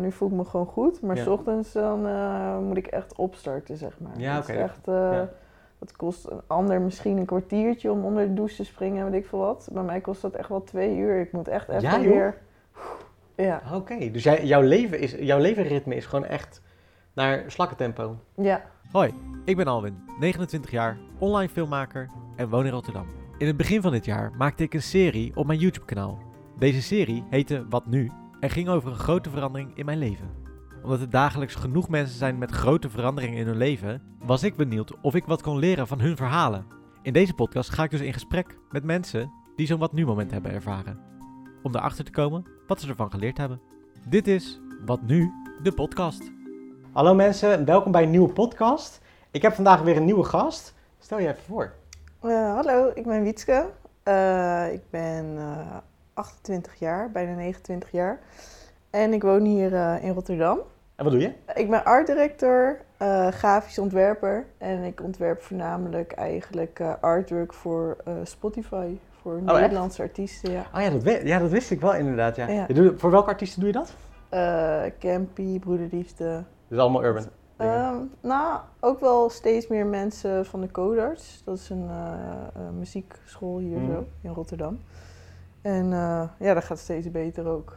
nu 0.00 0.12
voel 0.12 0.28
ik 0.28 0.34
me 0.34 0.44
gewoon 0.44 0.66
goed. 0.66 1.02
Maar 1.02 1.16
Ja. 1.16 1.22
s 1.22 1.26
ochtends 1.26 1.72
dan 1.72 2.06
eh, 2.06 2.58
moet 2.58 2.76
ik 2.76 2.86
echt 2.86 3.16
opstarten, 3.16 3.76
zeg 3.76 3.98
maar. 4.00 4.18
Ja, 4.18 4.34
Dat 4.34 4.42
oké. 4.42 4.52
echt, 4.58 4.88
eh, 4.88 4.94
Ja. 4.94 5.28
Dat 5.78 5.96
kost 5.96 6.26
een 6.30 6.40
ander 6.46 6.80
misschien 6.80 7.16
een 7.16 7.24
kwartiertje 7.24 7.90
om 7.90 8.04
onder 8.04 8.26
de 8.26 8.34
douche 8.34 8.56
te 8.56 8.64
springen 8.64 9.04
en 9.04 9.10
weet 9.10 9.22
ik 9.22 9.28
veel 9.28 9.38
wat. 9.38 9.68
Bij 9.72 9.82
mij 9.82 10.00
kost 10.00 10.22
dat 10.22 10.34
echt 10.34 10.48
wel 10.48 10.62
twee 10.64 10.96
uur. 10.96 11.20
Ik 11.20 11.32
moet 11.32 11.48
echt 11.48 11.68
even 11.68 11.80
Ja, 11.82 12.00
joh? 12.00 12.12
weer... 12.12 12.38
Ja, 13.36 13.62
Oké, 13.74 14.10
dus 14.10 14.22
jij, 14.22 14.44
jouw, 14.44 14.60
leven 14.62 14.98
is, 15.00 15.12
jouw 15.12 15.38
levenritme 15.38 15.94
is 15.94 16.06
gewoon 16.06 16.24
echt 16.24 16.62
naar 17.14 17.44
slakkentempo. 17.46 18.16
ja. 18.34 18.62
Hoi, 18.92 19.14
ik 19.44 19.56
ben 19.56 19.66
Alwin, 19.66 19.96
29 20.18 20.70
jaar, 20.70 20.98
online 21.18 21.48
filmmaker 21.48 22.08
en 22.36 22.48
woon 22.48 22.64
in 22.66 22.72
Rotterdam. 22.72 23.06
In 23.38 23.46
het 23.46 23.56
begin 23.56 23.82
van 23.82 23.92
dit 23.92 24.04
jaar 24.04 24.32
maakte 24.38 24.62
ik 24.62 24.74
een 24.74 24.82
serie 24.82 25.32
op 25.36 25.46
mijn 25.46 25.58
YouTube-kanaal. 25.58 26.18
Deze 26.58 26.82
serie 26.82 27.24
heette 27.30 27.66
Wat 27.68 27.86
Nu 27.86 28.10
en 28.40 28.50
ging 28.50 28.68
over 28.68 28.90
een 28.90 28.98
grote 28.98 29.30
verandering 29.30 29.76
in 29.76 29.84
mijn 29.84 29.98
leven. 29.98 30.30
Omdat 30.82 31.00
er 31.00 31.10
dagelijks 31.10 31.54
genoeg 31.54 31.88
mensen 31.88 32.18
zijn 32.18 32.38
met 32.38 32.50
grote 32.50 32.90
veranderingen 32.90 33.38
in 33.38 33.46
hun 33.46 33.56
leven, 33.56 34.02
was 34.18 34.42
ik 34.42 34.56
benieuwd 34.56 35.00
of 35.00 35.14
ik 35.14 35.24
wat 35.24 35.42
kon 35.42 35.58
leren 35.58 35.86
van 35.86 36.00
hun 36.00 36.16
verhalen. 36.16 36.66
In 37.02 37.12
deze 37.12 37.34
podcast 37.34 37.70
ga 37.70 37.82
ik 37.84 37.90
dus 37.90 38.00
in 38.00 38.12
gesprek 38.12 38.58
met 38.70 38.84
mensen 38.84 39.32
die 39.56 39.66
zo'n 39.66 39.78
Wat 39.78 39.92
Nu-moment 39.92 40.30
hebben 40.30 40.52
ervaren. 40.52 41.00
Om 41.62 41.74
erachter 41.74 42.04
te 42.04 42.10
komen 42.10 42.44
wat 42.66 42.80
ze 42.80 42.88
ervan 42.88 43.10
geleerd 43.10 43.38
hebben. 43.38 43.60
Dit 44.08 44.28
is 44.28 44.60
Wat 44.84 45.02
Nu, 45.02 45.32
de 45.62 45.72
podcast. 45.72 46.30
Hallo 46.92 47.14
mensen, 47.14 47.64
welkom 47.64 47.92
bij 47.92 48.02
een 48.02 48.10
nieuwe 48.10 48.32
podcast. 48.32 49.00
Ik 49.30 49.42
heb 49.42 49.54
vandaag 49.54 49.82
weer 49.82 49.96
een 49.96 50.04
nieuwe 50.04 50.24
gast. 50.24 50.74
Stel 50.98 51.18
je 51.18 51.28
even 51.28 51.42
voor. 51.42 51.72
Eh, 52.20 52.54
hallo, 52.54 52.90
ik 52.94 53.06
ben 53.06 53.22
Wietske. 53.22 53.70
Eh, 54.02 54.72
ik 54.72 54.90
ben 54.90 55.36
eh, 55.38 55.76
28 56.16 56.74
jaar, 56.74 57.10
bijna 57.10 57.34
29 57.34 57.90
jaar. 57.90 58.18
En 58.90 59.12
ik 59.12 59.22
woon 59.22 59.44
hier 59.44 59.74
eh, 59.74 60.04
in 60.04 60.12
Rotterdam. 60.12 60.58
En 60.96 61.04
wat 61.04 61.12
doe 61.12 61.22
je? 61.22 61.32
Ik 61.54 61.70
ben 61.70 61.84
artdirector, 61.84 62.78
eh 62.96 63.28
grafisch 63.28 63.78
ontwerper. 63.78 64.46
En 64.58 64.82
ik 64.82 65.02
ontwerp 65.02 65.42
voornamelijk 65.42 66.12
eigenlijk 66.12 66.78
eh, 66.80 66.92
artwork 67.00 67.52
voor 67.52 67.96
Spotify. 68.22 68.96
Voor 69.22 69.36
echt? 69.36 69.44
Nederlandse 69.60 70.02
artiesten, 70.02 70.50
ja. 70.52 70.64
Oh 70.74 70.80
ja 70.80 70.90
dat, 70.90 71.22
ja, 71.22 71.38
dat 71.38 71.50
wist 71.50 71.70
ik 71.70 71.80
wel 71.80 71.94
inderdaad. 71.94 72.36
Ja. 72.36 72.48
Ja. 72.48 72.64
Je 72.68 72.74
doet- 72.74 73.00
voor 73.00 73.10
welke 73.10 73.28
artiesten 73.30 73.60
doe 73.60 73.68
je 73.68 73.74
dat? 73.74 73.94
Campy, 74.98 75.58
Broederliefde. 75.58 76.42
Dus 76.68 76.78
allemaal 76.78 77.04
urban. 77.04 77.24
Ehm, 77.56 77.96
nou, 78.20 78.58
ook 78.80 79.00
wel 79.00 79.30
steeds 79.30 79.66
meer 79.68 79.86
mensen 79.86 80.46
van 80.46 80.60
de 80.60 80.70
Codarts. 80.70 81.42
Dat 81.44 81.56
is 81.58 81.70
een 81.70 81.88
muziekschool 82.78 83.58
hier 83.58 83.78
Mhm. 83.78 83.92
zo 83.92 84.06
in 84.22 84.30
Rotterdam. 84.30 84.78
En 85.66 85.92
eh, 85.92 86.22
ja, 86.38 86.54
dat 86.54 86.64
gaat 86.64 86.78
steeds 86.78 87.10
beter 87.10 87.46
ook. 87.48 87.74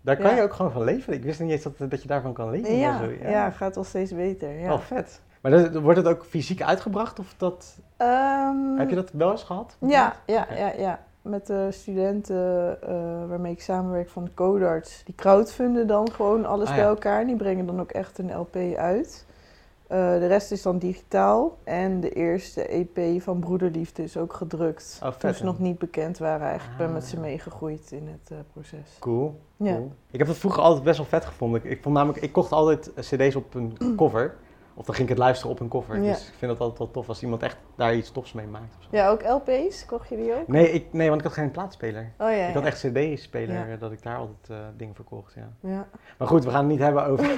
Daar 0.00 0.16
kan 0.16 0.30
ja. 0.30 0.36
je 0.36 0.42
ook 0.42 0.52
gewoon 0.52 0.72
van 0.72 0.84
leven. 0.84 1.12
Ik 1.12 1.22
wist 1.22 1.40
niet 1.40 1.50
eens 1.50 1.62
dat, 1.62 1.90
dat 1.90 2.02
je 2.02 2.08
daarvan 2.08 2.32
kan 2.32 2.50
leven. 2.50 2.76
Ja, 2.76 2.94
of 2.94 3.00
ja. 3.00 3.06
zo. 3.22 3.28
Ja. 3.28 3.50
gaat 3.50 3.74
wel 3.74 3.84
steeds 3.84 4.14
beter. 4.14 4.58
Ja. 4.58 4.66
Wel 4.66 4.78
vet. 4.78 5.20
Maar 5.40 5.50
dat- 5.50 5.74
wordt 5.74 5.98
het 5.98 6.08
ook 6.08 6.24
fysiek 6.24 6.62
uitgebracht? 6.62 7.18
Of 7.18 7.34
dat, 7.36 7.78
Ehm, 7.96 8.76
heb 8.76 8.88
je 8.88 8.94
dat 8.94 9.10
wel 9.12 9.30
eens 9.30 9.42
gehad? 9.42 9.76
Ja, 9.78 10.14
ja, 10.26 10.46
ja, 10.56 10.72
ja. 10.78 11.00
Met 11.22 11.46
de 11.46 11.66
studenten 11.70 12.78
eh, 12.82 13.28
waarmee 13.28 13.52
ik 13.52 13.62
samenwerk 13.62 14.08
van 14.08 14.24
de 14.24 14.34
Codarts. 14.34 15.02
Die 15.04 15.14
crowdfunden 15.14 15.86
dan 15.86 16.10
gewoon 16.12 16.44
alles 16.46 16.68
Ah, 16.68 16.74
bij 16.74 16.84
elkaar. 16.84 17.26
Die 17.26 17.36
brengen 17.36 17.66
dan 17.66 17.80
ook 17.80 17.90
echt 17.90 18.18
een 18.18 18.36
LP 18.36 18.56
uit. 18.76 19.26
Eh, 19.90 19.96
de 20.18 20.26
rest 20.26 20.50
is 20.52 20.62
dan 20.62 20.78
digitaal. 20.78 21.58
En 21.64 22.00
de 22.00 22.10
eerste 22.12 22.66
EP 22.66 23.22
van 23.22 23.38
Broederliefde 23.40 24.02
is 24.02 24.16
ook 24.16 24.32
gedrukt. 24.32 25.00
Oh, 25.02 25.08
toen 25.08 25.34
ze 25.34 25.44
nog 25.44 25.58
niet 25.58 25.78
bekend 25.78 26.18
waren 26.18 26.46
eigenlijk. 26.46 26.80
Ik 26.80 26.86
ben 26.86 26.92
met 26.94 27.04
ze 27.04 27.16
Ah. 27.16 27.22
meegegroeid 27.22 27.92
in 27.92 28.08
het 28.08 28.30
eh, 28.30 28.36
proces. 28.52 28.96
Cool. 28.98 29.40
Ja. 29.56 29.74
cool. 29.74 29.92
Ik 30.10 30.18
heb 30.18 30.28
dat 30.28 30.36
vroeger 30.36 30.62
altijd 30.62 30.84
best 30.84 30.96
wel 30.96 31.06
vet 31.06 31.24
gevonden. 31.24 31.64
Ik, 31.64 31.70
ik 31.70 31.82
vond 31.82 31.94
namelijk, 31.94 32.22
ik 32.22 32.32
kocht 32.32 32.52
altijd 32.52 32.90
cd's 33.00 33.34
op 33.34 33.54
een 33.54 33.76
cover. 33.96 34.34
Of 34.80 34.86
dan 34.86 34.94
ging 34.94 35.08
ik 35.08 35.14
het 35.14 35.24
luisteren 35.24 35.52
op 35.52 35.60
een. 35.60 36.02
Ja. 36.02 36.12
Dus 36.12 36.28
ik 36.28 36.34
vind 36.38 36.50
dat 36.50 36.60
altijd 36.60 36.78
wel 36.78 36.90
tof 36.90 37.08
als 37.08 37.22
iemand 37.22 37.42
echt 37.42 37.56
daar 37.76 37.94
iets 37.94 38.10
tofs 38.10 38.32
mee 38.32 38.46
maakt. 38.46 38.76
Of 38.78 38.82
zo. 38.82 38.88
Ja, 38.90 39.08
ook 39.08 39.22
LP's? 39.22 39.86
Kocht 39.86 40.08
je 40.08 40.16
die 40.16 40.34
ook? 40.34 40.48
Nee, 40.48 40.72
ik, 40.72 40.92
nee, 40.92 41.08
want 41.08 41.20
ik 41.20 41.26
had 41.26 41.36
geen 41.36 41.50
plaatspeler. 41.50 42.12
Oh 42.18 42.30
ja. 42.30 42.46
Ik 42.46 42.54
had 42.54 42.64
echt 42.64 42.78
cd-speler, 42.78 43.78
dat 43.78 43.92
ik 43.92 44.02
daar 44.02 44.16
altijd 44.16 44.50
eh, 44.50 44.56
dingen 44.76 44.94
verkocht, 44.94 45.34
ja. 45.34 45.70
Ja. 45.70 45.88
Maar 46.18 46.28
goed, 46.28 46.44
we 46.44 46.50
gaan 46.50 46.60
het 46.60 46.68
niet 46.68 46.80
hebben 46.80 47.06
over, 47.06 47.30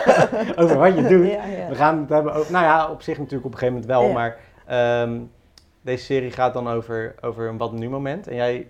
over 0.62 0.78
wat 0.78 0.94
je 0.94 1.02
doet. 1.02 1.68
We 1.68 1.74
gaan 1.74 2.00
het 2.00 2.08
hebben 2.08 2.34
over, 2.34 2.52
nou 2.52 2.64
ja, 2.64 2.90
op 2.90 3.02
zich 3.02 3.18
natuurlijk 3.18 3.44
op 3.44 3.52
een 3.52 3.58
gegeven 3.58 3.80
moment 3.80 4.00
wel, 4.00 4.12
maar 4.12 4.36
ehm, 4.66 5.20
deze 5.80 6.04
serie 6.04 6.30
gaat 6.30 6.52
dan 6.52 6.68
over, 6.68 7.14
over 7.20 7.48
een 7.48 7.58
wat 7.58 7.72
nu 7.72 7.88
moment. 7.88 8.28
En 8.28 8.34
jij 8.34 8.66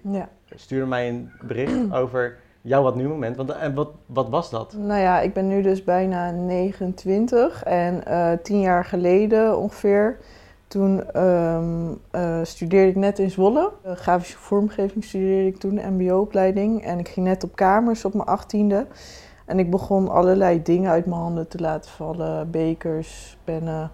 stuurde 0.55 0.87
mij 0.87 1.09
een 1.09 1.33
bericht 1.41 1.93
over 1.93 2.39
jouw 2.63 2.83
wat 2.83 2.95
nu 2.95 3.09
moment. 3.09 3.37
Want, 3.37 3.51
en 3.51 3.75
wat, 3.75 3.91
wat 4.07 4.29
was 4.29 4.51
dat? 4.51 4.73
Nou 4.73 5.01
ja, 5.01 5.21
ik 5.21 5.33
ben 5.33 5.49
nu 5.49 5.63
dus 5.63 5.85
bijna 5.85 6.31
29 6.31 7.63
en 7.63 8.07
eh, 8.07 8.33
tien 8.43 8.61
jaar 8.61 8.85
geleden 8.85 9.59
ongeveer, 9.59 10.19
toen 10.67 11.11
ehm, 11.13 11.95
eh, 12.11 12.41
studeerde 12.43 12.91
ik 12.91 12.97
net 12.97 13.19
in 13.19 13.31
Zwolle. 13.31 13.73
Eh, 13.83 13.93
grafische 13.93 14.39
vormgeving 14.39 15.05
studeerde 15.05 15.47
ik 15.47 15.57
toen, 15.57 15.81
mbo-opleiding. 15.97 16.85
En 16.85 16.99
ik 16.99 17.09
ging 17.09 17.27
net 17.27 17.45
op 17.45 17.57
kamers 17.57 18.05
op 18.05 18.15
mijn 18.15 18.29
achttiende. 18.29 18.87
En 19.47 19.59
ik 19.59 19.71
begon 19.71 20.09
allerlei 20.09 20.63
dingen 20.63 20.91
uit 20.91 21.07
mijn 21.07 21.21
handen 21.21 21.49
te 21.49 21.59
laten 21.59 21.91
vallen, 21.91 22.51
bekers, 22.51 23.39
pennen. 23.45 23.91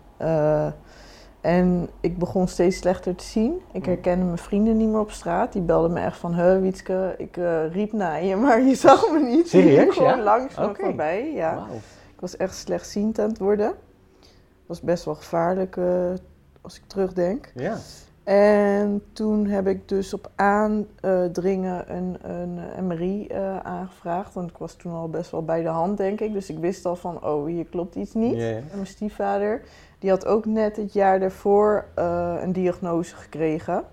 En 1.40 1.88
ik 2.00 2.18
begon 2.18 2.48
steeds 2.48 2.76
slechter 2.76 3.14
te 3.14 3.24
zien. 3.24 3.60
Ik 3.72 3.84
herkende 3.84 4.24
mijn 4.24 4.38
vrienden 4.38 4.76
niet 4.76 4.88
meer 4.88 5.00
op 5.00 5.10
straat. 5.10 5.52
Die 5.52 5.62
belden 5.62 5.92
me 5.92 6.00
echt 6.00 6.16
van, 6.16 6.34
huh 6.34 6.60
Wietske, 6.60 7.14
ik 7.18 7.36
eh, 7.36 7.72
riep 7.72 7.92
naar 7.92 8.24
je, 8.24 8.36
maar 8.46 8.62
je 8.62 8.74
zag 8.74 9.10
me 9.10 9.18
niet. 9.18 9.48
Serieus, 9.48 9.94
gewoon 9.94 10.16
ja? 10.16 10.22
langs 10.22 10.56
me 10.56 10.74
voorbij, 10.74 11.32
ja. 11.32 11.66
Ik 12.14 12.20
was 12.20 12.36
echt 12.36 12.56
slechtziend 12.56 13.18
aan 13.18 13.28
het 13.28 13.38
worden. 13.38 13.74
Was 14.66 14.80
best 14.80 15.04
wel 15.04 15.14
gevaarlijk 15.14 15.76
eh, 15.76 16.10
als 16.60 16.76
ik 16.76 16.82
terugdenk. 16.86 17.50
Ja. 17.54 17.78
En 18.28 19.02
toen 19.12 19.46
heb 19.46 19.66
ik 19.66 19.88
dus 19.88 20.14
op 20.14 20.30
aandringen 20.34 21.96
een, 21.96 22.16
een 22.22 22.86
MRI 22.86 23.26
eh, 23.26 23.58
aangevraagd. 23.58 24.34
Want 24.34 24.50
ik 24.50 24.56
was 24.56 24.74
toen 24.74 24.92
al 24.92 25.08
best 25.08 25.30
wel 25.30 25.44
bij 25.44 25.62
de 25.62 25.68
hand, 25.68 25.96
denk 25.96 26.20
ik. 26.20 26.32
Dus 26.32 26.50
ik 26.50 26.58
wist 26.58 26.86
al 26.86 26.96
van, 26.96 27.24
oh, 27.24 27.46
hier 27.46 27.64
klopt 27.64 27.94
iets 27.94 28.14
niet. 28.14 28.38
En 28.38 28.64
mijn 28.72 28.86
stiefvader, 28.86 29.62
die 29.98 30.10
had 30.10 30.26
ook 30.26 30.46
net 30.46 30.76
het 30.76 30.92
jaar 30.92 31.20
daarvoor 31.20 31.84
eh, 31.94 32.34
een 32.40 32.52
diagnose 32.52 33.16
gekregen. 33.16 33.84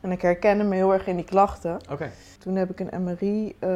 En 0.00 0.12
ik 0.12 0.22
herkende 0.22 0.64
me 0.64 0.74
heel 0.74 0.92
erg 0.92 1.06
in 1.06 1.16
die 1.16 1.24
klachten. 1.24 1.78
Toen 2.38 2.56
heb 2.56 2.70
ik 2.70 2.80
een 2.80 3.02
MRI 3.02 3.56
eh, 3.58 3.68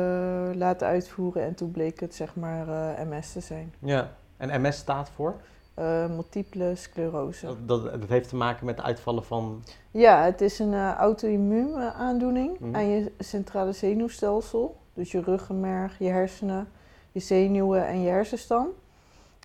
laten 0.55 0.87
uitvoeren 0.87 1.43
en 1.43 1.55
toen 1.55 1.71
bleek 1.71 2.01
het 2.01 2.15
zeg 2.15 2.37
maar 2.37 2.67
MS 3.09 3.33
te 3.33 3.41
zijn. 3.41 3.75
Ja. 3.79 4.11
En 4.37 4.63
MS 4.63 4.77
staat 4.77 5.11
voor? 5.15 5.35
Eh, 5.75 6.07
multiple 6.07 6.75
sclerose. 6.75 7.47
Dat, 7.67 7.67
dat, 7.85 8.09
heeft 8.09 8.29
te 8.29 8.37
maken 8.37 8.67
met 8.67 8.81
uitvallen 8.81 9.25
van... 9.25 9.65
Ja, 9.91 10.23
het 10.25 10.41
is 10.41 10.59
een 10.59 10.73
eh 10.75 10.95
auto-immuun 10.95 11.81
aandoening 11.81 12.59
Mhm. 12.59 12.75
aan 12.77 12.89
je 12.89 13.13
centrale 13.19 13.73
zenuwstelsel. 13.73 14.77
Dus 14.95 15.13
je 15.13 15.21
ruggenmerg, 15.21 15.99
je 15.99 16.09
hersenen, 16.09 16.69
je 17.13 17.21
zenuwen 17.21 17.87
en 17.87 18.01
je 18.01 18.09
hersenstam. 18.09 18.69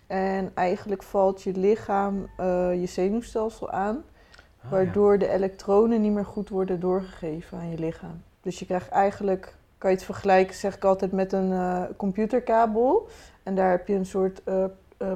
En 0.07 0.51
eigenlijk 0.53 1.03
valt 1.03 1.41
je 1.41 1.51
lichaam 1.51 2.27
eh, 2.37 2.79
je 2.79 2.85
zenuwstelsel 2.85 3.71
aan, 3.71 4.03
Ah, 4.63 4.71
waardoor 4.71 5.17
de 5.17 5.29
elektronen 5.29 6.01
niet 6.01 6.11
meer 6.11 6.25
goed 6.25 6.49
worden 6.49 6.79
doorgegeven 6.79 7.57
aan 7.57 7.69
je 7.69 7.77
lichaam. 7.77 8.21
Dus 8.41 8.59
je 8.59 8.65
krijgt 8.65 8.89
eigenlijk, 8.89 9.55
kan 9.77 9.89
je 9.89 9.95
het 9.95 10.05
vergelijken, 10.05 10.55
zeg 10.55 10.75
ik 10.75 10.83
altijd, 10.83 11.11
met 11.11 11.33
een 11.33 11.87
computerkabel. 11.97 13.07
En 13.43 13.55
daar 13.55 13.71
heb 13.71 13.87
je 13.87 13.93
een 13.93 14.05
soort 14.05 14.41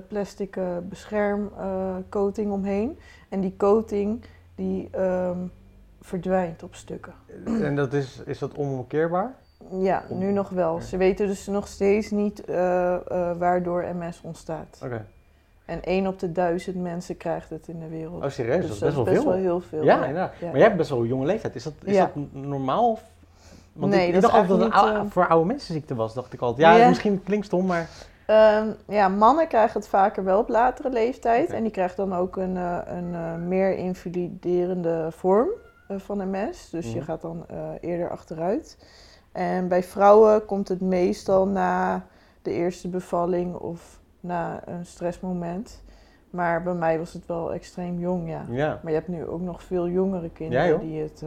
plastic 0.07 0.55
eh, 0.55 0.63
beschermcoating 0.83 2.51
omheen. 2.51 2.99
En 3.29 3.41
die 3.41 3.53
coating 3.57 4.21
die 4.55 4.87
ehm, 4.91 5.37
verdwijnt 6.01 6.63
op 6.63 6.75
stukken. 6.75 7.13
En 7.45 7.75
dat 7.75 7.93
is, 7.93 8.21
is 8.25 8.39
dat 8.39 8.57
onomkeerbaar? 8.57 9.33
Ja, 9.71 10.03
nu 10.09 10.31
nog 10.31 10.49
wel. 10.49 10.81
Ze 10.81 10.97
weten 10.97 11.27
dus 11.27 11.47
nog 11.47 11.67
steeds 11.67 12.11
niet 12.11 12.45
eh, 12.45 12.93
eh, 12.95 13.01
waardoor 13.37 13.85
MS 13.95 14.21
ontstaat. 14.23 14.79
Oké. 14.83 15.05
En 15.65 15.83
één 15.83 16.07
op 16.07 16.19
de 16.19 16.31
duizend 16.31 16.75
mensen 16.75 17.17
krijgt 17.17 17.49
het 17.49 17.67
in 17.67 17.79
de 17.79 17.87
wereld. 17.87 18.23
Oh, 18.23 18.29
serieus? 18.29 18.67
dus 18.67 18.79
dat 18.79 18.89
is 18.89 19.03
best 19.03 19.23
wel 19.23 19.23
veel. 19.23 19.33
heel 19.33 19.59
veel. 19.59 19.83
Ja. 19.83 19.97
Maar 19.97 20.31
jij 20.39 20.61
hebt 20.61 20.77
best 20.77 20.89
wel 20.89 20.99
een 20.99 21.07
jonge 21.07 21.25
leeftijd. 21.25 21.55
Is 21.55 21.63
dat, 21.63 21.73
is 21.83 21.95
Ja. 21.95 22.11
dat 22.15 22.23
normaal? 22.31 22.99
Want 23.73 23.91
Nee, 23.91 24.01
ik, 24.01 24.07
ik 24.07 24.13
dat 24.13 24.23
is 24.23 24.29
dacht 24.29 24.49
altijd 24.49 24.71
dat 24.71 25.03
het 25.03 25.11
voor 25.11 25.27
oude 25.27 25.45
mensen 25.45 25.73
ziekte 25.73 25.95
was, 25.95 26.13
dacht 26.13 26.33
ik 26.33 26.41
altijd. 26.41 26.67
Ja, 26.67 26.75
Ja. 26.75 26.87
misschien 26.87 27.23
klinkt 27.23 27.45
stom, 27.45 27.65
maar... 27.65 27.89
Ehm, 28.29 28.71
ja, 28.87 29.07
mannen 29.07 29.47
krijgen 29.47 29.79
het 29.79 29.89
vaker 29.89 30.23
wel 30.23 30.39
op 30.39 30.49
latere 30.49 30.89
leeftijd. 30.89 31.49
En 31.49 31.61
die 31.63 31.71
krijgen 31.71 31.97
dan 32.09 32.13
ook 32.19 32.35
een, 32.37 32.57
eh, 32.57 32.77
een 32.85 33.15
eh, 33.15 33.35
meer 33.35 33.75
invaliderende 33.75 35.07
vorm 35.11 35.47
eh, 35.87 35.97
van 35.99 36.29
MS. 36.29 36.69
Dus 36.69 36.91
je 36.91 36.95
Mhm. 36.97 37.05
gaat 37.05 37.21
dan 37.21 37.45
eerder 37.79 38.09
achteruit. 38.09 38.77
En 39.31 39.67
bij 39.67 39.83
vrouwen 39.83 40.45
komt 40.45 40.67
het 40.67 40.81
meestal 40.81 41.47
na 41.47 42.05
de 42.41 42.51
eerste 42.51 42.89
bevalling 42.89 43.55
of 43.55 43.99
na 44.19 44.61
een 44.67 44.85
stressmoment. 44.85 45.83
Maar 46.29 46.63
bij 46.63 46.73
mij 46.73 46.97
was 46.99 47.13
het 47.13 47.25
wel 47.25 47.53
extreem 47.53 47.99
jong, 47.99 48.29
ja. 48.29 48.45
Ja, 48.49 48.67
Maar 48.83 48.91
je 48.91 48.97
hebt 48.97 49.07
nu 49.07 49.25
ook 49.27 49.41
nog 49.41 49.63
veel 49.63 49.87
jongere 49.87 50.29
kinderen 50.29 50.67
Ja, 50.67 50.77
die 50.77 51.01
het... 51.01 51.23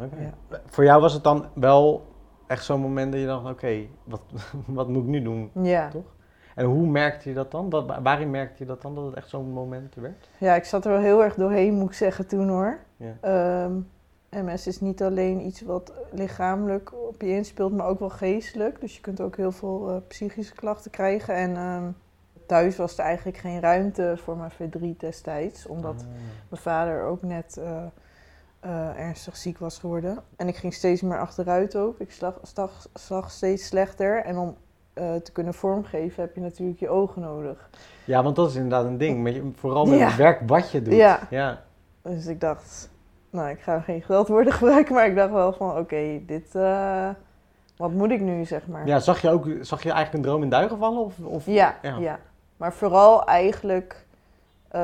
oké. 0.00 0.16
ja. 0.50 0.58
Voor 0.66 0.84
jou 0.84 1.00
was 1.00 1.12
het 1.12 1.22
dan 1.24 1.46
wel 1.54 2.12
Echt 2.46 2.64
zo'n 2.64 2.80
moment 2.80 3.12
dat 3.12 3.20
je 3.20 3.26
dacht, 3.26 3.50
oké, 3.50 3.86
wat, 4.04 4.20
wat 4.66 4.88
moet 4.88 5.02
ik 5.02 5.08
nu 5.08 5.22
doen? 5.22 5.50
Ja. 5.62 5.88
Toch? 5.88 6.13
En 6.54 6.64
hoe 6.64 6.86
merkte 6.86 7.28
je 7.28 7.34
dat 7.34 7.50
dan? 7.50 7.70
Wat, 7.70 7.98
waarin 8.02 8.30
merkte 8.30 8.54
je 8.58 8.64
dat 8.64 8.82
dan, 8.82 8.94
dat 8.94 9.04
het 9.06 9.14
echt 9.14 9.28
zo'n 9.28 9.50
moment 9.50 9.94
werd? 9.94 10.28
ja, 10.38 10.54
ik 10.54 10.64
zat 10.64 10.84
er 10.84 10.90
wel 10.92 11.00
heel 11.00 11.22
erg 11.24 11.34
doorheen, 11.34 11.74
moet 11.74 11.88
ik 11.88 11.94
zeggen, 11.96 12.26
toen 12.26 12.48
hoor. 12.48 12.78
Ja. 12.96 13.14
Ehm, 13.20 13.72
MS 14.44 14.66
is 14.66 14.80
niet 14.80 15.02
alleen 15.02 15.46
iets 15.46 15.60
wat 15.62 15.92
lichamelijk 16.10 16.92
op 17.08 17.20
je 17.22 17.28
inspeelt, 17.28 17.72
maar 17.72 17.86
ook 17.86 17.98
wel 17.98 18.10
geestelijk. 18.10 18.80
Dus 18.80 18.94
je 18.94 19.00
kunt 19.00 19.20
ook 19.20 19.36
heel 19.36 19.52
veel 19.52 19.88
eh, 19.88 19.96
psychische 20.08 20.54
klachten 20.54 20.90
krijgen. 20.90 21.34
En 21.34 21.56
ehm, 21.56 21.84
thuis 22.46 22.76
was 22.76 22.98
er 22.98 23.04
eigenlijk 23.04 23.36
geen 23.36 23.60
ruimte 23.60 24.14
voor 24.16 24.36
mijn 24.36 24.50
verdriet 24.50 25.00
destijds, 25.00 25.66
omdat 25.66 25.94
Ah. 26.00 26.06
mijn 26.48 26.62
vader 26.62 27.02
ook 27.02 27.22
net 27.22 27.56
eh, 27.56 27.82
eh, 28.60 28.98
ernstig 28.98 29.36
ziek 29.36 29.58
was 29.58 29.78
geworden. 29.78 30.18
En 30.36 30.48
ik 30.48 30.56
ging 30.56 30.74
steeds 30.74 31.02
meer 31.02 31.18
achteruit 31.18 31.76
ook. 31.76 32.00
Ik 32.00 32.12
slag, 32.12 32.38
zag, 32.42 32.86
zag 32.94 33.30
steeds 33.30 33.66
slechter. 33.66 34.22
En 34.24 34.36
om 34.36 34.56
eh, 34.94 35.14
te 35.14 35.32
kunnen 35.32 35.54
vormgeven 35.54 36.22
heb 36.22 36.34
je 36.34 36.40
natuurlijk 36.40 36.78
je 36.80 36.88
ogen 36.88 37.22
nodig. 37.22 37.68
Ja, 38.04 38.22
want 38.22 38.36
dat 38.36 38.48
is 38.48 38.54
inderdaad 38.54 38.84
een 38.84 38.98
ding. 38.98 39.22
Met 39.22 39.34
je, 39.34 39.50
vooral 39.54 39.84
met 39.86 39.98
Ja. 39.98 40.06
het 40.06 40.16
werk 40.16 40.40
wat 40.46 40.70
je 40.70 40.82
doet. 40.82 40.94
Ja. 40.94 41.18
ja. 41.30 41.62
Dus 42.02 42.26
ik 42.26 42.40
dacht, 42.40 42.90
nou, 43.30 43.48
ik 43.48 43.60
ga 43.60 43.80
geen 43.80 44.02
geldwoorden 44.02 44.52
gebruiken, 44.58 44.94
maar 44.94 45.06
ik 45.06 45.14
dacht 45.14 45.32
wel 45.32 45.52
van, 45.52 45.76
oké, 45.78 46.20
dit, 46.26 46.54
eh, 46.54 47.08
wat 47.76 47.90
moet 47.92 48.10
ik 48.10 48.20
nu, 48.20 48.44
zeg 48.44 48.66
maar. 48.66 48.86
Ja, 48.86 48.98
zag 48.98 49.20
je 49.20 49.30
ook 49.30 49.46
zag 49.60 49.82
je 49.82 49.90
eigenlijk 49.90 50.24
een 50.24 50.30
droom 50.30 50.42
in 50.42 50.48
duigen 50.50 50.78
vallen? 50.78 51.00
Of, 51.00 51.18
of? 51.18 51.46
ja, 51.46 51.74
Ja. 51.82 51.96
ja. 51.98 52.18
Maar 52.56 52.72
vooral 52.72 53.24
eigenlijk, 53.26 54.06
eh, 54.68 54.80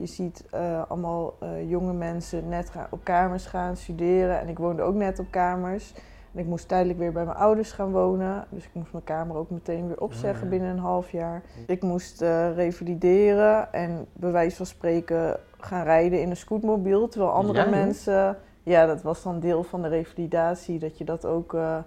je 0.00 0.06
ziet 0.06 0.44
allemaal 0.88 1.34
jonge 1.66 1.92
mensen 1.92 2.48
net 2.48 2.70
gaan, 2.70 2.86
op 2.90 3.04
kamers 3.04 3.46
gaan 3.46 3.76
studeren. 3.76 4.40
En 4.40 4.48
ik 4.48 4.58
woonde 4.58 4.82
ook 4.82 4.94
net 4.94 5.18
op 5.18 5.26
kamers. 5.30 5.92
En 6.36 6.42
ik 6.42 6.48
moest 6.48 6.68
tijdelijk 6.68 6.98
weer 6.98 7.12
bij 7.12 7.24
mijn 7.24 7.36
ouders 7.36 7.72
gaan 7.72 7.92
wonen. 7.92 8.44
Dus 8.50 8.64
ik 8.64 8.70
moest 8.72 8.92
mijn 8.92 9.04
kamer 9.04 9.36
ook 9.36 9.50
meteen 9.50 9.86
weer 9.86 10.00
opzeggen 10.00 10.44
ja. 10.44 10.50
binnen 10.50 10.70
een 10.70 10.78
half 10.78 11.10
jaar. 11.10 11.42
Ik 11.66 11.82
moest 11.82 12.22
eh, 12.22 12.54
revalideren 12.54 13.72
en 13.72 14.06
bij 14.12 14.30
wijze 14.30 14.56
van 14.56 14.66
spreken 14.66 15.36
gaan 15.58 15.84
rijden 15.84 16.20
in 16.20 16.30
een 16.30 16.36
scootmobiel. 16.36 17.08
Terwijl 17.08 17.32
andere 17.32 17.58
Ja, 17.58 17.70
mensen... 17.70 18.38
Ja, 18.62 18.86
dat 18.86 19.02
was 19.02 19.22
dan 19.22 19.40
deel 19.40 19.62
van 19.62 19.82
de 19.82 19.88
revalidatie. 19.88 20.78
Dat 20.78 20.98
je 20.98 21.04
dat 21.04 21.26
ook... 21.26 21.54
eh, 21.54 21.78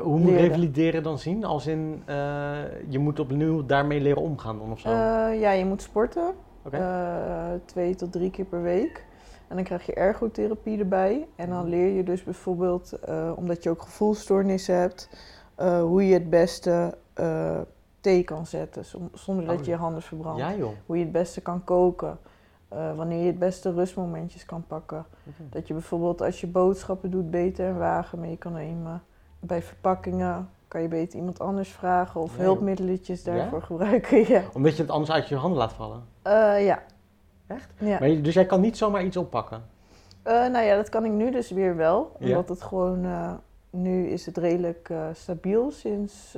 hoe 0.00 0.18
moet 0.18 0.30
revalideren 0.30 1.02
dan 1.02 1.18
zien? 1.18 1.44
Als 1.44 1.66
in, 1.66 2.02
eh, 2.06 2.16
je 2.88 2.98
moet 2.98 3.20
opnieuw 3.20 3.66
daarmee 3.66 4.00
leren 4.00 4.22
omgaan 4.22 4.58
dan 4.58 4.70
of 4.70 4.80
zo? 4.80 4.90
ja, 5.30 5.50
je 5.50 5.64
moet 5.64 5.82
sporten. 5.82 6.34
Twee 7.64 7.94
tot 7.94 8.12
drie 8.12 8.30
keer 8.30 8.44
per 8.44 8.62
week. 8.62 9.04
En 9.48 9.56
dan 9.56 9.64
krijg 9.64 9.86
je 9.86 9.94
ergotherapie 9.94 10.78
erbij. 10.78 11.26
En 11.36 11.48
dan 11.50 11.68
leer 11.68 11.92
je 11.96 12.02
dus 12.04 12.22
bijvoorbeeld, 12.24 12.92
eh, 12.92 13.32
omdat 13.36 13.62
je 13.62 13.70
ook 13.70 13.82
gevoelsstoornissen 13.82 14.74
hebt, 14.76 15.08
eh, 15.54 15.80
hoe 15.80 16.06
je 16.08 16.14
het 16.14 16.30
beste 16.30 16.94
eh, 17.14 17.58
thee 18.00 18.24
kan 18.24 18.46
zetten 18.46 18.84
zon- 18.84 19.10
zonder 19.12 19.46
dat 19.46 19.58
Oh, 19.58 19.64
je 19.64 19.70
je 19.70 19.76
handen 19.76 20.02
verbrandt. 20.02 20.40
ja 20.40 20.54
joh. 20.54 20.70
Hoe 20.86 20.96
je 20.98 21.02
het 21.02 21.12
beste 21.12 21.40
kan 21.40 21.64
koken. 21.64 22.18
wanneer 22.96 23.20
je 23.20 23.26
het 23.26 23.38
beste 23.38 23.72
rustmomentjes 23.72 24.44
kan 24.44 24.64
pakken. 24.66 24.98
Oké. 25.28 25.42
Dat 25.50 25.66
je 25.66 25.72
bijvoorbeeld 25.74 26.22
als 26.22 26.40
je 26.40 26.46
boodschappen 26.46 27.10
doet 27.10 27.30
beter 27.30 27.66
een 27.66 27.78
wagen 27.78 28.20
mee 28.20 28.36
kan 28.36 28.52
nemen. 28.52 29.02
Bij 29.40 29.62
verpakkingen 29.62 30.48
kan 30.68 30.82
je 30.82 30.88
beter 30.88 31.18
iemand 31.18 31.38
anders 31.38 31.68
vragen 31.72 32.20
of 32.20 32.36
Ja, 32.36 32.42
Ja? 33.32 33.36
daarvoor 33.36 33.62
gebruiken. 33.62 34.18
Ja. 34.34 34.42
Omdat 34.54 34.76
je 34.76 34.82
het 34.82 34.90
anders 34.90 35.10
uit 35.10 35.28
je 35.28 35.36
handen 35.36 35.58
laat 35.58 35.72
vallen. 35.72 36.02
Ja. 36.64 36.82
Echt? 37.46 37.70
Ja. 37.78 37.98
Maar 37.98 38.22
dus 38.22 38.34
jij 38.34 38.46
kan 38.46 38.60
niet 38.60 38.76
zomaar 38.76 39.04
iets 39.04 39.16
oppakken? 39.16 39.62
Eh, 40.22 40.32
nou 40.32 40.64
ja, 40.64 40.76
dat 40.76 40.88
kan 40.88 41.04
ik 41.04 41.12
nu 41.12 41.30
dus 41.30 41.50
weer 41.50 41.76
wel. 41.76 42.16
Ja. 42.18 42.28
Omdat 42.28 42.48
het 42.48 42.62
gewoon, 42.62 43.04
eh, 43.04 43.32
nu 43.70 44.06
is 44.06 44.26
het 44.26 44.36
redelijk 44.36 44.88
eh, 44.90 45.06
stabiel 45.12 45.70
sinds 45.70 46.36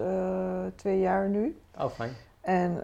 twee 0.75 1.01
jaar 1.01 1.29
nu. 1.29 1.59
Oh, 1.79 1.89
fijn. 1.91 2.11
En 2.41 2.81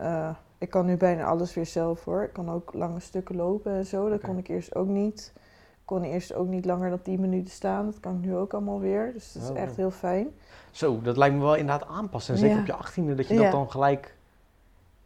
ik 0.58 0.70
kan 0.70 0.86
nu 0.86 0.96
bijna 0.96 1.24
alles 1.24 1.54
weer 1.54 1.66
zelf 1.66 2.04
hoor. 2.04 2.22
Ik 2.22 2.32
kan 2.32 2.50
ook 2.50 2.72
lange 2.74 3.00
stukken 3.00 3.36
lopen 3.36 3.72
en 3.72 3.86
zo. 3.86 4.08
Dat 4.08 4.20
kon 4.20 4.38
ik 4.38 4.48
eerst 4.48 4.74
ook 4.74 4.88
niet. 4.88 5.32
Ik 5.34 5.88
kon 5.88 6.02
eerst 6.02 6.34
ook 6.34 6.48
niet 6.48 6.64
langer 6.64 6.90
dan 6.90 7.02
10 7.02 7.20
minuten 7.20 7.50
staan. 7.50 7.84
Dat 7.86 8.00
kan 8.00 8.14
ik 8.14 8.24
nu 8.24 8.36
ook 8.36 8.52
allemaal 8.52 8.80
weer. 8.80 9.10
Dus 9.12 9.32
dat 9.32 9.42
is 9.42 9.48
Oh. 9.50 9.58
echt 9.58 9.76
heel 9.76 9.90
fijn. 9.90 10.28
Zo, 10.70 11.00
dat 11.02 11.16
lijkt 11.16 11.34
me 11.34 11.40
wel 11.40 11.54
inderdaad 11.54 11.88
aanpassen. 11.88 12.34
En 12.34 12.40
zeker 12.40 12.54
Ja. 12.56 12.60
op 12.60 12.66
je 12.66 12.74
achttiende, 12.74 13.14
dat 13.14 13.28
je 13.28 13.36
dat 13.36 13.52
dan 13.52 13.70
gelijk... 13.70 14.14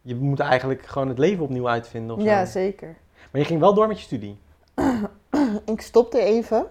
Je 0.01 0.15
moet 0.15 0.39
eigenlijk 0.39 0.85
gewoon 0.85 1.07
het 1.07 1.17
leven 1.17 1.43
opnieuw 1.43 1.69
uitvinden 1.69 2.15
of 2.15 2.21
zo. 2.21 2.27
Ja, 2.27 2.45
zeker. 2.45 2.95
Maar 3.37 3.45
je 3.45 3.51
ging 3.51 3.63
wel 3.63 3.73
door 3.73 3.87
met 3.87 3.97
je 3.99 4.05
studie? 4.05 4.37
ik 5.73 5.81
stopte 5.81 6.19
even. 6.19 6.65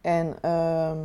En 0.00 0.36
ehm, 0.40 0.96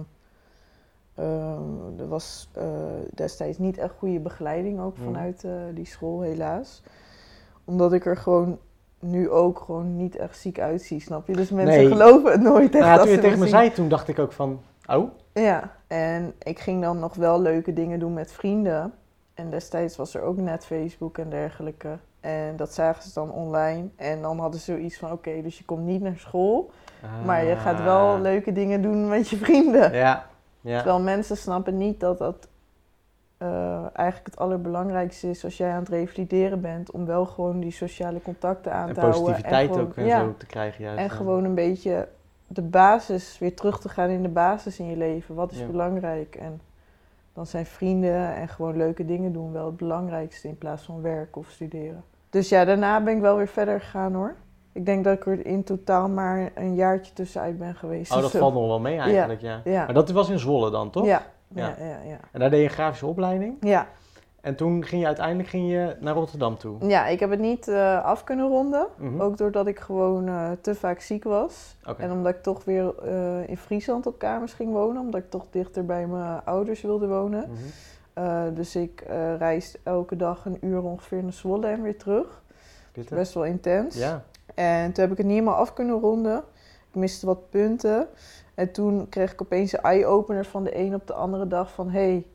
ehm, 1.16 2.00
er 2.00 2.08
was 2.08 2.50
eh, 2.54 2.66
destijds 3.14 3.58
niet 3.58 3.78
echt 3.78 3.94
goede 3.98 4.20
begeleiding 4.20 4.80
ook 4.80 4.96
Mhm. 4.98 5.04
vanuit 5.06 5.44
eh, 5.44 5.52
die 5.74 5.86
school, 5.86 6.22
helaas. 6.22 6.82
Omdat 7.66 7.94
ik 7.94 8.06
er 8.06 8.18
gewoon 8.18 8.60
nu 9.00 9.30
ook 9.30 9.60
gewoon 9.60 9.96
niet 9.98 10.16
echt 10.16 10.38
ziek 10.38 10.60
uitzie, 10.60 11.00
snap 11.02 11.28
je? 11.28 11.34
Dus 11.36 11.50
mensen 11.50 11.82
Nee. 11.82 11.88
geloven 11.92 12.32
het 12.32 12.42
nooit 12.42 12.64
echt 12.64 12.74
Nou, 12.74 12.86
ja, 12.86 12.94
als 12.94 13.02
toen 13.02 13.12
je 13.12 13.20
tegen 13.20 13.40
me 13.40 13.44
zien. 13.48 13.54
zei, 13.54 13.72
toen 13.72 13.90
dacht 13.90 14.08
ik 14.08 14.20
ook 14.20 14.32
van... 14.32 14.62
Oh, 14.86 15.10
Ja, 15.34 15.76
en 15.88 16.34
ik 16.40 16.60
ging 16.60 16.82
dan 16.82 17.00
nog 17.00 17.16
wel 17.16 17.42
leuke 17.42 17.74
dingen 17.74 18.00
doen 18.00 18.14
met 18.14 18.32
vrienden. 18.32 18.94
En 19.34 19.50
destijds 19.50 19.96
was 19.96 20.14
er 20.14 20.22
ook 20.22 20.38
net 20.38 20.66
Facebook 20.66 21.18
en 21.18 21.30
dergelijke. 21.30 21.98
En 22.24 22.56
dat 22.56 22.74
zagen 22.74 23.04
ze 23.04 23.14
dan 23.14 23.31
online. 23.31 23.88
En 23.96 24.22
dan 24.22 24.40
hadden 24.40 24.60
ze 24.60 24.72
zoiets 24.72 24.98
van, 24.98 25.12
oké, 25.12 25.42
dus 25.42 25.58
je 25.58 25.66
komt 25.66 25.86
niet 25.86 26.02
naar 26.02 26.18
school... 26.18 26.72
Maar 27.25 27.44
je 27.46 27.56
gaat 27.56 27.84
wel 27.84 28.14
Ah. 28.14 28.22
leuke 28.22 28.52
dingen 28.52 28.81
doen 28.81 29.08
met 29.08 29.30
je 29.30 29.38
vrienden. 29.38 29.94
Ja, 29.94 30.25
ja. 30.62 30.75
Terwijl 30.75 31.02
mensen 31.02 31.38
snappen 31.38 31.78
niet 31.78 32.00
dat 32.00 32.18
dat 32.18 32.48
eh, 33.38 33.78
eigenlijk 33.94 34.25
het 34.25 34.38
allerbelangrijkste 34.38 35.30
is 35.30 35.44
als 35.44 35.58
jij 35.58 35.72
aan 35.72 35.80
het 35.80 35.90
revalideren 35.90 36.62
bent. 36.62 36.92
Om 36.92 37.06
wel 37.06 37.25
gewoon 37.25 37.60
die 37.60 37.72
sociale 37.72 38.22
contacten 38.22 38.74
aan 38.74 38.88
En 38.88 38.94
te 38.94 39.00
houden. 39.00 39.22
positiviteit 39.22 39.69
gewoon- 39.69 39.84
ook 39.86 39.96
en 39.96 40.06
ja, 40.06 40.19
zo 40.19 40.34
te 40.38 40.46
krijgen 40.46 40.84
juist. 40.84 41.00
En 41.00 41.10
gewoon 41.10 41.44
een 41.44 41.56
beetje 41.56 42.08
de 42.48 42.62
basis, 42.62 43.40
weer 43.40 43.56
terug 43.56 43.80
te 43.80 43.90
gaan 43.90 44.10
in 44.10 44.22
de 44.22 44.30
basis 44.30 44.80
in 44.80 44.86
je 44.90 44.98
leven. 44.98 45.36
Wat 45.36 45.52
is 45.52 45.60
Ja. 45.60 45.66
belangrijk? 45.66 46.36
En 46.36 46.62
dan 47.34 47.46
zijn 47.46 47.66
vrienden 47.66 48.36
en 48.36 48.48
gewoon 48.48 48.78
leuke 48.78 49.06
dingen 49.06 49.34
doen 49.34 49.52
wel 49.52 49.66
het 49.66 49.78
belangrijkste 49.78 50.48
in 50.48 50.58
plaats 50.58 50.84
van 50.84 51.02
werken 51.02 51.42
of 51.42 51.50
studeren. 51.50 52.04
Dus 52.33 52.50
ja, 52.50 52.65
daarna 52.65 53.01
ben 53.01 53.15
ik 53.15 53.21
wel 53.21 53.38
weer 53.38 53.47
verder 53.47 53.80
gegaan 53.81 54.13
hoor. 54.13 54.35
Ik 54.71 54.85
denk 54.85 55.03
dat 55.03 55.13
ik 55.13 55.25
er 55.25 55.45
in 55.45 55.63
totaal 55.63 56.09
maar 56.09 56.51
een 56.56 56.75
jaartje 56.75 57.13
tussenuit 57.13 57.57
ben 57.57 57.75
geweest. 57.75 58.12
Oh, 58.12 58.21
dat 58.21 58.31
zo. 58.31 58.39
valt 58.39 58.53
nog 58.53 58.68
wel 58.68 58.80
mee 58.80 58.97
eigenlijk, 58.97 59.41
ja. 59.41 59.62
Ja. 59.63 59.85
Maar 59.85 59.94
dat 59.94 60.12
was 60.12 60.30
in 60.30 60.39
Zwolle 60.39 60.71
dan, 60.71 60.89
toch? 60.89 61.06
Ja, 61.06 61.21
Ja. 61.47 61.75
ja, 61.80 61.85
ja. 62.06 62.18
En 62.31 62.39
daar 62.39 62.50
deed 62.50 62.59
je 62.59 62.65
een 62.65 62.71
grafische 62.74 63.06
opleiding. 63.06 63.57
Ja, 63.59 63.88
En 64.41 64.56
toen 64.56 64.83
ging 64.85 65.01
je 65.01 65.07
uiteindelijk 65.07 65.50
ging 65.50 65.71
je 65.71 65.95
naar 66.00 66.13
Rotterdam 66.13 66.57
toe. 66.57 66.88
ja 66.88 67.07
ik 67.07 67.19
heb 67.19 67.30
het 67.30 67.40
niet 67.40 67.68
eh, 67.68 68.04
af 68.04 68.23
kunnen 68.23 68.47
ronden. 68.47 68.87
Mhm. 68.97 69.21
Ook 69.21 69.37
doordat 69.37 69.68
ik 69.68 69.80
gewoon 69.80 70.28
eh, 70.28 70.52
te 70.61 70.75
vaak 70.75 70.99
ziek 71.02 71.23
was. 71.23 71.75
En 71.97 72.11
omdat 72.11 72.33
ik 72.35 72.42
toch 72.44 72.63
weer 72.63 72.94
eh, 73.04 73.49
in 73.49 73.57
Friesland 73.57 74.06
op 74.07 74.19
kamers 74.19 74.54
ging 74.54 74.71
wonen. 74.71 75.02
Omdat 75.02 75.21
ik 75.21 75.30
toch 75.30 75.45
dichter 75.52 75.85
bij 75.85 76.07
mijn 76.07 76.42
ouders 76.45 76.81
wilde 76.81 77.07
wonen. 77.07 77.40
Mhm. 77.49 77.59
Eh, 78.14 78.44
dus 78.54 78.76
ik 78.76 79.02
eh 79.02 79.38
reisde 79.38 79.80
elke 79.84 80.16
dag 80.16 80.46
een 80.46 80.58
uur 80.62 80.82
ongeveer 80.82 81.24
naar 81.24 81.34
Zwolle 81.34 81.68
en 81.68 81.82
weer 81.82 81.98
terug. 81.98 82.44
Pittig. 82.92 83.18
Best 83.18 83.34
wel 83.34 83.46
intens. 83.46 83.96
Ja. 83.96 84.24
En 84.56 84.92
toen 84.92 85.04
heb 85.04 85.12
ik 85.12 85.18
het 85.18 85.26
niet 85.26 85.36
helemaal 85.36 85.60
af 85.60 85.74
kunnen 85.74 86.00
ronden. 86.00 86.38
Ik 86.90 86.96
miste 86.96 87.26
wat 87.26 87.50
punten. 87.50 88.08
En 88.56 88.72
toen 88.72 89.10
kreeg 89.10 89.32
ik 89.32 89.42
opeens 89.42 89.74
een 89.74 89.82
eye-opener 89.82 90.46
van 90.46 90.64
de 90.64 90.78
een 90.78 90.96
op 90.96 91.08
de 91.08 91.14
andere 91.14 91.48
dag 91.48 91.72
van... 91.72 91.90
hey, 91.90 92.26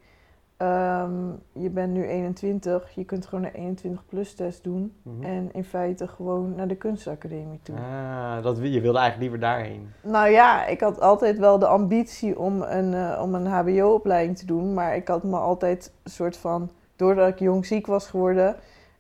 ehm, 0.58 1.12
je 1.52 1.70
bent 1.70 1.92
nu 1.92 2.06
21, 2.06 2.90
je 2.94 3.04
kunt 3.04 3.26
gewoon 3.26 3.48
een 3.52 3.78
21-plus 3.78 4.34
test 4.34 4.64
doen. 4.64 4.92
Mhm. 5.02 5.22
En 5.22 5.48
in 5.52 5.64
feite 5.64 6.08
gewoon 6.08 6.54
naar 6.54 6.68
de 6.68 6.76
kunstacademie 6.76 7.60
toe. 7.62 7.76
Ah, 7.76 8.42
dat, 8.42 8.56
je 8.56 8.80
wilde 8.80 8.98
eigenlijk 8.98 9.18
liever 9.18 9.40
daarheen. 9.40 9.88
Nou 10.02 10.28
ja, 10.28 10.66
ik 10.66 10.80
had 10.80 11.00
altijd 11.00 11.38
wel 11.38 11.58
de 11.58 11.66
ambitie 11.66 12.38
om 12.38 12.62
een, 12.62 12.94
eh, 12.94 13.20
om 13.22 13.34
een 13.34 13.46
hbo-opleiding 13.46 14.38
te 14.38 14.46
doen. 14.46 14.74
Maar 14.74 14.96
ik 14.96 15.08
had 15.08 15.22
me 15.22 15.36
altijd 15.36 15.92
een 16.02 16.10
soort 16.10 16.36
van... 16.36 16.70
Doordat 16.96 17.28
ik 17.28 17.38
jong 17.38 17.66
ziek 17.66 17.86
was 17.86 18.08
geworden... 18.08 18.56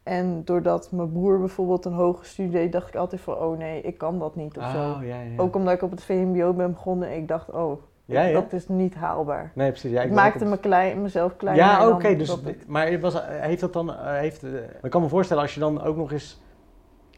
En 0.08 0.44
doordat 0.44 0.92
mijn 0.92 1.12
broer 1.12 1.38
bijvoorbeeld 1.38 1.84
een 1.84 1.92
hoge 1.92 2.24
studie 2.24 2.52
deed... 2.52 2.72
dacht 2.72 2.88
ik 2.88 2.94
altijd 2.94 3.20
van, 3.20 3.34
oh 3.34 3.58
nee, 3.58 3.80
ik 3.80 3.98
kan 3.98 4.18
dat 4.18 4.36
niet 4.36 4.58
of 4.58 4.70
zo. 4.70 4.90
Oh, 4.90 4.98
ja, 5.02 5.20
ja. 5.20 5.36
Ook 5.36 5.56
omdat 5.56 5.74
ik 5.74 5.82
op 5.82 5.90
het 5.90 6.04
VMBO 6.04 6.52
ben 6.52 6.72
begonnen 6.72 7.08
en 7.08 7.16
ik 7.16 7.28
dacht, 7.28 7.50
oh, 7.50 7.80
Ja, 8.14 8.22
ja. 8.22 8.32
dat 8.40 8.52
is 8.52 8.68
niet 8.68 8.94
haalbaar. 8.94 9.50
Nee, 9.54 9.70
precies. 9.70 9.90
Ja, 9.90 10.02
ik 10.02 10.10
maakte 10.10 10.44
me 10.44 10.58
klein, 10.58 11.02
mezelf 11.02 11.36
kleiner. 11.36 11.64
Ja, 11.64 11.88
oké. 11.88 12.16
dus, 12.16 12.28
dat 12.28 12.44
het- 12.44 12.66
maar 12.66 12.90
het 12.90 13.00
was, 13.00 13.14
heeft 13.26 13.60
dat 13.60 13.72
dan... 13.72 13.94
eh, 13.94 14.12
heeft, 14.12 14.42
eh, 14.42 14.50
ik 14.82 14.90
kan 14.90 15.02
me 15.02 15.08
voorstellen 15.08 15.42
als 15.42 15.54
je 15.54 15.60
dan 15.60 15.82
ook 15.82 15.96
nog 15.96 16.12
eens 16.12 16.40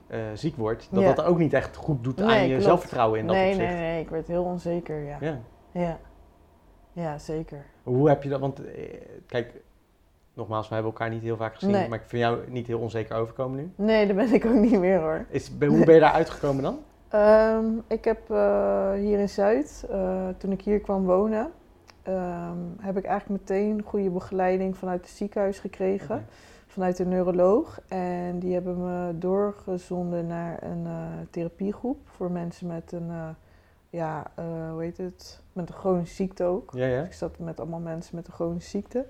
eh, 0.06 0.18
ziek 0.34 0.56
wordt... 0.56 0.88
dat 0.90 1.02
Ja. 1.02 1.12
dat 1.12 1.24
ook 1.24 1.38
niet 1.38 1.52
echt 1.52 1.76
goed 1.76 2.04
doet 2.04 2.20
aan 2.20 2.40
je 2.42 2.48
klopt. 2.48 2.62
zelfvertrouwen 2.62 3.18
in 3.18 3.26
dat 3.26 3.36
nee, 3.36 3.48
opzicht. 3.52 3.68
nee, 3.68 3.78
nee, 3.80 4.00
ik 4.00 4.10
werd 4.10 4.26
heel 4.28 4.44
onzeker, 4.44 5.04
ja. 5.04 5.16
Ja. 5.20 5.38
Ja, 5.72 5.98
ja 6.92 7.18
zeker. 7.18 7.64
Hoe 7.82 8.08
heb 8.08 8.22
je 8.22 8.28
dat? 8.28 8.40
Want 8.40 8.60
kijk, 9.26 9.52
nogmaals, 10.34 10.68
we 10.68 10.74
hebben 10.74 10.92
elkaar 10.92 11.10
niet 11.10 11.22
heel 11.22 11.36
vaak 11.36 11.54
gezien, 11.54 11.70
Nee. 11.70 11.88
maar 11.88 11.98
ik 11.98 12.04
vind 12.06 12.22
jou 12.22 12.38
niet 12.48 12.66
heel 12.66 12.78
onzeker 12.80 13.16
overkomen 13.16 13.56
nu. 13.58 13.72
Nee, 13.84 14.06
dat 14.06 14.16
ben 14.16 14.32
ik 14.34 14.44
ook 14.46 14.54
niet 14.54 14.78
meer 14.80 14.98
hoor. 15.00 15.24
Is, 15.28 15.48
hoe 15.68 15.84
ben 15.84 15.94
je 15.94 16.00
daar 16.00 16.12
uitgekomen 16.12 16.62
dan? 16.62 16.78
Ehm, 17.10 17.66
ik 17.86 18.04
heb 18.04 18.30
eh, 18.30 18.92
hier 18.92 19.18
in 19.18 19.28
Zuid, 19.28 19.84
eh, 19.90 20.28
toen 20.38 20.52
ik 20.52 20.62
hier 20.62 20.80
kwam 20.80 21.04
wonen, 21.04 21.52
ehm, 22.02 22.58
heb 22.80 22.96
ik 22.96 23.04
eigenlijk 23.04 23.40
meteen 23.40 23.82
goede 23.82 24.10
begeleiding 24.10 24.76
vanuit 24.76 25.00
het 25.00 25.10
ziekenhuis 25.10 25.58
gekregen. 25.58 26.26
Vanuit 26.66 26.96
de 26.96 27.06
neuroloog. 27.06 27.80
En 27.88 28.38
die 28.38 28.52
hebben 28.52 28.82
me 28.82 29.18
doorgezonden 29.18 30.26
naar 30.26 30.62
een 30.62 30.86
eh, 30.86 30.92
therapiegroep 31.30 31.98
voor 32.04 32.30
mensen 32.30 32.66
met 32.66 32.92
een, 32.92 33.36
ja, 33.88 34.26
hoe 34.72 34.82
heet 34.82 34.96
het? 34.96 35.40
Met 35.52 35.68
een 35.68 35.74
chronische 35.74 36.14
ziekte 36.14 36.44
ook. 36.44 36.70
Ja, 36.74 36.86
ja. 36.86 37.02
Ik 37.02 37.12
zat 37.12 37.38
met 37.38 37.60
allemaal 37.60 37.80
mensen 37.80 38.16
met 38.16 38.26
een 38.26 38.32
chronische 38.32 38.70
ziekte. 38.70 39.06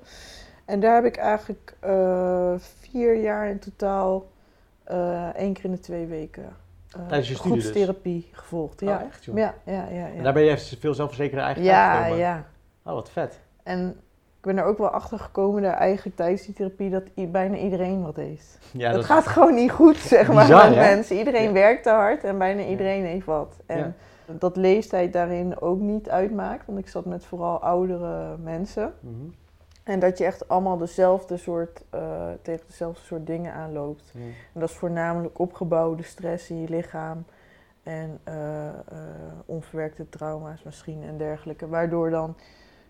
En 0.64 0.80
daar 0.80 0.94
heb 0.94 1.04
ik 1.04 1.16
eigenlijk 1.16 1.76
vier 2.58 3.20
jaar 3.20 3.48
in 3.48 3.58
totaal, 3.58 4.26
één 5.34 5.52
keer 5.52 5.64
in 5.64 5.70
de 5.70 5.80
twee 5.80 6.06
weken, 6.06 6.56
Tijdens 7.08 7.28
je 7.28 7.34
studie 7.34 7.56
dus? 7.56 8.24
gevolgd. 8.32 8.80
Ja. 8.80 8.96
Oh, 8.96 9.02
echt 9.02 9.24
joh? 9.24 9.36
Ja, 9.36 9.54
ja, 9.64 9.72
ja. 9.90 10.06
En 10.06 10.14
ja. 10.16 10.22
daar 10.22 10.32
ben 10.32 10.42
je 10.42 10.56
veel 10.58 10.94
zelfverzekerde 10.94 11.44
eigen 11.44 11.62
ja, 11.62 12.06
ja. 12.06 12.44
Oh, 12.84 12.92
wat 12.92 13.10
vet. 13.10 13.40
En 13.62 13.88
ik 14.36 14.46
ben 14.46 14.58
er 14.58 14.64
ook 14.64 14.78
wel 14.78 14.88
achter 14.88 15.18
gekomen 15.18 15.62
daar 15.62 15.74
eigenlijk 15.74 16.16
tijdens 16.16 16.42
die 16.44 16.54
therapie 16.54 16.90
dat 16.90 17.02
bijna 17.14 17.56
iedereen 17.56 18.02
wat 18.02 18.16
heeft. 18.16 18.58
Ja, 18.72 18.92
het 18.92 19.04
gaat 19.04 19.26
gewoon 19.26 19.54
niet 19.54 19.70
goed, 19.70 19.96
zeg 19.96 20.32
maar, 20.32 20.46
Bizar, 20.46 20.68
met 20.68 20.78
hè? 20.78 20.94
mensen. 20.94 21.16
Iedereen 21.16 21.42
Ja. 21.46 21.52
werkt 21.52 21.82
te 21.82 21.90
hard 21.90 22.24
en 22.24 22.38
bijna 22.38 22.60
Ja. 22.60 22.68
iedereen 22.68 23.04
heeft 23.04 23.26
wat. 23.26 23.56
En 23.66 23.78
Ja. 23.78 23.92
dat 24.38 24.56
leeftijd 24.56 25.12
daarin 25.12 25.60
ook 25.60 25.80
niet 25.80 26.08
uitmaakt, 26.10 26.66
want 26.66 26.78
ik 26.78 26.88
zat 26.88 27.04
met 27.04 27.24
vooral 27.24 27.62
oudere 27.62 28.36
mensen. 28.36 28.92
Mhm. 29.00 29.14
En 29.90 29.98
dat 29.98 30.18
je 30.18 30.24
echt 30.24 30.48
allemaal 30.48 30.76
dezelfde 30.78 31.36
soort, 31.36 31.82
eh, 31.90 32.28
tegen 32.42 32.66
dezelfde 32.66 33.00
soort 33.04 33.26
dingen 33.26 33.52
aanloopt. 33.52 34.12
En 34.54 34.60
dat 34.60 34.68
is 34.68 34.74
voornamelijk 34.76 35.38
opgebouwde 35.38 36.02
stress 36.02 36.50
in 36.50 36.60
je 36.60 36.68
lichaam 36.68 37.24
en 37.82 38.20
eh, 38.24 38.66
eh, 38.68 38.74
onverwerkte 39.46 40.08
trauma's 40.08 40.62
misschien 40.62 41.02
en 41.02 41.16
dergelijke. 41.18 41.68
Waardoor 41.68 42.10
dan 42.10 42.36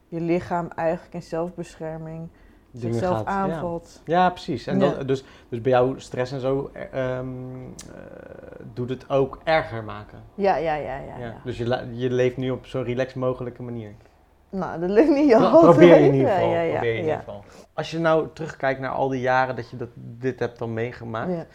je 0.09 0.21
lichaam 0.21 0.69
eigenlijk 0.77 1.15
in 1.15 1.23
zelfbescherming 1.23 2.29
Dingen 2.71 2.95
zichzelf 2.95 3.17
gaat- 3.17 3.27
ja. 3.27 3.33
aanvalt. 3.33 4.03
Ja, 4.05 4.31
precies. 4.31 4.67
En 4.67 4.81
Ja. 4.81 4.93
dan, 4.95 5.07
dus, 5.07 5.25
dus 5.49 5.61
bij 5.61 5.73
jou 5.73 6.01
stress 6.01 6.33
en 6.33 6.41
zo 6.41 6.71
eh, 6.73 7.17
ehm, 7.19 7.29
eh, 7.95 8.01
doet 8.75 8.89
het 8.89 9.11
ook 9.11 9.41
erger 9.45 9.85
maken. 9.85 10.19
Ja, 10.35 10.57
ja, 10.57 10.75
ja, 10.75 10.97
ja. 11.19 11.35
Dus 11.45 11.59
je, 11.59 11.89
je 11.93 12.11
leeft 12.11 12.37
nu 12.37 12.51
op 12.51 12.67
zo'n 12.67 12.85
relaxed 12.85 13.17
mogelijke 13.17 13.63
manier. 13.63 13.93
Nou, 14.51 14.81
dat 14.81 14.91
lukt 14.91 15.11
niet 15.11 15.35
altijd. 15.35 15.63
Probeer 15.63 15.99
je 16.01 16.07
in 16.07 16.15
ieder 16.15 16.31
geval. 16.31 16.49
Ja, 16.49 16.55
ja, 16.55 16.61
ja, 16.63 16.71
probeer 16.73 16.93
je 16.93 16.99
in 16.99 17.05
ieder 17.05 17.19
geval. 17.19 17.45
Als 17.75 17.91
je 17.91 17.99
nou 17.99 18.29
terugkijkt 18.33 18.81
naar 18.81 18.91
al 18.91 19.09
die 19.09 19.21
jaren 19.21 19.57
dat 19.57 19.71
je 19.71 19.77
dat, 19.77 19.89
dit 19.95 20.39
hebt 20.39 20.59
dan 20.59 20.73
meegemaakt, 20.75 21.31
Ja. 21.33 21.47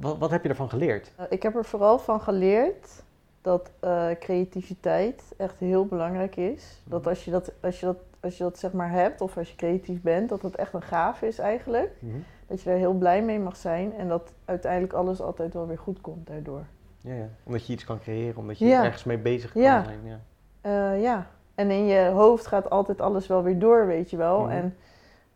wat, 0.00 0.18
wat 0.18 0.30
heb 0.30 0.42
je 0.42 0.48
ervan 0.48 0.68
geleerd? 0.68 1.12
Eh, 1.16 1.24
Ik 1.28 1.42
heb 1.42 1.56
er 1.56 1.64
vooral 1.64 1.98
van 1.98 2.20
geleerd 2.20 3.02
dat 3.40 3.70
eh, 3.80 4.06
creativiteit 4.20 5.22
echt 5.36 5.58
heel 5.58 5.86
belangrijk 5.86 6.36
is. 6.36 6.80
Dat 6.84 7.06
als 7.06 7.24
je 7.24 7.30
dat, 7.30 7.52
als 7.60 7.80
je 7.80 7.86
dat, 7.86 7.96
als 8.20 8.36
je 8.38 8.42
dat 8.42 8.58
zeg 8.58 8.72
maar 8.72 8.90
hebt, 8.90 9.20
of 9.20 9.36
als 9.36 9.50
je 9.50 9.56
creatief 9.56 10.00
bent, 10.02 10.28
dat 10.28 10.42
het 10.42 10.56
echt 10.56 10.72
een 10.72 10.82
gave 10.82 11.26
is 11.26 11.38
eigenlijk. 11.38 11.90
Mhm. 11.98 12.16
Dat 12.46 12.62
je 12.62 12.68
daar 12.68 12.78
heel 12.78 12.92
blij 12.94 13.22
mee 13.22 13.38
mag 13.38 13.56
zijn 13.56 13.94
en 13.94 14.08
dat 14.08 14.32
uiteindelijk 14.44 14.92
alles 14.92 15.20
altijd 15.20 15.54
wel 15.54 15.66
weer 15.66 15.78
goed 15.78 16.00
komt 16.00 16.26
daardoor. 16.26 16.62
Ja, 17.00 17.14
ja. 17.14 17.28
Omdat 17.42 17.66
je 17.66 17.72
iets 17.72 17.84
kan 17.84 18.00
creëren, 18.00 18.36
omdat 18.36 18.58
je 18.58 18.66
Ja. 18.66 18.84
ergens 18.84 19.04
mee 19.04 19.18
bezig 19.18 19.52
kan 19.52 19.62
Ja. 19.62 19.84
zijn. 19.84 19.98
Ja. 20.04 20.20
Eh, 20.60 21.02
ja, 21.02 21.26
en 21.62 21.70
in 21.70 21.84
je 21.86 22.08
hoofd 22.08 22.46
gaat 22.46 22.70
altijd 22.70 23.00
alles 23.00 23.26
wel 23.26 23.42
weer 23.42 23.58
door, 23.58 23.86
weet 23.86 24.10
je 24.10 24.16
wel. 24.16 24.40
Mhm. 24.40 24.50
En 24.50 24.76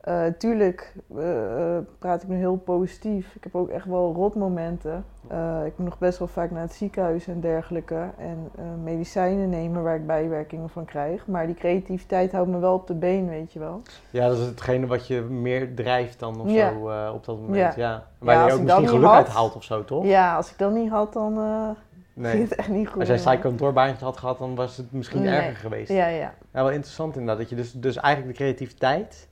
eh, 0.06 0.23
tuurlijk 0.38 0.92
eh, 1.16 1.76
eh, 1.76 1.83
praat 1.99 2.23
ik 2.23 2.28
nu 2.28 2.37
heel 2.37 2.56
positief. 2.56 3.35
Ik 3.35 3.45
heb 3.45 3.54
ook 3.54 3.68
echt 3.68 3.87
wel 3.87 4.12
rotmomenten. 4.14 5.04
Ik 5.64 5.73
moet 5.76 5.88
nog 5.88 5.99
best 5.99 6.18
wel 6.18 6.28
vaak 6.28 6.50
naar 6.50 6.62
het 6.62 6.73
ziekenhuis 6.73 7.26
en 7.26 7.40
dergelijke. 7.40 8.09
En 8.18 8.50
medicijnen 8.83 9.49
nemen 9.49 9.83
waar 9.83 9.97
ik 9.97 10.06
bijwerkingen 10.06 10.68
van 10.68 10.85
krijg. 10.85 11.26
Maar 11.26 11.47
die 11.47 11.54
creativiteit 11.54 12.33
houdt 12.33 12.50
me 12.50 12.59
wel 12.59 12.75
op 12.75 12.87
de 12.87 12.95
been, 12.95 13.28
weet 13.28 13.52
je 13.52 13.59
wel. 13.59 13.83
ja, 14.11 14.28
dat 14.28 14.38
is 14.38 14.47
hetgene 14.47 14.87
wat 14.87 15.06
je 15.06 15.21
meer 15.21 15.75
drijft 15.75 16.18
dan 16.18 16.40
of 16.40 16.50
Ja. 16.50 16.73
zo 16.73 17.12
op 17.14 17.25
dat 17.25 17.40
moment. 17.40 17.75
Ja. 17.75 17.88
Ja. 17.88 18.02
Waar 18.18 18.47
je 18.47 18.52
ook 18.52 18.61
misschien 18.61 18.88
geluk 18.88 19.11
uit 19.11 19.28
haalt 19.28 19.56
of 19.56 19.62
zo, 19.62 19.85
toch? 19.85 20.04
Ja, 20.04 20.37
als 20.37 20.50
ik 20.50 20.59
dat 20.59 20.73
niet 20.73 20.90
had, 20.90 21.12
dan 21.12 21.38
Nee. 22.16 22.40
het 22.42 22.54
echt 22.54 22.68
niet 22.68 22.88
goed. 22.88 23.08
Als 23.11 23.23
jij 23.23 23.44
een 23.44 23.56
doorbaantje 23.56 24.04
had 24.04 24.16
gehad, 24.16 24.38
dan 24.38 24.54
was 24.54 24.76
het 24.76 24.92
misschien 24.92 25.23
Nee. 25.23 25.35
erger 25.35 25.56
geweest. 25.56 25.92
Ja, 25.92 26.06
ja. 26.06 26.35
Ja, 26.52 26.62
wel 26.62 26.70
interessant 26.70 27.12
inderdaad. 27.16 27.38
Dat 27.38 27.49
je 27.49 27.56
dus, 27.56 27.73
dus 27.73 27.96
eigenlijk 27.96 28.37
de 28.38 28.44
creativiteit 28.44 29.28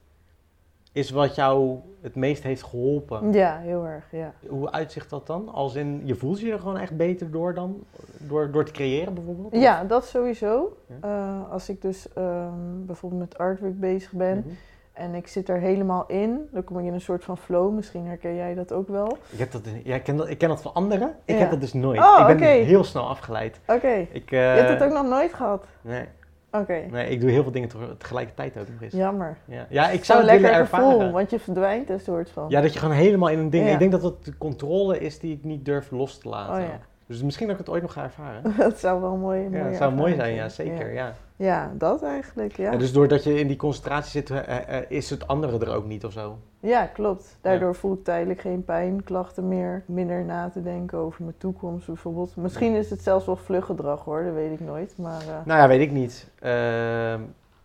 is 0.92 1.10
wat 1.10 1.34
jou 1.34 1.78
het 2.00 2.14
meest 2.14 2.42
heeft 2.42 2.62
geholpen. 2.62 3.32
Ja, 3.32 3.58
heel 3.58 3.86
erg, 3.86 4.04
ja. 4.10 4.32
Hoe 4.48 4.72
uitzicht 4.72 5.10
dat 5.10 5.26
dan? 5.26 5.48
Als 5.48 5.74
in, 5.74 6.00
je 6.04 6.14
voelt 6.14 6.40
je 6.40 6.52
er 6.52 6.58
gewoon 6.58 6.78
echt 6.78 6.96
beter 6.96 7.30
door 7.30 7.54
dan? 7.54 7.84
Door, 8.18 8.50
door 8.50 8.64
te 8.64 8.72
creëren 8.72 9.14
bijvoorbeeld? 9.14 9.54
Ja, 9.62 9.84
dat 9.84 10.06
sowieso. 10.06 10.76
Ja. 10.86 10.94
Eh, 11.00 11.52
als 11.52 11.68
ik 11.68 11.82
dus 11.82 12.12
ehm, 12.12 12.52
bijvoorbeeld 12.86 13.20
met 13.20 13.38
artwork 13.38 13.80
bezig 13.80 14.12
ben 14.12 14.38
Mhm. 14.38 14.48
En 14.94 15.14
ik 15.14 15.26
zit 15.28 15.48
er 15.48 15.58
helemaal 15.60 16.04
in, 16.06 16.48
dan 16.52 16.64
kom 16.64 16.78
ik 16.78 16.84
in 16.86 16.92
een 16.92 17.00
soort 17.00 17.24
van 17.24 17.38
flow. 17.38 17.74
Misschien 17.74 18.06
herken 18.06 18.34
jij 18.34 18.54
dat 18.54 18.72
ook 18.72 18.88
wel. 18.88 19.18
Ik, 19.30 19.38
heb 19.38 19.52
dat, 19.52 19.60
ja, 19.84 19.94
ik, 19.94 20.02
ken 20.02 20.16
dat, 20.16 20.28
ik 20.28 20.38
ken 20.38 20.48
dat 20.48 20.62
van 20.62 20.74
anderen. 20.74 21.14
Ik 21.24 21.34
Ja. 21.34 21.40
heb 21.40 21.50
dat 21.50 21.60
dus 21.60 21.72
nooit. 21.72 21.98
Oh, 22.00 22.26
ik 22.30 22.36
ben 22.36 22.48
heel 22.64 22.84
snel 22.84 23.08
afgeleid. 23.08 23.60
Oké, 23.66 24.06
Ik, 24.12 24.30
eh, 24.30 24.38
je 24.56 24.60
hebt 24.62 24.68
het 24.68 24.82
ook 24.82 24.92
nog 24.92 25.08
nooit 25.08 25.34
gehad? 25.34 25.66
nee, 25.80 26.04
Oké, 26.52 26.80
nee, 26.90 27.08
ik 27.08 27.20
doe 27.20 27.30
heel 27.30 27.42
veel 27.42 27.52
dingen 27.52 27.68
te- 27.68 27.94
tegelijkertijd 27.98 28.58
ook 28.58 28.68
nog 28.68 28.82
eens. 28.82 28.92
jammer. 28.92 29.36
Ja, 29.44 29.66
ja 29.68 29.88
ik 29.90 30.04
zou 30.04 30.18
het 30.18 30.26
willen 30.28 30.42
lekker 30.42 30.60
ervaren. 30.60 30.90
gevoel, 30.92 31.10
want 31.12 31.30
je 31.30 31.38
verdwijnt 31.38 31.90
een 31.90 32.00
soort 32.00 32.30
van. 32.30 32.46
Ja, 32.48 32.60
dat 32.60 32.72
je 32.72 32.78
gewoon 32.78 32.94
helemaal 32.94 33.28
in 33.28 33.38
een 33.38 33.50
ding... 33.50 33.66
Ja. 33.66 33.72
Ik 33.72 33.78
denk 33.78 33.92
dat 33.92 34.00
dat 34.02 34.24
de 34.24 34.36
controle 34.38 34.98
is 34.98 35.18
die 35.18 35.32
ik 35.36 35.44
niet 35.44 35.64
durf 35.64 35.90
los 35.90 36.18
te 36.18 36.28
laten. 36.28 36.54
Oh 36.54 36.60
ja. 36.60 36.78
Dus 37.06 37.22
misschien 37.22 37.46
dat 37.46 37.58
ik 37.58 37.64
het 37.66 37.74
ooit 37.74 37.82
nog 37.82 37.92
ga 37.92 38.02
ervaren. 38.02 38.42
dat 38.56 38.78
zou 38.78 39.00
wel 39.00 39.16
mooi 39.16 39.42
Ja, 39.42 39.48
mooie 39.48 39.64
dat 39.64 39.76
zou 39.76 39.94
mooi 39.94 40.14
zijn, 40.14 40.34
ja, 40.34 40.48
zeker. 40.48 40.92
Ja. 40.92 41.06
Ja. 41.06 41.14
Ja, 41.36 41.72
dat 41.78 42.02
eigenlijk, 42.02 42.56
ja. 42.56 42.72
Ja, 42.72 42.78
dus 42.78 42.92
doordat 42.92 43.24
je 43.24 43.38
in 43.38 43.46
die 43.46 43.56
concentratie 43.56 44.10
zit, 44.10 44.30
eh, 44.30 44.78
eh, 44.78 44.84
is 44.88 45.10
het 45.10 45.26
andere 45.26 45.58
er 45.58 45.74
ook 45.74 45.86
niet 45.86 46.04
of 46.04 46.12
zo? 46.12 46.38
Ja, 46.60 46.86
klopt. 46.86 47.38
Daardoor 47.40 47.74
voel 47.74 47.92
ik 47.92 48.04
tijdelijk 48.04 48.40
geen 48.40 48.64
pijnklachten 48.64 49.48
meer. 49.48 49.82
Minder 49.86 50.24
na 50.24 50.48
te 50.48 50.62
denken 50.62 50.98
over 50.98 51.22
mijn 51.22 51.38
toekomst 51.38 51.86
bijvoorbeeld. 51.86 52.36
Misschien 52.36 52.74
is 52.74 52.90
het 52.90 53.02
zelfs 53.02 53.26
wel 53.26 53.36
vluggedrag 53.36 54.04
hoor, 54.04 54.24
dat 54.24 54.34
weet 54.34 54.52
ik 54.52 54.60
nooit. 54.60 54.94
Maar 54.96 55.20
eh, 55.20 55.44
Nou 55.44 55.60
ja, 55.60 55.68
weet 55.68 55.80
ik 55.80 55.90
niet. 55.90 56.30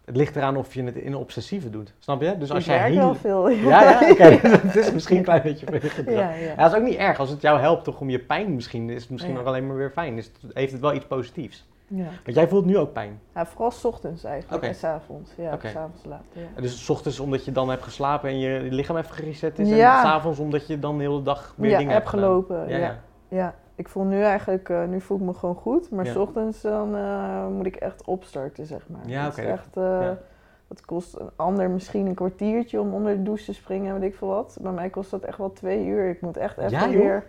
Het 0.10 0.18
ligt 0.18 0.36
eraan 0.36 0.58
of 0.58 0.74
je 0.74 0.84
het 0.84 0.96
in 0.96 1.16
obsessieve 1.16 1.70
doet. 1.70 1.94
Snap 2.00 2.22
je? 2.22 2.38
Dus 2.38 2.52
als 2.52 2.60
ik 2.60 2.66
jij 2.70 2.78
werk 2.80 2.92
heel... 2.94 3.02
wel 3.02 3.16
veel. 3.16 3.50
Ja, 3.50 3.82
ja, 4.00 4.10
oké. 4.12 4.24
het 4.68 4.76
is 4.76 4.92
misschien 4.92 5.18
een 5.18 5.24
klein 5.24 5.42
beetje 5.42 5.66
vluggedrag. 5.66 6.16
ja, 6.16 6.34
Ja. 6.34 6.56
dat 6.56 6.72
is 6.72 6.78
ook 6.78 6.84
niet 6.84 6.96
erg. 6.98 7.20
Als 7.20 7.30
het 7.30 7.42
jou 7.42 7.60
helpt 7.60 7.84
toch 7.84 8.00
om 8.00 8.10
je 8.10 8.20
pijn 8.20 8.56
misschien, 8.56 8.90
is 8.90 9.02
het 9.02 9.10
misschien 9.12 9.34
nog 9.34 9.46
alleen 9.46 9.68
maar 9.68 9.76
weer 9.76 9.90
fijn. 9.92 10.16
Dus 10.16 10.26
het- 10.42 10.52
heeft 10.54 10.72
het 10.72 10.82
wel 10.82 10.94
iets 10.94 11.06
positiefs. 11.06 11.68
ja. 11.88 12.04
Want 12.24 12.36
jij 12.38 12.48
voelt 12.48 12.66
nu 12.66 12.78
ook 12.78 12.94
pijn. 12.94 13.20
Ja, 13.36 13.46
vooral 13.46 13.72
's 13.72 13.86
ochtends 13.86 14.24
eigenlijk 14.24 14.64
en 14.64 14.76
's 14.76 14.84
avonds. 14.84 15.32
Ja, 15.38 15.54
Oké. 15.54 15.68
s 15.70 15.76
avonds 15.76 16.06
later. 16.06 16.42
Ja. 16.56 16.62
Dus 16.62 16.86
's 16.86 16.90
ochtends 16.90 17.20
omdat 17.20 17.46
je 17.46 17.52
dan 17.52 17.70
hebt 17.70 17.84
geslapen 17.84 18.30
en 18.30 18.40
je 18.40 18.60
lichaam 18.72 18.98
even 18.98 19.16
gereset 19.16 19.60
is. 19.60 19.70
Ja. 19.70 19.96
En 19.98 20.02
s'avonds 20.08 20.40
omdat 20.40 20.68
je 20.68 20.80
dan 20.80 20.98
de 20.98 21.04
hele 21.04 21.22
dag 21.24 21.54
weer 21.58 21.70
ja, 21.72 21.78
dingen 21.78 21.94
heb 21.94 22.02
hebt 22.04 22.14
gelopen. 22.16 22.68
Ja, 22.70 22.78
Ja, 22.78 22.78
ja. 22.78 23.00
ja. 23.28 23.54
Ik 23.80 23.88
voel 23.90 24.04
nu 24.04 24.22
eigenlijk, 24.22 24.70
eh, 24.70 24.86
nu 24.86 25.02
voel 25.02 25.18
ik 25.18 25.24
me 25.24 25.34
gewoon 25.34 25.56
goed. 25.56 25.92
Maar 25.92 26.06
Ja. 26.06 26.12
s 26.12 26.16
ochtends 26.16 26.62
dan 26.62 26.96
eh, 26.96 27.48
moet 27.48 27.66
ik 27.66 27.76
echt 27.76 28.06
opstarten, 28.06 28.66
zeg 28.66 28.88
maar. 28.90 29.08
Ja, 29.08 29.28
oké. 29.28 29.42
echt, 29.42 29.78
eh, 29.78 29.84
Ja. 29.84 30.18
Dat 30.68 30.86
kost 30.86 31.16
een 31.20 31.30
ander 31.36 31.70
misschien 31.70 32.06
een 32.08 32.14
kwartiertje 32.16 32.80
om 32.82 32.94
onder 32.94 33.16
de 33.16 33.24
douche 33.24 33.46
te 33.46 33.54
springen, 33.54 34.00
weet 34.00 34.10
ik 34.12 34.16
veel 34.18 34.28
wat. 34.28 34.58
Bij 34.62 34.72
mij 34.72 34.90
kost 34.90 35.12
dat 35.12 35.24
echt 35.24 35.38
wel 35.38 35.54
twee 35.54 35.86
uur. 35.86 36.10
Ik 36.10 36.22
moet 36.22 36.38
echt 36.38 36.58
even 36.58 36.72
Ja, 36.72 36.90
weer... 36.90 37.28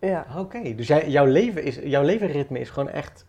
Ja, 0.00 0.26
Oké, 0.38 0.74
dus 0.74 0.86
jij, 0.86 1.08
jouw, 1.08 1.24
leven 1.26 1.62
is, 1.62 1.76
jouw 1.76 2.02
levenritme 2.02 2.58
is 2.58 2.70
gewoon 2.70 2.88
echt 2.88 3.26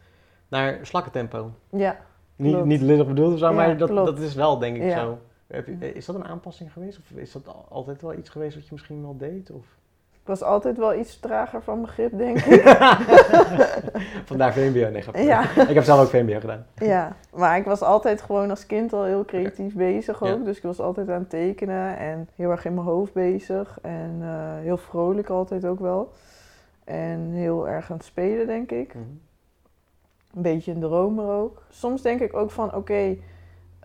naar 0.47 0.79
slakkentempo. 0.81 1.51
ja. 1.69 1.97
Niet, 2.35 2.65
niet 2.65 2.81
lullig 2.81 3.07
bedoeld 3.07 3.33
of 3.33 3.39
zo, 3.39 3.53
maar 3.53 3.77
dat, 3.77 3.89
klopt. 3.89 4.05
dat 4.05 4.19
is 4.19 4.33
wel 4.35 4.59
denk 4.59 4.77
ik 4.77 4.91
zo. 4.91 5.17
Heb 5.47 5.65
je, 5.67 5.93
is 5.93 6.05
dat 6.05 6.15
een 6.15 6.25
aanpassing 6.25 6.73
geweest? 6.73 6.99
Of 6.99 7.17
is 7.17 7.31
dat 7.31 7.47
al- 7.47 7.65
altijd 7.69 8.01
wel 8.01 8.13
iets 8.13 8.29
geweest 8.29 8.55
wat 8.55 8.63
je 8.65 8.69
misschien 8.71 9.01
wel 9.01 9.17
deed? 9.17 9.51
Of? 9.51 9.65
Ik 10.25 10.31
was 10.31 10.43
altijd 10.43 10.77
wel 10.77 10.93
iets 10.95 11.19
trager 11.19 11.61
van 11.61 11.81
begrip, 11.81 12.17
denk 12.17 12.39
ik. 12.39 12.61
Vandaar 14.25 14.53
VMBO, 14.53 14.89
nee, 14.89 15.01
grapje. 15.01 15.23
Ja. 15.23 15.41
Ik 15.69 15.75
heb 15.75 15.83
zelf 15.83 16.01
ook 16.01 16.09
VMBO 16.09 16.39
gedaan. 16.39 16.65
Ja, 16.75 17.15
maar 17.33 17.57
ik 17.57 17.65
was 17.65 17.81
altijd 17.81 18.21
gewoon 18.21 18.49
als 18.49 18.65
kind 18.65 18.93
al 18.93 19.03
heel 19.03 19.25
creatief 19.25 19.73
bezig 19.73 20.23
ook. 20.23 20.37
Ja. 20.37 20.43
Dus 20.43 20.57
ik 20.57 20.63
was 20.63 20.79
altijd 20.79 21.09
aan 21.09 21.19
het 21.19 21.29
tekenen 21.29 21.97
en 21.97 22.29
heel 22.35 22.51
erg 22.51 22.65
in 22.65 22.73
mijn 22.73 22.85
hoofd 22.85 23.13
bezig. 23.13 23.77
En 23.81 24.17
eh, 24.21 24.61
heel 24.61 24.77
vrolijk 24.77 25.29
altijd 25.29 25.65
ook 25.65 25.79
wel. 25.79 26.11
En 26.83 27.31
heel 27.31 27.67
erg 27.67 27.91
aan 27.91 27.97
het 27.97 28.05
spelen, 28.05 28.47
denk 28.47 28.71
ik. 28.71 28.93
Mhm. 28.93 29.03
Een 30.35 30.41
beetje 30.41 30.71
een 30.71 30.79
dromer 30.79 31.27
ook. 31.27 31.61
Soms 31.69 32.01
denk 32.01 32.19
ik 32.19 32.35
ook 32.35 32.51
van, 32.51 32.75
oké, 32.75 33.17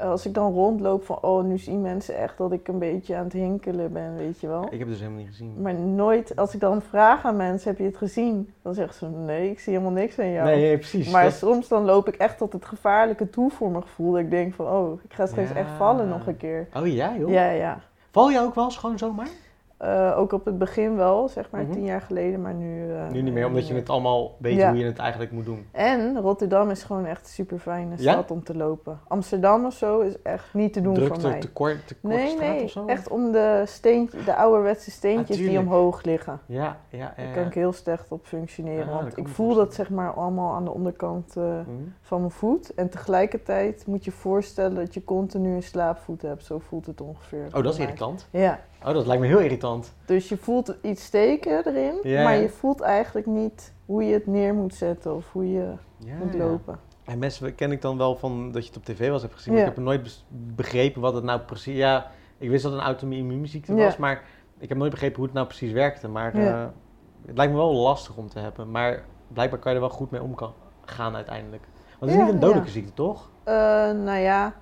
als 0.00 0.26
ik 0.26 0.34
dan 0.34 0.52
rondloop 0.52 1.04
van, 1.04 1.18
oh, 1.20 1.44
nu 1.44 1.58
zien 1.58 1.80
mensen 1.80 2.16
echt 2.16 2.38
dat 2.38 2.52
ik 2.52 2.68
een 2.68 2.78
beetje 2.78 3.16
aan 3.16 3.24
het 3.24 3.32
hinkelen 3.32 3.92
ben, 3.92 4.16
weet 4.16 4.40
je 4.40 4.46
wel. 4.48 4.64
Ik 4.64 4.70
heb 4.70 4.80
het 4.80 4.88
dus 4.88 4.98
helemaal 4.98 5.18
niet 5.20 5.28
gezien. 5.28 5.54
Maar 5.62 5.74
nooit, 5.74 6.36
als 6.36 6.54
ik 6.54 6.60
dan 6.60 6.82
vraag 6.82 7.24
aan 7.24 7.36
mensen, 7.36 7.70
heb 7.70 7.78
je 7.78 7.84
het 7.84 7.96
gezien? 7.96 8.52
Dan 8.62 8.74
zeggen 8.74 8.94
ze, 8.94 9.06
nee, 9.06 9.50
ik 9.50 9.60
zie 9.60 9.72
helemaal 9.72 9.92
niks 9.94 10.18
aan 10.18 10.30
jou. 10.30 10.46
Nee, 10.48 10.60
nee, 10.60 10.78
precies. 10.78 11.10
Maar 11.10 11.24
Dat- 11.24 11.32
soms 11.32 11.68
dan 11.68 11.84
loop 11.84 12.08
ik 12.08 12.14
echt 12.14 12.38
tot 12.38 12.52
het 12.52 12.64
gevaarlijke 12.64 13.30
toe 13.30 13.50
voor 13.50 13.70
mijn 13.70 13.82
gevoel. 13.82 14.10
Dat 14.12 14.20
ik 14.20 14.30
denk 14.30 14.54
van, 14.54 14.66
oh, 14.66 15.00
ik 15.04 15.12
ga 15.12 15.26
straks 15.26 15.48
Ja. 15.48 15.54
echt 15.54 15.70
vallen 15.76 16.08
nog 16.08 16.26
een 16.26 16.36
keer. 16.36 16.66
Oh 16.76 16.86
ja, 16.86 17.16
joh. 17.18 17.30
Ja, 17.30 17.50
ja. 17.50 17.80
Val 18.10 18.30
je 18.30 18.40
ook 18.40 18.54
wel 18.54 18.64
eens 18.64 18.76
gewoon 18.76 18.98
zomaar? 18.98 19.28
Eh, 19.80 20.14
ook 20.18 20.32
op 20.32 20.44
het 20.44 20.58
begin 20.58 20.96
wel, 20.96 21.28
zeg 21.28 21.50
maar 21.50 21.62
Mhm. 21.62 21.72
tien 21.72 21.84
jaar 21.84 22.00
geleden, 22.00 22.42
maar 22.42 22.54
nu... 22.54 22.92
eh, 22.94 23.08
Nu 23.10 23.22
niet 23.22 23.32
meer, 23.32 23.46
omdat 23.46 23.68
je 23.68 23.74
het 23.74 23.88
allemaal 23.88 24.36
weet 24.38 24.54
Ja. 24.56 24.68
hoe 24.70 24.78
je 24.78 24.84
het 24.84 24.98
eigenlijk 24.98 25.32
moet 25.32 25.44
doen. 25.44 25.66
En 25.72 26.20
Rotterdam 26.20 26.70
is 26.70 26.82
gewoon 26.82 27.06
echt 27.06 27.20
een 27.20 27.28
super 27.32 27.58
fijne 27.58 27.94
Ja? 27.96 28.12
stad 28.12 28.30
om 28.30 28.44
te 28.44 28.56
lopen. 28.56 29.00
Amsterdam 29.08 29.64
of 29.64 29.72
zo 29.74 30.00
is 30.00 30.22
echt 30.22 30.54
niet 30.54 30.72
te 30.72 30.80
doen 30.80 30.96
voor 31.06 31.20
mij. 31.22 31.40
te 31.40 31.50
kort, 31.52 31.86
te 31.86 31.94
kort 31.94 32.14
Nee, 32.14 32.28
straat 32.28 32.48
nee, 32.54 32.62
of 32.64 32.70
zo? 32.70 32.86
echt 32.86 33.08
om 33.08 33.32
de, 33.32 33.62
steentje, 33.66 34.24
de 34.24 34.34
ouderwetse 34.36 34.90
steentjes 34.90 35.36
die 35.36 35.58
omhoog 35.58 36.02
liggen. 36.02 36.40
Ja, 36.46 36.76
ja, 36.88 36.98
ja. 36.98 37.12
Daar 37.24 37.34
kan 37.34 37.46
ik 37.46 37.54
heel 37.54 37.72
slecht 37.72 38.12
op 38.12 38.26
functioneren. 38.26 38.88
Want 38.92 39.16
ik 39.16 39.28
voel 39.28 39.54
dat 39.54 39.74
zeg 39.74 39.90
maar 39.90 40.12
allemaal 40.12 40.54
aan 40.54 40.64
de 40.64 40.70
onderkant 40.74 41.36
eh, 41.36 41.42
Mhm. 41.44 41.68
van 42.00 42.18
mijn 42.20 42.30
voet. 42.32 42.74
En 42.74 42.88
tegelijkertijd 42.90 43.86
moet 43.86 44.04
je 44.04 44.10
voorstellen 44.10 44.74
dat 44.74 44.94
je 44.94 45.04
continu 45.04 45.54
een 45.54 45.62
slaapvoet 45.62 46.22
hebt. 46.22 46.44
Zo 46.44 46.58
voelt 46.58 46.86
het 46.86 47.00
ongeveer. 47.00 47.46
Oh, 47.52 47.62
dat 47.62 47.72
is 47.72 47.78
irritant. 47.78 48.28
Ja, 48.30 48.60
Oh, 48.84 48.94
dat 48.94 49.06
lijkt 49.06 49.22
me 49.22 49.28
heel 49.28 49.38
irritant. 49.38 49.94
dus 50.04 50.28
je 50.28 50.36
voelt 50.36 50.76
iets 50.82 51.04
steken 51.04 51.66
erin, 51.66 52.22
maar 52.24 52.36
je 52.36 52.48
voelt 52.48 52.80
eigenlijk 52.80 53.26
niet 53.26 53.72
hoe 53.86 54.04
je 54.04 54.12
het 54.12 54.26
neer 54.26 54.54
moet 54.54 54.74
zetten 54.74 55.14
of 55.14 55.32
hoe 55.32 55.52
je 55.52 55.72
moet 56.18 56.34
lopen. 56.34 56.78
En 57.04 57.18
mensen 57.18 57.54
ken 57.54 57.72
ik 57.72 57.82
dan 57.82 57.96
wel 57.96 58.16
van 58.16 58.52
dat 58.52 58.62
je 58.62 58.68
het 58.68 58.78
op 58.78 58.84
tv 58.84 59.10
was 59.10 59.22
hebt 59.22 59.34
gezien. 59.34 59.52
Maar 59.52 59.62
ik 59.62 59.74
heb 59.74 59.84
nooit 59.84 60.24
begrepen 60.28 61.00
wat 61.00 61.14
het 61.14 61.24
nou 61.24 61.40
precies... 61.40 61.76
Ja, 61.76 62.10
ik 62.38 62.50
wist 62.50 62.62
dat 62.62 62.72
het 62.72 62.80
een 62.80 62.86
auto-immuunziekte 62.86 63.74
was, 63.74 63.96
maar 63.96 64.22
ik 64.58 64.68
heb 64.68 64.78
nooit 64.78 64.90
begrepen 64.90 65.16
hoe 65.16 65.24
het 65.24 65.34
nou 65.34 65.46
precies 65.46 65.72
werkte. 65.72 66.08
Maar 66.08 66.34
eh, 66.34 66.66
het 67.26 67.36
lijkt 67.36 67.52
me 67.52 67.58
wel 67.58 67.74
lastig 67.74 68.16
om 68.16 68.28
te 68.28 68.38
hebben. 68.38 68.70
Maar 68.70 69.04
blijkbaar 69.28 69.58
kan 69.58 69.70
je 69.72 69.78
er 69.78 69.84
wel 69.84 69.96
goed 69.96 70.10
mee 70.10 70.22
om 70.22 70.34
kan 70.34 70.52
gaan 70.84 71.14
uiteindelijk. 71.14 71.62
Want 71.98 72.10
het 72.12 72.20
is 72.20 72.26
niet 72.26 72.34
een 72.34 72.40
dodelijke 72.40 72.70
ziekte, 72.70 72.94
toch? 72.94 73.30
Eh, 73.44 73.54
nou 73.90 74.18
ja, 74.18 74.54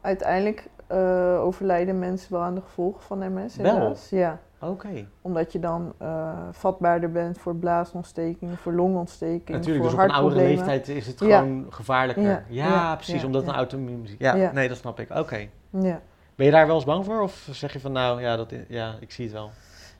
uiteindelijk 0.00 0.68
eh, 0.86 1.40
overlijden 1.44 1.98
mensen 1.98 2.32
wel 2.32 2.42
aan 2.42 2.54
de 2.54 2.60
gevolgen 2.60 3.02
van 3.02 3.18
MS 3.18 3.56
Wel? 3.56 3.74
helaas. 3.74 4.10
Ja, 4.10 4.38
Oké. 4.60 5.06
omdat 5.20 5.52
je 5.52 5.58
dan 5.58 5.92
eh, 5.98 6.32
vatbaarder 6.50 7.12
bent 7.12 7.38
voor 7.38 7.56
blaasontstekingen, 7.56 8.56
voor 8.56 8.72
longontsteking, 8.72 9.48
Natuurlijk, 9.58 9.84
voor 9.84 9.94
dus 9.94 10.02
op 10.04 10.08
een 10.10 10.14
oudere 10.16 10.40
leeftijd 10.42 10.88
is 10.88 11.06
het 11.06 11.20
Ja. 11.20 11.38
gewoon 11.38 11.66
gevaarlijker. 11.70 12.22
Ja, 12.24 12.42
Ja, 12.48 12.66
ja, 12.66 12.94
precies, 12.94 13.24
omdat 13.24 13.46
een 13.46 13.54
auto-immuunziekte 13.54 14.24
ja, 14.24 14.52
nee, 14.52 14.68
dat 14.68 14.76
snap 14.76 15.00
ik. 15.00 15.10
Oké. 15.10 15.48
Ja. 15.70 16.00
Ben 16.34 16.46
je 16.46 16.52
daar 16.52 16.66
wel 16.66 16.74
eens 16.74 16.84
bang 16.84 17.04
voor? 17.04 17.20
Of 17.20 17.48
zeg 17.52 17.72
je 17.72 17.80
van, 17.80 17.92
nou, 17.92 18.20
ja, 18.20 18.36
dat, 18.36 18.52
ja 18.68 18.94
ik 19.00 19.10
zie 19.12 19.24
het 19.24 19.34
wel. 19.34 19.50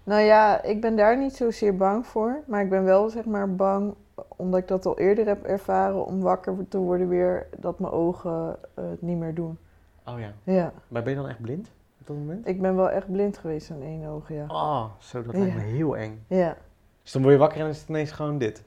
Nou 0.04 0.20
ja, 0.22 0.62
ik 0.62 0.80
ben 0.80 0.96
daar 0.96 1.18
niet 1.18 1.36
zozeer 1.36 1.76
bang 1.76 2.06
voor, 2.06 2.42
maar 2.46 2.62
ik 2.62 2.70
ben 2.70 2.84
wel 2.84 3.08
zeg 3.08 3.24
maar 3.24 3.54
bang, 3.54 3.94
omdat 4.36 4.60
ik 4.60 4.68
dat 4.68 4.86
al 4.86 4.98
eerder 4.98 5.26
heb 5.26 5.44
ervaren, 5.44 6.06
om 6.06 6.20
wakker 6.20 6.54
te 6.68 6.78
worden 6.78 7.08
weer 7.08 7.46
dat 7.58 7.78
mijn 7.78 7.92
ogen 7.92 8.56
eh, 8.74 8.84
het 8.90 9.02
niet 9.02 9.18
meer 9.18 9.34
doen. 9.34 9.58
Oh 10.06 10.20
ja. 10.20 10.32
Ja, 10.44 10.72
Maar 10.88 11.02
ben 11.02 11.12
je 11.12 11.18
dan 11.18 11.28
echt 11.28 11.40
blind 11.40 11.70
op 12.00 12.06
dat 12.06 12.16
moment? 12.16 12.46
ik 12.48 12.60
ben 12.60 12.76
wel 12.76 12.90
echt 12.90 13.10
blind 13.12 13.38
geweest 13.38 13.70
aan 13.70 13.82
één 13.82 14.06
oog, 14.08 14.28
ja. 14.28 14.44
Oh, 14.48 14.84
zo, 14.98 15.22
dat 15.22 15.34
lijkt 15.36 15.54
me 15.54 15.60
heel 15.60 15.96
eng. 15.96 16.24
Ja. 16.28 16.56
Dus 17.02 17.12
dan 17.12 17.22
word 17.22 17.34
je 17.34 17.40
wakker 17.40 17.60
en 17.60 17.68
is 17.68 17.80
het 17.80 17.88
ineens 17.88 18.10
gewoon 18.10 18.38
dit. 18.38 18.64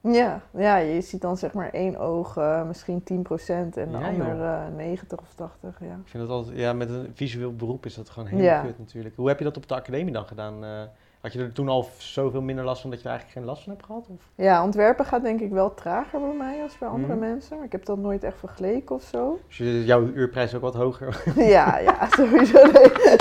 Ja, 0.00 0.40
ja, 0.56 0.76
je 0.76 1.00
ziet 1.00 1.20
dan 1.20 1.36
zeg 1.36 1.52
maar 1.52 1.70
één 1.70 1.96
oog 1.96 2.36
eh, 2.36 2.66
misschien 2.66 3.00
10% 3.02 3.04
en 3.06 3.70
de 3.70 3.80
Ja, 3.90 4.08
ander 4.08 4.26
joh. 4.36 4.64
eh 4.66 4.74
90 4.76 5.18
of 5.20 5.34
80, 5.34 5.78
ja. 5.80 5.86
Ik 5.86 6.08
vind 6.08 6.22
het 6.22 6.32
altijd, 6.32 6.56
ja, 6.58 6.72
met 6.72 6.90
een 6.90 7.10
visueel 7.14 7.54
beroep 7.56 7.84
is 7.86 7.94
dat 7.94 8.10
gewoon 8.10 8.28
heel 8.28 8.38
Ja. 8.42 8.62
kut 8.62 8.78
natuurlijk. 8.78 9.16
Hoe 9.16 9.28
heb 9.28 9.38
je 9.38 9.44
dat 9.44 9.56
op 9.56 9.68
de 9.68 9.74
academie 9.74 10.12
dan 10.12 10.24
gedaan? 10.26 10.64
Eh, 10.64 10.82
had 11.20 11.32
je 11.32 11.38
er 11.38 11.52
toen 11.52 11.68
al 11.68 11.88
zoveel 11.98 12.42
minder 12.42 12.64
last 12.64 12.80
van 12.80 12.90
dat 12.90 12.98
je 12.98 13.04
er 13.04 13.10
eigenlijk 13.10 13.38
geen 13.40 13.48
last 13.48 13.62
van 13.62 13.72
hebt 13.72 13.84
gehad? 13.84 14.06
Of? 14.08 14.20
Ja, 14.34 14.64
ontwerpen 14.64 15.04
gaat 15.04 15.22
denk 15.22 15.40
ik 15.40 15.50
wel 15.50 15.74
trager 15.74 16.20
bij 16.20 16.34
mij 16.36 16.62
als 16.62 16.78
bij 16.78 16.88
andere 16.88 17.14
Mhm. 17.14 17.20
mensen, 17.28 17.56
maar 17.56 17.66
ik 17.66 17.72
heb 17.72 17.84
dat 17.84 17.98
nooit 17.98 18.24
echt 18.24 18.38
vergeleken 18.38 18.94
of 18.94 19.02
zo. 19.02 19.38
Dus 19.46 19.56
je- 19.56 19.84
jouw 19.84 20.02
uurprijs 20.06 20.48
is 20.48 20.54
ook 20.56 20.62
wat 20.62 20.74
hoger? 20.74 21.22
ja, 21.56 21.78
ja, 21.78 22.08
sowieso. 22.16 22.62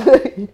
Nee, 0.06 0.50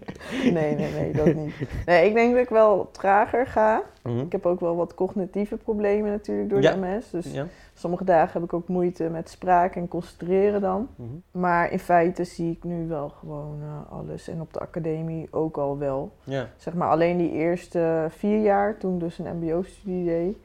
nee, 0.52 0.76
nee, 0.76 0.92
nee, 0.92 1.14
dat 1.14 1.34
niet. 1.34 1.54
Nee, 1.86 2.08
ik 2.08 2.14
denk 2.14 2.34
dat 2.34 2.44
ik 2.44 2.50
wel 2.50 2.90
trager 2.92 3.48
ga. 3.48 3.82
Mhm. 4.04 4.20
Ik 4.20 4.32
heb 4.32 4.46
ook 4.46 4.60
wel 4.60 4.76
wat 4.76 4.94
cognitieve 4.96 5.58
problemen 5.58 6.12
natuurlijk 6.12 6.50
door 6.50 6.62
Ja. 6.62 6.72
de 6.74 6.80
MS. 6.80 7.10
Dus 7.10 7.34
Ja. 7.34 7.46
sommige 7.74 8.04
dagen 8.04 8.34
heb 8.34 8.44
ik 8.44 8.54
ook 8.54 8.68
moeite 8.68 9.10
met 9.10 9.30
spraak 9.30 9.76
en 9.76 9.88
concentreren 9.88 10.62
dan. 10.62 10.88
Mhm. 10.96 11.10
Maar 11.32 11.72
in 11.72 11.80
feite 11.80 12.24
zie 12.24 12.52
ik 12.52 12.64
nu 12.64 12.88
wel 12.88 13.10
gewoon 13.10 13.58
eh, 13.62 13.92
alles. 13.92 14.28
En 14.28 14.42
op 14.42 14.54
de 14.54 14.60
academie 14.60 15.28
ook 15.32 15.58
al 15.58 15.78
wel. 15.78 16.12
ja. 16.24 16.48
Zeg 16.58 16.74
maar 16.74 16.90
alleen 16.90 17.18
die 17.18 17.32
eerste 17.32 18.06
vier 18.10 18.42
jaar, 18.42 18.78
toen 18.78 19.00
dus 19.00 19.20
een 19.20 19.38
mbo-studie 19.38 20.06
deed, 20.06 20.38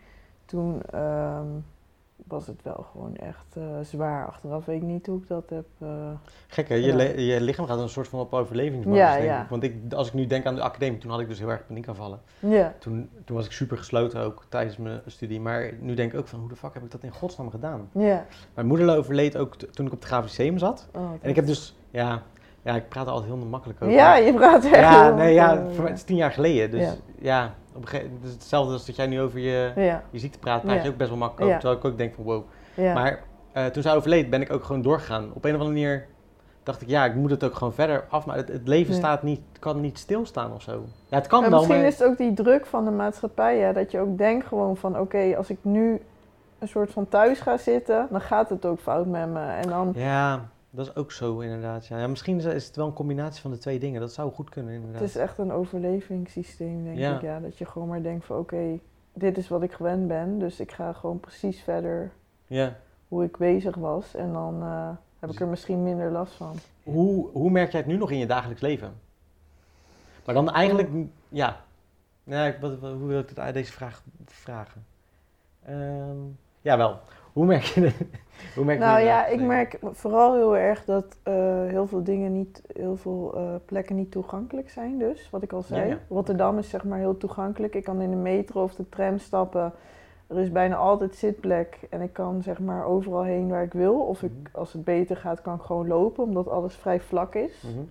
toen 0.45 0.83
ehm, 0.91 1.47
was 2.27 2.47
het 2.47 2.63
wel 2.63 2.87
gewoon 2.93 3.17
echt 3.17 3.57
eh, 3.57 3.63
zwaar. 3.83 4.27
Achteraf 4.27 4.65
weet 4.65 4.77
ik 4.77 4.83
niet 4.87 5.07
hoe 5.07 5.19
ik 5.21 5.29
dat 5.29 5.51
heb. 5.51 5.65
eh, 5.79 5.89
Gek 6.47 6.69
hè, 6.69 6.75
je, 6.75 7.25
je 7.27 7.41
lichaam 7.41 7.67
gaat 7.67 7.79
een 7.79 7.89
soort 7.89 8.09
van 8.09 8.21
op 8.21 8.33
overlevingsmodus 8.35 9.01
Ja. 9.25 9.47
Want 9.51 9.63
ik, 9.63 9.75
als 9.93 10.09
ik 10.09 10.15
nu 10.15 10.27
denk 10.27 10.47
aan 10.47 10.55
de 10.55 10.63
academie, 10.63 10.99
toen 10.99 11.11
had 11.11 11.21
ik 11.21 11.29
dus 11.29 11.39
heel 11.39 11.49
erg 11.51 11.67
paniekaanvallen. 11.67 12.21
ja, 12.39 12.75
Toen, 12.79 13.09
toen 13.25 13.37
was 13.37 13.47
ik 13.47 13.53
super 13.53 13.77
gesloten 13.79 14.21
ook 14.21 14.45
tijdens 14.49 14.77
mijn 14.77 15.01
studie. 15.07 15.41
Maar 15.41 15.71
nu 15.81 15.95
denk 15.95 16.13
ik 16.13 16.19
ook 16.19 16.29
van, 16.29 16.39
hoe 16.41 16.49
de 16.49 16.57
fuck 16.57 16.75
heb 16.75 16.83
ik 16.85 16.91
dat 16.91 17.03
in 17.03 17.11
godsnaam 17.13 17.51
gedaan? 17.51 17.89
ja. 17.93 18.27
Mijn 18.55 18.67
moeder 18.67 18.97
overleed 18.97 19.37
ook 19.37 19.55
toen 19.57 19.87
ik 19.87 19.93
op 19.93 19.99
het 19.99 20.09
Grafisch 20.09 20.37
Museum 20.39 20.59
zat. 20.59 20.89
Oh, 20.95 21.11
En 21.21 21.29
ik 21.29 21.37
heb 21.37 21.47
dus, 21.47 21.77
ja, 21.91 22.23
ja 22.63 22.75
ik 22.75 22.89
praat 22.89 23.07
er 23.07 23.13
altijd 23.13 23.33
heel 23.33 23.45
makkelijk 23.47 23.83
over. 23.83 23.95
Ja, 23.95 24.17
je 24.17 24.35
praat 24.35 24.65
echt 24.65 24.75
Ja, 24.75 25.05
heel 25.05 25.15
nee, 25.15 25.35
ja, 25.35 25.55
voor 25.71 25.83
mij, 25.83 25.91
het 25.91 25.99
is 25.99 26.05
tien 26.05 26.17
jaar 26.17 26.33
geleden. 26.33 26.71
Dus 26.71 26.97
Ja. 27.19 27.55
Op 27.79 27.85
een 27.85 27.89
gegeven, 27.89 28.13
het 28.21 28.29
is 28.29 28.33
hetzelfde 28.33 28.73
als 28.73 28.87
dat 28.87 28.97
jij 28.97 29.07
nu 29.07 29.21
over 29.21 29.39
je, 29.39 29.73
Ja, 29.77 30.03
je 30.11 30.19
ziekte 30.19 30.39
praat, 30.39 30.63
praat 30.63 30.83
je 30.83 30.89
ook 30.89 30.97
best 30.97 31.09
wel 31.09 31.19
makkelijk 31.19 31.47
over. 31.47 31.61
Terwijl 31.61 31.81
ik 31.81 31.85
ook 31.85 31.99
denk 31.99 32.15
van 32.15 32.25
wow. 32.25 32.45
Maar 32.77 33.21
eh, 33.53 33.67
toen 33.67 33.83
zij 33.83 33.95
overleed, 33.95 34.31
ben 34.31 34.41
ik 34.41 34.53
ook 34.53 34.65
gewoon 34.65 34.83
doorgegaan. 34.83 35.25
Op 35.35 35.45
een 35.45 35.55
of 35.55 35.61
andere 35.61 35.81
manier 35.81 36.07
dacht 36.63 36.83
ik, 36.83 36.89
ja, 36.89 37.05
ik 37.05 37.15
moet 37.15 37.31
het 37.31 37.45
ook 37.45 37.55
gewoon 37.55 37.73
verder 37.73 38.05
af. 38.09 38.27
Maar 38.27 38.37
het, 38.37 38.49
het 38.49 38.69
leven 38.69 38.95
staat 38.95 39.23
niet, 39.23 39.41
kan 39.59 39.81
niet 39.81 39.99
stilstaan 39.99 40.53
of 40.53 40.63
zo. 40.63 40.85
Ja, 41.09 41.17
het 41.17 41.27
kan 41.27 41.41
wel, 41.41 41.51
misschien 41.51 41.77
maar... 41.77 41.87
is 41.87 41.99
het 41.99 42.09
ook 42.09 42.17
die 42.17 42.33
druk 42.33 42.67
van 42.67 42.85
de 42.85 42.91
maatschappij, 42.91 43.73
dat 43.73 43.91
je 43.91 44.01
ook 44.01 44.19
denkt 44.19 44.47
gewoon 44.47 44.77
van 44.77 44.99
oké, 44.99 45.35
als 45.37 45.51
ik 45.51 45.59
nu 45.63 46.03
een 46.59 46.69
soort 46.69 46.91
van 46.91 47.09
thuis 47.09 47.41
ga 47.41 47.57
zitten, 47.57 48.07
dan 48.11 48.21
gaat 48.21 48.49
het 48.49 48.67
ook 48.67 48.81
fout 48.81 49.07
met 49.07 49.29
me. 49.29 49.41
En 49.41 49.69
dan, 49.69 49.93
Ja, 49.95 50.49
dat 50.71 50.87
is 50.87 50.95
ook 50.97 51.13
zo 51.13 51.39
inderdaad. 51.39 51.87
Ja. 51.87 51.99
Ja, 51.99 52.07
misschien 52.07 52.41
is 52.41 52.67
het 52.67 52.77
wel 52.77 52.87
een 52.87 52.93
combinatie 52.93 53.41
van 53.43 53.51
de 53.51 53.59
twee 53.59 53.79
dingen. 53.79 54.01
Dat 54.01 54.13
zou 54.13 54.33
goed 54.33 54.49
kunnen 54.51 54.75
inderdaad. 54.75 55.01
het 55.01 55.09
is 55.09 55.17
echt 55.17 55.39
een 55.39 55.53
overlevingssysteem, 55.53 56.85
denk 56.85 56.99
Ja. 56.99 57.15
ik. 57.17 57.23
Ja, 57.23 57.41
dat 57.41 57.59
je 57.59 57.65
gewoon 57.65 57.89
maar 57.89 58.03
denkt 58.03 58.25
van 58.27 58.39
oké, 58.39 58.79
dit 59.13 59.37
is 59.39 59.49
wat 59.49 59.63
ik 59.63 59.73
gewend 59.73 60.09
ben, 60.09 60.39
dus 60.39 60.61
ik 60.61 60.73
ga 60.73 60.93
gewoon 60.93 61.21
precies 61.21 61.61
verder 61.63 62.11
Ja. 62.47 62.77
hoe 63.09 63.25
ik 63.25 63.37
bezig 63.37 63.75
was. 63.77 64.15
En 64.15 64.33
dan 64.33 64.63
eh, 64.63 64.91
heb 65.19 65.31
ik 65.31 65.41
er 65.41 65.47
misschien 65.47 65.83
minder 65.83 66.11
last 66.11 66.33
van. 66.35 66.57
Hoe, 66.83 67.29
hoe 67.33 67.51
merk 67.51 67.71
jij 67.71 67.81
het 67.81 67.89
nu 67.89 67.97
nog 67.97 68.11
in 68.11 68.19
je 68.19 68.27
dagelijks 68.27 68.61
leven? 68.63 68.93
Maar 70.25 70.35
dan 70.35 70.51
eigenlijk, 70.51 70.89
ja. 71.29 71.61
Ik- 72.25 72.57
wat, 72.61 72.79
wat- 72.79 72.93
hoe 72.93 73.07
wil 73.07 73.19
ik 73.21 73.35
dit, 73.35 73.55
deze 73.55 73.73
vraag 73.73 74.03
vragen? 74.27 74.85
Ehm 75.65 76.17
ja, 76.61 76.77
wel. 76.77 77.01
Hoe 77.39 77.47
merk 77.47 77.63
je 77.63 77.81
hoe 78.55 78.65
merk 78.65 78.79
het 78.79 78.89
Nou 78.89 78.99
je 79.01 79.05
ja, 79.07 79.27
ik 79.27 79.41
merk 79.41 79.79
vooral 79.83 80.35
heel 80.35 80.57
erg 80.57 80.85
dat 80.85 81.05
eh, 81.23 81.35
heel 81.67 81.87
veel 81.87 82.05
dingen 82.05 82.33
niet, 82.33 82.63
heel 82.73 82.97
veel 82.97 83.33
eh, 83.37 83.43
plekken 83.65 83.97
niet 83.97 84.11
toegankelijk 84.11 84.71
zijn. 84.71 84.99
Dus 84.99 85.31
wat 85.31 85.43
ik 85.43 85.53
al 85.53 85.63
zei, 85.63 85.81
Ja, 85.81 85.87
ja. 85.87 85.99
Rotterdam 86.09 86.59
is 86.59 86.69
zeg 86.69 86.85
maar 86.85 86.99
heel 86.99 87.17
toegankelijk. 87.17 87.75
Ik 87.75 87.85
kan 87.85 88.01
in 88.01 88.11
de 88.11 88.17
metro 88.17 88.63
of 88.63 88.75
de 88.75 88.89
tram 88.89 89.19
stappen. 89.19 89.73
Er 90.27 90.39
is 90.39 90.53
bijna 90.53 90.77
altijd 90.77 91.15
zitplek 91.17 91.79
en 91.91 92.01
ik 92.01 92.13
kan 92.13 92.43
zeg 92.43 92.59
maar 92.61 92.85
overal 92.85 93.23
heen 93.23 93.49
waar 93.49 93.63
ik 93.63 93.73
wil. 93.73 93.95
Of 94.01 94.23
ik, 94.23 94.31
Mhm. 94.31 94.57
als 94.59 94.73
het 94.73 94.85
beter 94.85 95.17
gaat, 95.17 95.43
kan 95.43 95.55
ik 95.55 95.63
gewoon 95.63 95.87
lopen, 95.87 96.25
omdat 96.25 96.49
alles 96.49 96.75
vrij 96.77 97.01
vlak 97.01 97.35
is. 97.35 97.63
Mhm. 97.63 97.85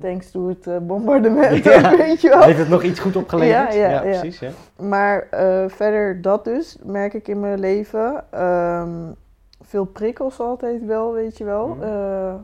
Thanks 0.00 0.30
to 0.30 0.48
het 0.48 0.66
eh, 0.66 0.76
bombardement, 0.78 1.64
Ja. 1.64 1.96
weet 1.96 2.20
je 2.20 2.28
wel. 2.28 2.42
Heeft 2.42 2.58
het 2.58 2.68
nog 2.68 2.82
iets 2.82 3.00
goed 3.00 3.16
opgeleverd? 3.16 3.74
Ja, 3.74 3.88
ja, 3.90 4.00
precies. 4.00 4.38
Ja. 4.38 4.50
Maar 4.76 5.26
eh, 5.30 5.64
verder 5.68 6.22
dat 6.22 6.44
dus, 6.44 6.76
merk 6.84 7.14
ik 7.14 7.28
in 7.28 7.40
mijn 7.40 7.58
leven. 7.60 8.24
Ehm, 8.30 8.90
veel 9.60 9.84
prikkels 9.84 10.40
altijd 10.40 10.84
wel, 10.86 11.12
weet 11.12 11.38
je 11.38 11.44
wel, 11.44 11.66
Mhm. 11.68 11.82
eh, 11.82 12.34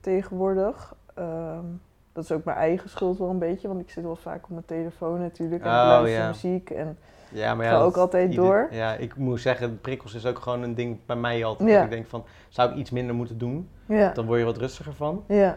tegenwoordig. 0.00 0.94
Ehm, 1.14 1.64
dat 2.12 2.24
is 2.24 2.32
ook 2.32 2.44
mijn 2.44 2.56
eigen 2.56 2.90
schuld 2.90 3.18
wel 3.18 3.28
een 3.30 3.38
beetje, 3.38 3.68
want 3.68 3.80
ik 3.80 3.90
zit 3.90 4.04
wel 4.04 4.16
vaak 4.16 4.44
op 4.44 4.50
mijn 4.50 4.64
telefoon 4.66 5.20
natuurlijk 5.20 5.62
en 5.64 5.68
Oh, 5.70 5.74
luister 5.76 6.20
ja. 6.20 6.26
muziek. 6.28 6.70
En 6.70 6.98
Ja, 7.28 7.54
maar 7.54 7.66
Ga 7.66 7.72
ja, 7.72 7.78
ook 7.80 7.96
altijd 7.96 8.30
ieder- 8.30 8.44
door. 8.44 8.68
Ja, 8.70 8.92
ik 8.94 9.16
moet 9.16 9.40
zeggen, 9.40 9.80
prikkels 9.80 10.14
is 10.14 10.26
ook 10.26 10.38
gewoon 10.38 10.62
een 10.62 10.74
ding 10.74 10.98
bij 11.06 11.16
mij 11.16 11.44
altijd. 11.44 11.68
Ja. 11.68 11.82
Ik 11.82 11.90
denk 11.90 12.06
van, 12.06 12.24
zou 12.48 12.70
ik 12.70 12.76
iets 12.76 12.90
minder 12.90 13.14
moeten 13.14 13.38
doen? 13.38 13.68
Dan 14.14 14.26
word 14.26 14.38
je 14.38 14.44
wat 14.44 14.56
rustiger 14.56 14.94
van. 14.94 15.24
ja, 15.28 15.56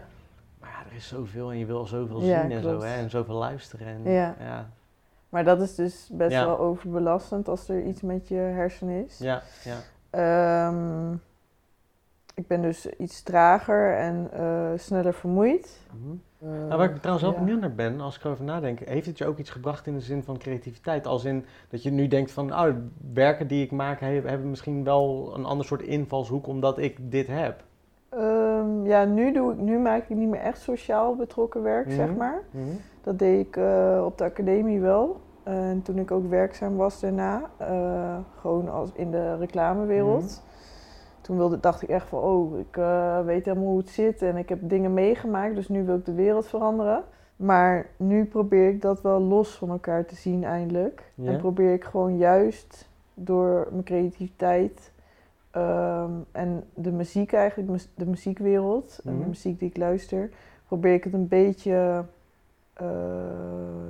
Maar 0.59 0.69
ja, 0.69 0.89
er 0.89 0.95
is 0.95 1.07
zoveel 1.07 1.51
en 1.51 1.57
je 1.57 1.65
wil 1.65 1.85
zoveel 1.85 2.21
Ja, 2.21 2.41
zien 2.41 2.51
en 2.51 2.61
zo, 2.61 2.79
hè. 2.81 2.95
En 2.95 3.09
zoveel 3.09 3.35
luisteren. 3.35 3.87
En, 3.87 4.11
Ja. 4.11 4.35
ja. 4.39 4.69
maar 5.29 5.43
dat 5.43 5.61
is 5.61 5.75
dus 5.75 6.09
best 6.13 6.35
wel 6.45 6.59
overbelastend 6.59 7.47
als 7.47 7.69
er 7.69 7.83
iets 7.83 8.01
met 8.01 8.27
je 8.27 8.35
hersenen 8.35 9.05
is. 9.05 9.17
Ja, 9.17 9.41
ja. 9.63 9.77
Ehm, 10.09 11.13
ik 12.33 12.47
ben 12.47 12.61
dus 12.61 12.85
iets 12.85 13.23
trager 13.23 13.97
en 13.97 14.29
eh, 14.33 14.69
sneller 14.75 15.13
vermoeid. 15.13 15.79
Mhm. 15.91 16.15
Eh, 16.39 16.49
Nou, 16.67 16.77
waar 16.77 16.89
ik 16.89 16.97
trouwens 16.97 17.25
wel 17.27 17.33
benieuwd 17.37 17.59
naar 17.59 17.73
ben, 17.75 18.01
als 18.01 18.15
ik 18.17 18.23
erover 18.23 18.43
nadenk, 18.45 18.79
heeft 18.79 19.05
het 19.05 19.17
je 19.17 19.25
ook 19.25 19.37
iets 19.37 19.49
gebracht 19.49 19.87
in 19.87 19.93
de 19.93 20.01
zin 20.01 20.23
van 20.23 20.37
creativiteit? 20.37 21.07
Als 21.07 21.25
in 21.25 21.45
dat 21.69 21.83
je 21.83 21.91
nu 21.91 22.07
denkt 22.07 22.31
van, 22.31 22.53
oh, 22.53 22.75
werken 23.13 23.47
die 23.47 23.63
ik 23.63 23.71
maak 23.71 23.99
he- 23.99 24.21
hebben 24.25 24.49
misschien 24.49 24.83
wel 24.83 25.31
een 25.35 25.45
ander 25.45 25.65
soort 25.65 25.81
invalshoek 25.81 26.47
omdat 26.47 26.77
ik 26.77 27.11
dit 27.11 27.27
heb. 27.27 27.63
Ehm, 28.59 28.85
ja, 28.85 29.05
nu, 29.05 29.31
doe 29.31 29.51
ik, 29.51 29.57
nu 29.59 29.77
maak 29.79 30.03
ik 30.09 30.17
niet 30.17 30.29
meer 30.29 30.39
echt 30.41 30.59
sociaal 30.61 31.15
betrokken 31.15 31.63
werk, 31.63 31.91
zeg 31.91 32.07
Mhm. 32.07 32.17
maar. 32.17 32.41
Mhm. 32.51 32.63
Dat 33.03 33.19
deed 33.19 33.47
ik 33.47 33.57
eh, 33.57 34.01
op 34.05 34.17
de 34.17 34.23
academie 34.23 34.79
wel. 34.79 35.19
En 35.43 35.81
toen 35.83 35.97
ik 35.97 36.11
ook 36.11 36.29
werkzaam 36.29 36.75
was 36.75 36.99
daarna, 36.99 37.41
eh, 37.57 38.17
gewoon 38.39 38.69
als 38.69 38.89
in 38.93 39.11
de 39.11 39.35
reclamewereld. 39.37 40.21
Mhm. 40.21 40.47
Toen 41.21 41.37
wilde, 41.37 41.59
dacht 41.59 41.81
ik 41.81 41.89
echt 41.89 42.07
van, 42.07 42.19
oh, 42.19 42.59
ik 42.59 42.77
eh, 42.77 43.25
weet 43.25 43.45
helemaal 43.45 43.67
hoe 43.67 43.77
het 43.77 43.89
zit 43.89 44.21
en 44.21 44.37
ik 44.37 44.49
heb 44.49 44.59
dingen 44.61 44.93
meegemaakt, 44.93 45.55
dus 45.55 45.67
nu 45.69 45.85
wil 45.85 45.95
ik 45.95 46.05
de 46.05 46.13
wereld 46.13 46.47
veranderen. 46.47 47.03
Maar 47.35 47.85
nu 47.97 48.25
probeer 48.25 48.69
ik 48.69 48.81
dat 48.81 49.01
wel 49.01 49.19
los 49.19 49.57
van 49.57 49.69
elkaar 49.69 50.05
te 50.05 50.15
zien 50.15 50.43
eindelijk. 50.43 51.11
En 51.25 51.37
probeer 51.37 51.73
ik 51.73 51.83
gewoon 51.83 52.17
juist 52.17 52.89
door 53.13 53.67
mijn 53.71 53.83
creativiteit 53.83 54.91
ehm, 55.59 56.11
en 56.31 56.63
de 56.73 56.91
muziek 56.91 57.33
eigenlijk, 57.33 57.87
de 57.95 58.05
muziekwereld 58.05 58.99
en 59.05 59.11
Mhm. 59.13 59.21
de 59.21 59.27
muziek 59.27 59.59
die 59.59 59.69
ik 59.69 59.77
luister, 59.77 60.29
probeer 60.67 60.93
ik 60.93 61.03
het 61.03 61.13
een 61.13 61.27
beetje 61.27 62.03
eh, 62.73 62.85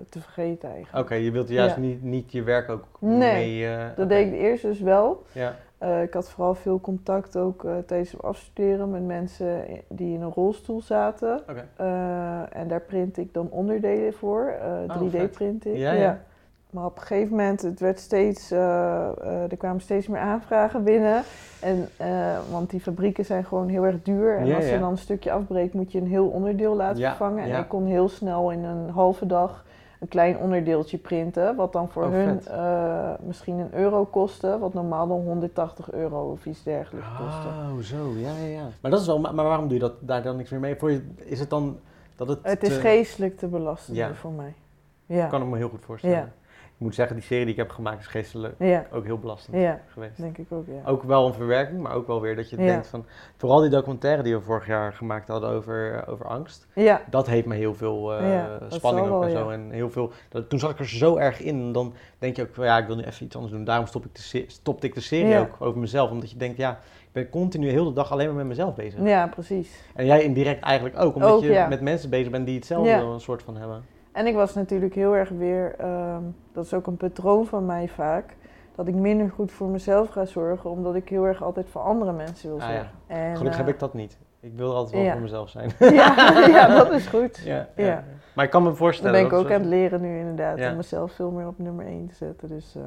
te 0.09 0.19
vergeten 0.21 0.69
eigenlijk. 0.71 1.05
Oké, 1.05 1.15
je 1.15 1.31
wilt 1.31 1.49
juist 1.49 1.75
Ja. 1.75 1.81
niet, 1.81 2.03
niet 2.03 2.31
je 2.31 2.43
werk 2.43 2.69
ook 2.69 2.85
Nee, 2.99 3.17
mee... 3.33 3.67
eh, 3.67 3.85
Dat 3.95 4.09
deed 4.09 4.27
ik 4.33 4.39
eerst 4.39 4.61
dus 4.63 4.79
wel. 4.79 5.23
Ja. 5.31 5.55
Eh, 5.77 6.01
ik 6.01 6.13
had 6.13 6.29
vooral 6.29 6.55
veel 6.55 6.81
contact 6.81 7.37
ook 7.37 7.65
tijdens 7.85 8.11
het 8.11 8.21
afstuderen 8.23 8.89
met 8.91 9.05
mensen 9.05 9.63
die 9.87 10.13
in 10.13 10.21
een 10.21 10.31
rolstoel 10.31 10.81
zaten. 10.81 11.41
Eh, 11.75 12.55
en 12.55 12.67
daar 12.67 12.81
print 12.81 13.17
ik 13.17 13.33
dan 13.33 13.49
onderdelen 13.49 14.13
voor. 14.13 14.47
eh, 14.47 14.71
Oh, 14.87 14.95
3D 14.97 15.09
vet. 15.11 15.31
print 15.31 15.65
ik. 15.65 15.75
Ja, 15.77 15.91
ja. 15.91 16.21
Maar 16.69 16.85
op 16.85 16.95
een 16.95 17.01
gegeven 17.01 17.29
moment, 17.29 17.61
het 17.61 17.79
werd 17.79 17.99
steeds, 17.99 18.51
eh, 18.51 18.59
eh, 18.59 19.51
er 19.51 19.57
kwamen 19.57 19.81
steeds 19.81 20.07
meer 20.07 20.19
aanvragen 20.21 20.83
binnen. 20.83 21.23
En, 21.59 21.89
eh, 21.97 22.37
want 22.51 22.69
die 22.69 22.79
fabrieken 22.81 23.25
zijn 23.25 23.45
gewoon 23.45 23.67
heel 23.67 23.83
erg 23.85 24.01
duur. 24.03 24.37
En 24.37 24.45
Ja, 24.45 24.55
als 24.55 24.65
je 24.65 24.71
ja. 24.71 24.79
dan 24.79 24.91
een 24.91 24.97
stukje 24.97 25.31
afbreekt, 25.31 25.73
moet 25.73 25.91
je 25.91 25.99
een 25.99 26.07
heel 26.07 26.27
onderdeel 26.27 26.75
laten 26.75 26.99
Ja, 26.99 27.07
vervangen. 27.09 27.43
En 27.43 27.59
ik 27.59 27.67
kon 27.67 27.85
heel 27.85 28.09
snel 28.09 28.51
in 28.51 28.63
een 28.63 28.89
halve 28.89 29.25
dag 29.25 29.65
een 29.99 30.07
klein 30.07 30.37
onderdeeltje 30.37 30.97
printen. 30.97 31.55
Wat 31.55 31.73
dan 31.73 31.89
voor 31.89 32.03
Oh, 32.05 32.11
hun 32.11 32.39
misschien 33.21 33.59
een 33.59 33.73
euro 33.73 34.05
kostte. 34.05 34.57
Wat 34.59 34.73
normaal 34.73 35.07
dan 35.07 35.21
180 35.21 35.91
euro 35.91 36.31
of 36.31 36.45
iets 36.45 36.63
dergelijks 36.63 37.07
kostte. 37.17 37.47
Oh, 37.47 37.77
zo, 37.77 38.13
ja, 38.17 38.31
ja, 38.37 38.47
ja. 38.47 38.67
Maar, 38.81 38.91
dat 38.91 38.99
is 38.99 39.05
wel, 39.05 39.19
maar 39.19 39.33
waarom 39.35 39.63
doe 39.67 39.73
je 39.73 39.79
dat, 39.79 39.93
daar 39.99 40.23
dan 40.23 40.35
niks 40.35 40.49
meer 40.49 40.59
mee? 40.59 40.75
Voor 40.75 40.91
je, 40.91 41.07
is 41.17 41.39
het 41.39 41.49
dan 41.49 41.79
dat 42.15 42.27
het... 42.27 42.39
Het 42.41 42.63
is 42.63 42.73
te- 42.73 42.79
geestelijk 42.79 43.37
te 43.37 43.47
belasten 43.47 44.15
voor 44.15 44.31
mij. 44.31 44.53
Ja, 45.05 45.27
kan 45.27 45.41
ik 45.41 45.47
me 45.47 45.57
heel 45.57 45.69
goed 45.69 45.85
voorstellen. 45.85 46.33
Ik 46.79 46.85
moet 46.85 46.95
zeggen, 46.95 47.15
die 47.15 47.25
serie 47.25 47.43
die 47.43 47.53
ik 47.53 47.59
heb 47.59 47.69
gemaakt 47.69 47.99
is 47.99 48.07
geestelijk 48.07 48.55
ja, 48.59 48.85
ook 48.91 49.05
heel 49.05 49.17
belastend 49.19 49.57
ja, 49.57 49.81
geweest. 49.87 50.17
denk 50.21 50.37
ik 50.37 50.45
ook, 50.49 50.65
ja. 50.67 50.89
Ook 50.89 51.03
wel 51.03 51.27
een 51.27 51.33
verwerking, 51.33 51.81
maar 51.81 51.93
ook 51.93 52.07
wel 52.07 52.21
weer 52.21 52.35
dat 52.35 52.49
je 52.49 52.57
Ja. 52.57 52.65
denkt 52.65 52.87
van... 52.87 53.05
Vooral 53.37 53.59
die 53.61 53.69
documentaire 53.69 54.23
die 54.23 54.35
we 54.35 54.41
vorig 54.41 54.67
jaar 54.67 54.93
gemaakt 54.93 55.27
hadden 55.27 55.49
over, 55.49 56.03
over 56.07 56.25
angst. 56.25 56.67
Ja, 56.75 57.01
Dat 57.09 57.27
heeft 57.27 57.45
me 57.45 57.55
heel 57.55 57.73
veel 57.75 58.13
eh, 58.13 58.43
dat 58.59 58.73
spanning 58.73 59.07
ook 59.07 59.23
en 59.23 59.31
zo. 59.31 59.49
En 59.49 59.71
heel 59.71 59.89
veel, 59.89 60.11
dat, 60.29 60.49
toen 60.49 60.59
zat 60.59 60.69
ik 60.69 60.79
er 60.79 60.87
zo 60.89 61.17
erg 61.17 61.41
in. 61.41 61.59
En 61.59 61.71
dan 61.71 61.93
denk 62.19 62.35
je 62.35 62.41
ook, 62.41 62.49
van, 62.53 62.65
ja, 62.65 62.77
ik 62.77 62.87
wil 62.87 62.95
nu 62.95 63.03
even 63.03 63.25
iets 63.25 63.35
anders 63.35 63.53
doen. 63.53 63.63
Daarom 63.63 63.85
stop 63.85 64.05
ik 64.05 64.15
de 64.15 64.43
stopte 64.47 64.87
ik 64.87 64.93
de 64.93 65.01
serie 65.01 65.37
ook 65.37 65.55
over 65.59 65.79
mezelf. 65.79 66.11
Omdat 66.11 66.31
je 66.31 66.37
denkt, 66.37 66.57
ja, 66.57 66.71
ik 67.03 67.11
ben 67.11 67.29
continu 67.29 67.69
heel 67.69 67.85
de 67.85 67.93
dag 67.93 68.11
alleen 68.11 68.27
maar 68.27 68.35
met 68.35 68.45
mezelf 68.45 68.75
bezig. 68.75 69.03
ja, 69.03 69.27
precies. 69.27 69.83
En 69.95 70.05
jij 70.05 70.23
indirect 70.23 70.63
eigenlijk 70.63 70.99
ook. 70.99 71.15
Omdat 71.15 71.31
Ook, 71.31 71.41
je 71.43 71.65
met 71.69 71.81
mensen 71.81 72.09
bezig 72.09 72.31
bent 72.31 72.45
die 72.45 72.55
hetzelfde 72.55 72.91
een 72.91 73.19
soort 73.21 73.43
van 73.43 73.57
hebben. 73.57 73.83
En 74.11 74.27
ik 74.27 74.35
was 74.35 74.53
natuurlijk 74.53 74.95
heel 74.95 75.15
erg 75.15 75.29
weer, 75.29 75.75
ehm, 75.77 76.23
dat 76.51 76.65
is 76.65 76.73
ook 76.73 76.87
een 76.87 76.97
patroon 76.97 77.45
van 77.45 77.65
mij 77.65 77.87
vaak, 77.87 78.35
dat 78.75 78.87
ik 78.87 78.95
minder 78.95 79.29
goed 79.29 79.51
voor 79.51 79.67
mezelf 79.67 80.09
ga 80.09 80.25
zorgen, 80.25 80.69
omdat 80.69 80.95
ik 80.95 81.09
heel 81.09 81.23
erg 81.25 81.43
altijd 81.43 81.69
voor 81.69 81.81
andere 81.81 82.11
mensen 82.11 82.49
wil 82.49 82.59
Ah, 82.61 82.69
ja. 82.69 82.73
zorgen. 82.75 82.91
En, 83.07 83.35
Gelukkig 83.37 83.57
heb 83.57 83.67
eh, 83.67 83.73
ik 83.73 83.79
dat 83.79 83.93
niet. 83.93 84.17
Ik 84.39 84.53
wil 84.55 84.75
altijd 84.75 84.95
wel 84.95 85.03
ja. 85.03 85.11
voor 85.11 85.21
mezelf 85.21 85.49
zijn. 85.49 85.71
ja, 85.79 86.15
ja, 86.47 86.67
dat 86.67 86.91
is 86.91 87.07
goed. 87.07 87.37
ja. 87.75 88.03
Maar 88.33 88.45
ik 88.45 88.51
kan 88.51 88.61
me 88.61 88.67
Dan 88.67 88.77
voorstellen... 88.77 89.11
ben 89.11 89.25
ik 89.25 89.33
ook 89.33 89.51
aan 89.51 89.59
het 89.59 89.69
leren 89.69 90.01
nu 90.01 90.19
inderdaad, 90.19 90.71
om 90.71 90.75
mezelf 90.77 91.11
veel 91.11 91.31
meer 91.31 91.47
op 91.47 91.57
nummer 91.59 91.85
1 91.85 92.07
te 92.07 92.15
zetten. 92.15 92.47
Dus, 92.47 92.75
eh, 92.75 92.81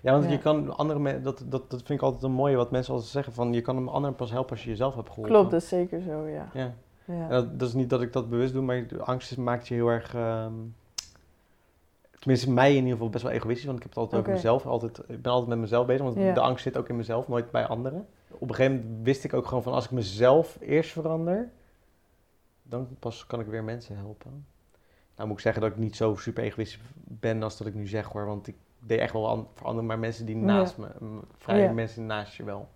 Ja, 0.00 0.12
want 0.12 0.30
je 0.30 0.38
kan 0.38 0.76
andere 0.76 0.98
mensen, 0.98 1.22
dat, 1.22 1.44
dat, 1.46 1.70
dat 1.70 1.82
vind 1.84 1.98
ik 1.98 2.02
altijd 2.02 2.22
een 2.22 2.30
mooie 2.32 2.56
wat 2.56 2.70
mensen 2.70 2.92
altijd 2.92 3.10
zeggen, 3.12 3.32
van 3.32 3.52
je 3.52 3.60
kan 3.60 3.76
een 3.76 3.88
ander 3.88 4.12
pas 4.12 4.30
helpen 4.30 4.50
als 4.50 4.62
je 4.64 4.70
jezelf 4.70 4.94
hebt 4.94 5.08
geholpen. 5.08 5.32
klopt, 5.32 5.50
dat 5.50 5.62
is 5.62 5.68
zeker 5.68 6.00
zo, 6.00 6.26
ja. 6.28 6.72
Ja. 7.04 7.28
dat, 7.28 7.58
dat 7.58 7.68
is 7.68 7.74
niet 7.74 7.90
dat 7.90 8.02
ik 8.02 8.12
dat 8.12 8.28
bewust 8.30 8.52
doe, 8.52 8.62
maar 8.62 8.86
angst 9.02 9.36
maakt 9.36 9.68
je 9.68 9.74
heel 9.74 9.88
erg, 9.88 10.14
ehm, 10.14 10.52
tenminste 12.18 12.50
mij 12.50 12.70
in 12.70 12.76
ieder 12.76 12.92
geval 12.92 13.08
best 13.10 13.22
wel 13.22 13.32
egoïstisch, 13.32 13.64
want 13.66 13.76
ik 13.76 13.82
heb 13.82 13.92
het 13.94 14.02
altijd 14.02 14.20
over 14.20 14.32
mezelf, 14.34 14.66
altijd, 14.66 14.98
ik 15.08 15.22
ben 15.22 15.32
altijd 15.32 15.50
met 15.50 15.58
mezelf 15.58 15.86
bezig, 15.86 16.02
want 16.02 16.16
Ja. 16.16 16.32
de 16.32 16.40
angst 16.40 16.62
zit 16.62 16.76
ook 16.76 16.88
in 16.88 16.96
mezelf, 16.96 17.28
nooit 17.28 17.50
bij 17.50 17.66
anderen. 17.66 18.06
Op 18.30 18.48
een 18.48 18.54
gegeven 18.54 18.80
moment 18.80 19.04
wist 19.04 19.24
ik 19.24 19.34
ook 19.34 19.46
gewoon 19.46 19.62
van 19.62 19.72
als 19.72 19.84
ik 19.84 19.90
mezelf 19.90 20.56
eerst 20.60 20.90
verander, 20.92 21.50
dan 22.62 22.88
pas 22.98 23.26
kan 23.26 23.40
ik 23.40 23.46
weer 23.46 23.64
mensen 23.64 23.96
helpen. 23.96 24.46
Nou 25.16 25.28
moet 25.28 25.36
ik 25.36 25.42
zeggen 25.42 25.62
dat 25.62 25.70
ik 25.70 25.76
niet 25.76 25.96
zo 25.96 26.14
super 26.14 26.42
egoïstisch 26.44 26.80
ben 26.94 27.42
als 27.42 27.56
dat 27.58 27.66
ik 27.66 27.74
nu 27.74 27.86
zeg 27.86 28.06
hoor, 28.06 28.26
want 28.26 28.46
ik 28.46 28.54
deed 28.78 28.98
echt 28.98 29.12
wel 29.12 29.28
an- 29.28 29.48
voor 29.54 29.66
anderen, 29.66 29.86
maar 29.86 29.98
mensen 29.98 30.26
die 30.26 30.36
Ja. 30.36 30.42
naast 30.44 30.78
me, 30.78 30.86
m- 31.00 31.20
vrij 31.38 31.60
Ja. 31.62 31.72
mensen 31.72 32.06
naast 32.06 32.34
je 32.34 32.44
wel. 32.44 32.68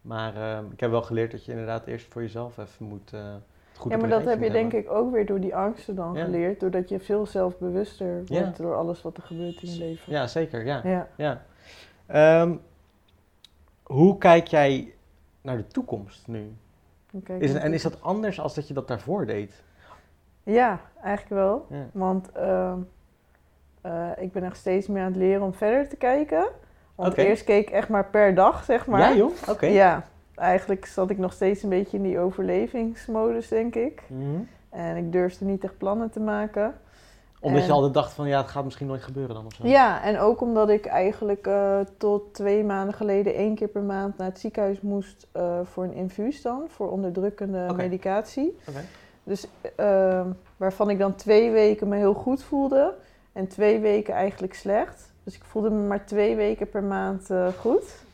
Maar 0.00 0.36
ehm, 0.36 0.70
ik 0.72 0.80
heb 0.80 0.90
wel 0.90 1.02
geleerd 1.02 1.30
dat 1.30 1.44
je 1.44 1.50
inderdaad 1.52 1.86
eerst 1.86 2.12
voor 2.12 2.22
jezelf 2.22 2.58
even 2.58 2.86
moet... 2.86 3.12
eh, 3.12 3.34
goed 3.82 3.92
ja, 3.92 3.98
maar 3.98 4.08
dat 4.08 4.24
heb 4.24 4.42
je 4.42 4.50
denk 4.50 4.72
ik 4.72 4.90
ook 4.90 5.12
weer 5.12 5.26
door 5.26 5.40
die 5.40 5.56
angsten 5.56 5.94
dan 5.94 6.14
Ja. 6.14 6.24
geleerd, 6.24 6.60
doordat 6.60 6.88
je 6.88 7.00
veel 7.00 7.26
zelfbewuster 7.26 8.22
Ja. 8.26 8.40
wordt 8.42 8.56
door 8.56 8.76
alles 8.76 9.02
wat 9.02 9.16
er 9.16 9.22
gebeurt 9.22 9.62
in 9.62 9.72
je 9.72 9.78
leven. 9.78 10.12
Ja, 10.12 10.26
zeker, 10.26 10.64
ja. 10.64 11.08
ja. 11.16 11.42
Ehm, 12.06 12.54
hoe 13.82 14.18
kijk 14.18 14.46
jij 14.46 14.94
naar 15.40 15.56
de 15.56 15.66
toekomst 15.66 16.26
nu? 16.26 16.52
Is 17.38 17.52
het, 17.52 17.62
en 17.62 17.72
is 17.72 17.82
dat 17.82 18.02
anders 18.02 18.40
als 18.40 18.54
dat 18.54 18.68
je 18.68 18.74
dat 18.74 18.88
daarvoor 18.88 19.26
deed? 19.26 19.62
Ja, 20.42 20.80
eigenlijk 21.02 21.34
wel. 21.34 21.66
Want 21.92 22.32
ehm, 22.32 22.78
eh, 23.80 24.10
ik 24.18 24.32
ben 24.32 24.42
echt 24.44 24.56
steeds 24.56 24.86
meer 24.86 25.02
aan 25.02 25.08
het 25.12 25.16
leren 25.16 25.42
om 25.42 25.54
verder 25.54 25.88
te 25.88 25.96
kijken. 25.96 26.48
Want 26.94 27.16
eerst 27.16 27.44
keek 27.44 27.68
ik 27.68 27.74
echt 27.74 27.88
maar 27.88 28.06
per 28.06 28.34
dag, 28.34 28.64
zeg 28.64 28.86
maar. 28.86 29.00
Ja 29.00 29.14
joh? 29.16 29.32
Oké. 29.48 29.66
Ja, 29.66 30.04
eigenlijk 30.42 30.86
zat 30.86 31.10
ik 31.10 31.18
nog 31.18 31.32
steeds 31.32 31.62
een 31.62 31.68
beetje 31.68 31.96
in 31.96 32.02
die 32.02 32.18
overlevingsmodus, 32.18 33.48
denk 33.48 33.74
ik. 33.74 34.02
Mhm. 34.08 34.40
En 34.70 34.96
ik 34.96 35.12
durfde 35.12 35.44
niet 35.44 35.64
echt 35.64 35.78
plannen 35.78 36.10
te 36.10 36.20
maken. 36.20 36.74
Omdat 37.40 37.66
je 37.66 37.72
altijd 37.72 37.94
dacht 37.94 38.12
van 38.12 38.28
ja, 38.28 38.40
het 38.40 38.50
gaat 38.50 38.64
misschien 38.64 38.86
nooit 38.86 39.02
gebeuren 39.02 39.34
dan 39.34 39.46
of 39.46 39.52
zo. 39.52 39.66
Ja, 39.66 40.02
en 40.02 40.18
ook 40.18 40.40
omdat 40.40 40.68
ik 40.68 40.86
eigenlijk 40.86 41.46
eh, 41.46 41.80
tot 41.98 42.34
twee 42.34 42.64
maanden 42.64 42.94
geleden 42.94 43.34
één 43.34 43.54
keer 43.54 43.68
per 43.68 43.82
maand 43.82 44.16
naar 44.18 44.28
het 44.28 44.38
ziekenhuis 44.38 44.80
moest 44.80 45.26
eh, 45.32 45.58
voor 45.64 45.84
een 45.84 45.94
infuus 45.94 46.42
dan, 46.42 46.64
voor 46.68 46.90
onderdrukkende 46.90 47.72
medicatie. 47.76 48.58
Dus 49.24 49.46
ehm, 49.76 50.30
waarvan 50.56 50.90
ik 50.90 50.98
dan 50.98 51.14
twee 51.14 51.50
weken 51.50 51.88
me 51.88 51.96
heel 51.96 52.14
goed 52.14 52.42
voelde 52.42 52.94
en 53.32 53.48
twee 53.48 53.80
weken 53.80 54.14
eigenlijk 54.14 54.54
slecht. 54.54 55.12
Dus 55.24 55.34
ik 55.34 55.44
voelde 55.44 55.70
me 55.70 55.86
maar 55.86 56.06
twee 56.06 56.36
weken 56.36 56.68
per 56.68 56.82
maand 56.82 57.30
eh, 57.30 57.46
goed. 57.60 58.04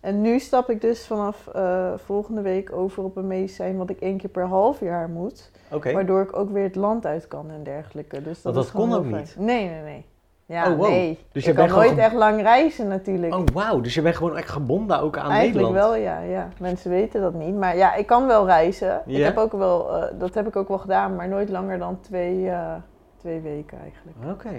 En 0.00 0.20
nu 0.20 0.38
stap 0.38 0.70
ik 0.70 0.80
dus 0.80 1.06
vanaf 1.06 1.46
eh, 1.46 1.92
volgende 1.96 2.40
week 2.40 2.72
over 2.72 3.02
op 3.04 3.16
een 3.16 3.26
medicijn 3.26 3.76
wat 3.76 3.90
ik 3.90 4.00
één 4.00 4.16
keer 4.16 4.30
per 4.30 4.46
half 4.46 4.80
jaar 4.80 5.08
moet. 5.08 5.50
Waardoor 5.92 6.22
ik 6.22 6.36
ook 6.36 6.50
weer 6.50 6.62
het 6.62 6.76
land 6.76 7.06
uit 7.06 7.28
kan 7.28 7.50
en 7.50 7.62
dergelijke. 7.62 8.22
Dus 8.22 8.42
dat, 8.42 8.54
Want 8.54 8.66
dat 8.66 8.74
kon 8.74 8.92
ook 8.94 9.04
fijn. 9.06 9.16
niet? 9.16 9.36
Nee, 9.38 9.68
nee, 9.68 9.82
nee. 9.82 10.06
Ja, 10.46 10.70
Oh, 10.70 10.76
wow. 10.78 10.88
nee. 10.88 11.18
Dus 11.32 11.42
ik 11.42 11.48
je 11.48 11.54
kan 11.54 11.64
bent 11.64 11.76
nooit 11.76 11.88
gewoon 11.88 12.04
echt 12.04 12.14
lang 12.14 12.42
reizen 12.42 12.88
natuurlijk. 12.88 13.34
Oh 13.34 13.44
wauw, 13.52 13.80
dus 13.80 13.94
je 13.94 14.02
bent 14.02 14.16
gewoon 14.16 14.36
echt 14.36 14.48
gebonden 14.48 15.00
ook 15.00 15.16
aan 15.18 15.30
Eigenlijk 15.30 15.66
Nederland. 15.66 15.94
wel, 15.94 16.02
ja, 16.02 16.18
ja. 16.20 16.48
Mensen 16.60 16.90
weten 16.90 17.20
dat 17.20 17.34
niet. 17.34 17.54
Maar 17.54 17.76
ja, 17.76 17.94
ik 17.94 18.06
kan 18.06 18.26
wel 18.26 18.46
reizen. 18.46 19.02
Ik 19.06 19.22
heb 19.24 19.36
ook 19.38 19.52
wel, 19.52 19.96
eh, 19.96 20.18
dat 20.18 20.34
heb 20.34 20.46
ik 20.46 20.56
ook 20.56 20.68
wel 20.68 20.78
gedaan, 20.78 21.14
maar 21.16 21.28
nooit 21.28 21.48
langer 21.48 21.78
dan 21.78 22.00
twee, 22.00 22.48
eh, 22.50 22.74
twee 23.16 23.40
weken 23.40 23.78
eigenlijk. 23.80 24.16
Oké. 24.30 24.54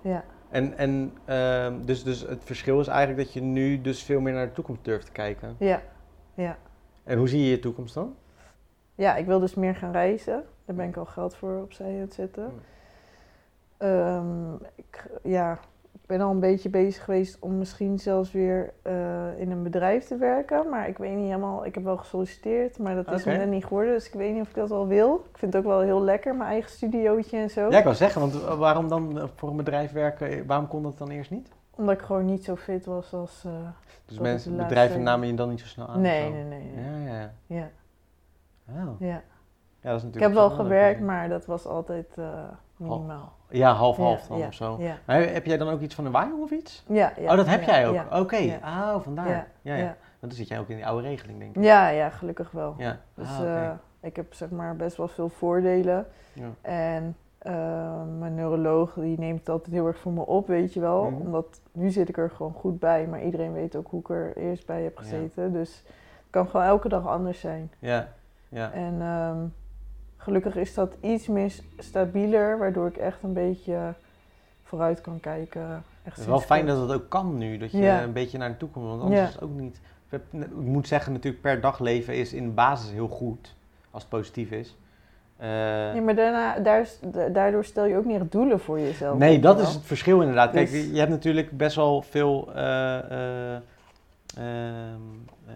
Ja. 0.00 0.24
En, 0.56 0.76
en 0.76 1.12
ehm, 1.24 1.84
dus, 1.84 2.04
dus 2.04 2.20
het 2.20 2.44
verschil 2.44 2.80
is 2.80 2.86
eigenlijk 2.86 3.18
dat 3.18 3.32
je 3.32 3.40
nu 3.40 3.80
dus 3.80 4.02
veel 4.02 4.20
meer 4.20 4.32
naar 4.32 4.46
de 4.46 4.52
toekomst 4.52 4.84
durft 4.84 5.06
te 5.06 5.12
kijken. 5.12 5.56
Ja, 5.58 5.82
ja. 6.34 6.58
En 7.04 7.18
hoe 7.18 7.28
zie 7.28 7.42
je 7.42 7.50
je 7.50 7.58
toekomst 7.58 7.94
dan? 7.94 8.16
Ja, 8.94 9.16
ik 9.16 9.26
wil 9.26 9.38
dus 9.38 9.54
meer 9.54 9.74
gaan 9.74 9.92
reizen. 9.92 10.44
Daar 10.64 10.76
ben 10.76 10.88
ik 10.88 10.96
al 10.96 11.04
geld 11.04 11.34
voor 11.34 11.62
opzij 11.62 11.86
aan 11.86 12.00
het 12.00 12.14
zetten. 12.14 12.44
Hmm. 12.44 12.60
Ehm, 13.76 14.54
ik, 14.74 15.06
ja, 15.22 15.58
ben 16.06 16.20
al 16.20 16.30
een 16.30 16.40
beetje 16.40 16.68
bezig 16.68 17.04
geweest 17.04 17.38
om 17.40 17.58
misschien 17.58 17.98
zelfs 17.98 18.32
weer 18.32 18.72
eh, 18.82 19.38
in 19.40 19.50
een 19.50 19.62
bedrijf 19.62 20.04
te 20.06 20.16
werken. 20.16 20.68
Maar 20.68 20.88
ik 20.88 20.98
weet 20.98 21.14
niet 21.16 21.24
helemaal, 21.26 21.64
ik 21.66 21.74
heb 21.74 21.84
wel 21.84 21.96
gesolliciteerd, 21.96 22.78
maar 22.78 22.94
dat 22.94 23.12
is 23.12 23.24
me 23.24 23.36
net 23.36 23.48
niet 23.48 23.64
geworden. 23.64 23.92
Dus 23.94 24.06
ik 24.06 24.12
weet 24.12 24.32
niet 24.32 24.42
of 24.42 24.48
ik 24.48 24.54
dat 24.54 24.68
wel 24.68 24.86
wil. 24.86 25.24
Ik 25.30 25.38
vind 25.38 25.52
het 25.52 25.62
ook 25.64 25.68
wel 25.70 25.80
heel 25.80 26.02
lekker, 26.02 26.34
mijn 26.34 26.50
eigen 26.50 26.70
studiootje 26.70 27.36
en 27.38 27.50
zo. 27.50 27.70
Ja, 27.70 27.78
ik 27.78 27.84
wou 27.84 27.96
zeggen, 27.96 28.20
want 28.20 28.34
waarom 28.58 28.88
dan 28.88 29.18
eh, 29.18 29.24
voor 29.34 29.48
een 29.50 29.56
bedrijf 29.56 29.92
werken? 29.92 30.28
eh, 30.28 30.42
Waarom 30.46 30.68
kon 30.68 30.82
dat 30.82 30.98
dan 30.98 31.10
eerst 31.10 31.30
niet? 31.30 31.48
Omdat 31.74 31.94
ik 31.94 32.00
gewoon 32.02 32.24
niet 32.24 32.44
zo 32.44 32.56
fit 32.56 32.84
was 32.84 33.12
als... 33.12 33.44
Dus 34.06 34.18
mensen, 34.18 34.56
bedrijven 34.56 35.02
namen 35.02 35.26
je 35.28 35.34
dan 35.34 35.48
niet 35.48 35.60
zo 35.60 35.66
snel 35.66 35.86
aan? 35.86 36.00
nee, 36.00 36.30
nee, 36.30 36.44
nee, 36.44 36.62
nee. 36.74 36.84
Ja, 36.84 37.12
ja, 37.12 37.20
ja. 37.20 37.30
Ja, 37.46 37.70
Oh. 38.68 39.00
ja. 39.00 39.06
Ja, 39.80 39.92
dat 39.92 39.96
is 39.96 40.02
natuurlijk 40.04 40.14
Ik 40.14 40.22
heb 40.22 40.32
wel 40.32 40.50
gewerkt, 40.50 41.00
maar 41.00 41.28
dat 41.28 41.46
was 41.46 41.66
altijd 41.66 42.06
minimaal. 42.76 43.35
Ja, 43.50 43.72
half-half 43.72 44.22
Ja, 44.22 44.28
dan 44.28 44.38
ja, 44.38 44.46
of 44.46 44.54
zo. 44.54 44.76
Ja, 44.78 44.96
Maar 45.04 45.20
heb 45.20 45.46
jij 45.46 45.56
dan 45.56 45.68
ook 45.68 45.80
iets 45.80 45.94
van 45.94 46.06
een 46.06 46.12
waaijong 46.12 46.42
of 46.42 46.50
iets? 46.50 46.84
ja, 46.88 47.12
ja. 47.20 47.30
oh, 47.30 47.36
dat 47.36 47.46
heb 47.46 47.62
jij 47.62 47.88
ook? 47.88 48.14
Oké, 48.20 48.58
oh, 48.64 49.00
vandaar. 49.00 49.48
Ja, 49.62 49.74
Ja. 49.74 49.96
Want 50.20 50.32
dan 50.32 50.46
zit 50.46 50.48
jij 50.48 50.58
ook 50.58 50.68
in 50.68 50.76
die 50.76 50.86
oude 50.86 51.08
regeling, 51.08 51.38
denk 51.38 51.56
ik. 51.56 51.62
Ja, 51.62 51.88
ja, 51.88 52.10
gelukkig 52.10 52.50
wel. 52.50 52.74
Ja. 52.78 52.98
Dus 53.14 53.28
Ah, 53.38 53.64
eh, 53.64 53.70
ik 54.00 54.16
heb 54.16 54.34
zeg 54.34 54.50
maar 54.50 54.76
best 54.76 54.96
wel 54.96 55.08
veel 55.08 55.28
voordelen. 55.28 56.06
Ja. 56.32 56.50
En 56.60 57.16
eh, 57.38 58.02
mijn 58.18 58.34
neuroloog 58.34 58.92
die 58.94 59.18
neemt 59.18 59.38
het 59.38 59.48
altijd 59.48 59.74
heel 59.74 59.86
erg 59.86 59.98
voor 59.98 60.12
me 60.12 60.26
op, 60.26 60.46
weet 60.46 60.72
je 60.72 60.80
wel. 60.80 61.10
Mhm. 61.10 61.20
Omdat 61.20 61.60
nu 61.72 61.90
zit 61.90 62.08
ik 62.08 62.16
er 62.16 62.30
gewoon 62.30 62.52
goed 62.52 62.78
bij, 62.78 63.06
maar 63.06 63.22
iedereen 63.22 63.52
weet 63.52 63.76
ook 63.76 63.86
hoe 63.90 64.00
ik 64.00 64.08
er 64.08 64.36
eerst 64.36 64.66
bij 64.66 64.82
heb 64.82 64.96
gezeten. 64.96 65.52
Dus 65.52 65.82
het 65.86 66.30
kan 66.30 66.48
gewoon 66.48 66.66
elke 66.66 66.88
dag 66.88 67.06
anders 67.06 67.40
zijn. 67.40 67.70
Ja, 67.78 68.08
ja. 68.48 68.72
En 68.72 69.00
ehm, 69.00 69.38
gelukkig 70.26 70.56
is 70.56 70.74
dat 70.74 70.94
iets 71.00 71.26
meer 71.26 71.52
stabieler, 71.78 72.58
waardoor 72.58 72.86
ik 72.86 72.96
echt 72.96 73.18
een 73.22 73.32
beetje 73.32 73.94
vooruit 74.62 75.00
kan 75.00 75.20
kijken. 75.20 75.62
Echt 76.04 76.14
Het 76.16 76.18
is 76.18 76.26
wel 76.26 76.40
fijn 76.40 76.66
dat 76.66 76.80
het 76.88 76.92
ook 77.00 77.08
kan 77.08 77.38
nu, 77.38 77.58
dat 77.58 77.70
je 77.70 77.78
Ja. 77.78 78.02
een 78.02 78.12
beetje 78.12 78.38
naar 78.38 78.50
de 78.50 78.56
toe 78.56 78.68
komt, 78.68 78.86
want 78.86 79.00
anders 79.02 79.20
Ja. 79.20 79.26
is 79.26 79.32
het 79.32 79.42
ook 79.42 79.58
niet... 79.58 79.80
Ik 80.10 80.50
moet 80.54 80.88
zeggen, 80.88 81.12
natuurlijk 81.12 81.42
per 81.42 81.60
dag 81.60 81.78
leven 81.78 82.14
is 82.14 82.32
in 82.32 82.44
de 82.44 82.50
basis 82.50 82.90
heel 82.90 83.08
goed, 83.08 83.54
als 83.90 84.02
het 84.02 84.10
positief 84.10 84.50
is. 84.50 84.76
Eh, 85.36 85.48
Ja, 85.94 86.00
maar 86.00 86.14
daarna, 86.14 86.58
daardoor 87.28 87.64
stel 87.64 87.84
je 87.84 87.96
ook 87.96 88.06
echt 88.06 88.32
doelen 88.32 88.60
voor 88.60 88.80
jezelf. 88.80 89.18
nee, 89.18 89.38
dat 89.40 89.60
is 89.60 89.74
het 89.74 89.84
verschil 89.84 90.20
inderdaad. 90.20 90.50
Kijk, 90.50 90.70
Dus- 90.70 90.90
je 90.90 90.98
hebt 90.98 91.10
natuurlijk 91.10 91.50
best 91.56 91.76
wel 91.76 92.02
veel 92.02 92.52
eh, 92.54 92.98
eh, 92.98 93.54
ehm, 94.36 95.00
eh, 95.46 95.54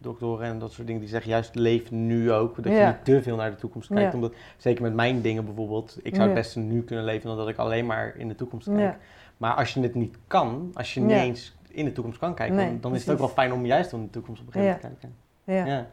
doktoren 0.00 0.46
en 0.46 0.58
dat 0.58 0.72
soort 0.72 0.86
dingen 0.86 1.00
die 1.02 1.10
zeggen 1.10 1.30
juist 1.30 1.54
leef 1.54 1.90
nu 1.90 2.32
ook. 2.32 2.62
Dat 2.62 2.72
je 2.72 2.84
niet 2.86 3.04
te 3.04 3.22
veel 3.22 3.36
naar 3.36 3.50
de 3.50 3.56
toekomst 3.56 3.88
kijkt. 3.88 4.08
Ja. 4.10 4.14
Omdat, 4.14 4.32
zeker 4.56 4.82
met 4.82 4.94
mijn 4.94 5.20
dingen 5.20 5.44
bijvoorbeeld, 5.44 5.98
ik 6.02 6.14
zou 6.14 6.26
het 6.26 6.34
beste 6.36 6.58
nu 6.58 6.82
kunnen 6.82 7.04
leven 7.04 7.28
dan 7.28 7.36
dat 7.36 7.48
ik 7.48 7.56
alleen 7.56 7.86
maar 7.86 8.14
in 8.16 8.28
de 8.28 8.34
toekomst 8.34 8.68
kijk. 8.74 8.96
Maar 9.36 9.54
als 9.54 9.74
je 9.74 9.80
het 9.80 9.94
niet 9.94 10.16
kan, 10.26 10.70
als 10.74 10.94
je 10.94 11.00
niet 11.00 11.10
eens 11.16 11.56
in 11.70 11.84
de 11.84 11.92
toekomst 11.92 12.18
kan 12.18 12.34
kijken, 12.34 12.56
Nee, 12.56 12.66
dan, 12.66 12.78
dan 12.80 12.94
is 12.94 13.00
het 13.00 13.10
ook 13.12 13.18
wel 13.18 13.28
fijn 13.28 13.52
om 13.52 13.66
juist 13.66 13.92
in 13.92 14.02
de 14.02 14.10
toekomst 14.10 14.40
op 14.40 14.46
een 14.46 14.52
gegeven 14.52 14.78
moment 14.82 15.00
te 15.00 15.06
kijken. 15.44 15.68
Ja, 15.70 15.76
Ja. 15.76 15.86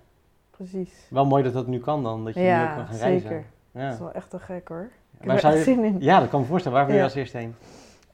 precies. 0.52 1.08
Wel 1.10 1.26
mooi 1.26 1.44
dat 1.44 1.54
dat 1.54 1.68
nu 1.68 1.80
kan 1.80 2.04
dan, 2.04 2.26
dat 2.26 2.34
je 2.34 2.40
nu 2.40 2.62
ook 2.62 2.76
kan 2.76 2.86
gaan 2.86 2.96
zeker. 2.96 3.08
reizen. 3.30 3.46
Dat 3.72 3.82
Ja. 3.82 3.92
is 3.92 4.00
wel 4.00 4.12
echt 4.12 4.30
te 4.30 4.40
gek 4.40 4.68
hoor. 4.68 4.90
Ik 5.20 5.28
heb 5.30 5.38
er 5.44 5.46
echt 5.54 5.64
zin 5.64 5.84
in. 5.84 5.96
ja, 6.00 6.20
dat 6.20 6.30
kan 6.30 6.40
me 6.40 6.46
voorstellen. 6.46 6.78
Waar 6.78 6.88
wil 6.88 6.96
je 6.96 7.04
als 7.04 7.16
eerste 7.16 7.38
heen? 7.38 7.56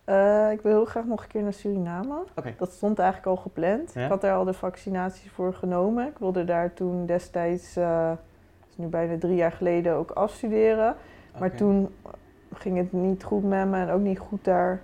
Eh, 0.03 0.51
ik 0.51 0.61
wil 0.61 0.71
heel 0.71 0.85
graag 0.85 1.05
nog 1.05 1.21
een 1.21 1.27
keer 1.27 1.41
naar 1.41 1.53
Suriname. 1.53 2.23
Dat 2.57 2.71
stond 2.71 2.99
eigenlijk 2.99 3.29
al 3.29 3.43
gepland. 3.43 3.93
Ja? 3.93 4.03
Ik 4.03 4.09
had 4.09 4.21
daar 4.21 4.35
al 4.35 4.43
de 4.43 4.53
vaccinaties 4.53 5.31
voor 5.31 5.53
genomen. 5.53 6.07
Ik 6.07 6.17
wilde 6.17 6.43
daar 6.43 6.73
toen 6.73 7.05
destijds, 7.05 7.73
dat 7.73 8.17
is 8.69 8.77
nu 8.77 8.87
bijna 8.87 9.17
drie 9.17 9.35
jaar 9.35 9.51
geleden, 9.51 9.93
ook 9.93 10.11
afstuderen. 10.11 10.95
Maar 11.39 11.55
toen 11.55 11.89
ging 12.53 12.77
het 12.77 12.93
niet 12.93 13.23
goed 13.23 13.43
met 13.43 13.67
me 13.67 13.77
en 13.77 13.89
ook 13.89 14.01
niet 14.01 14.19
goed 14.19 14.43
daar 14.43 14.81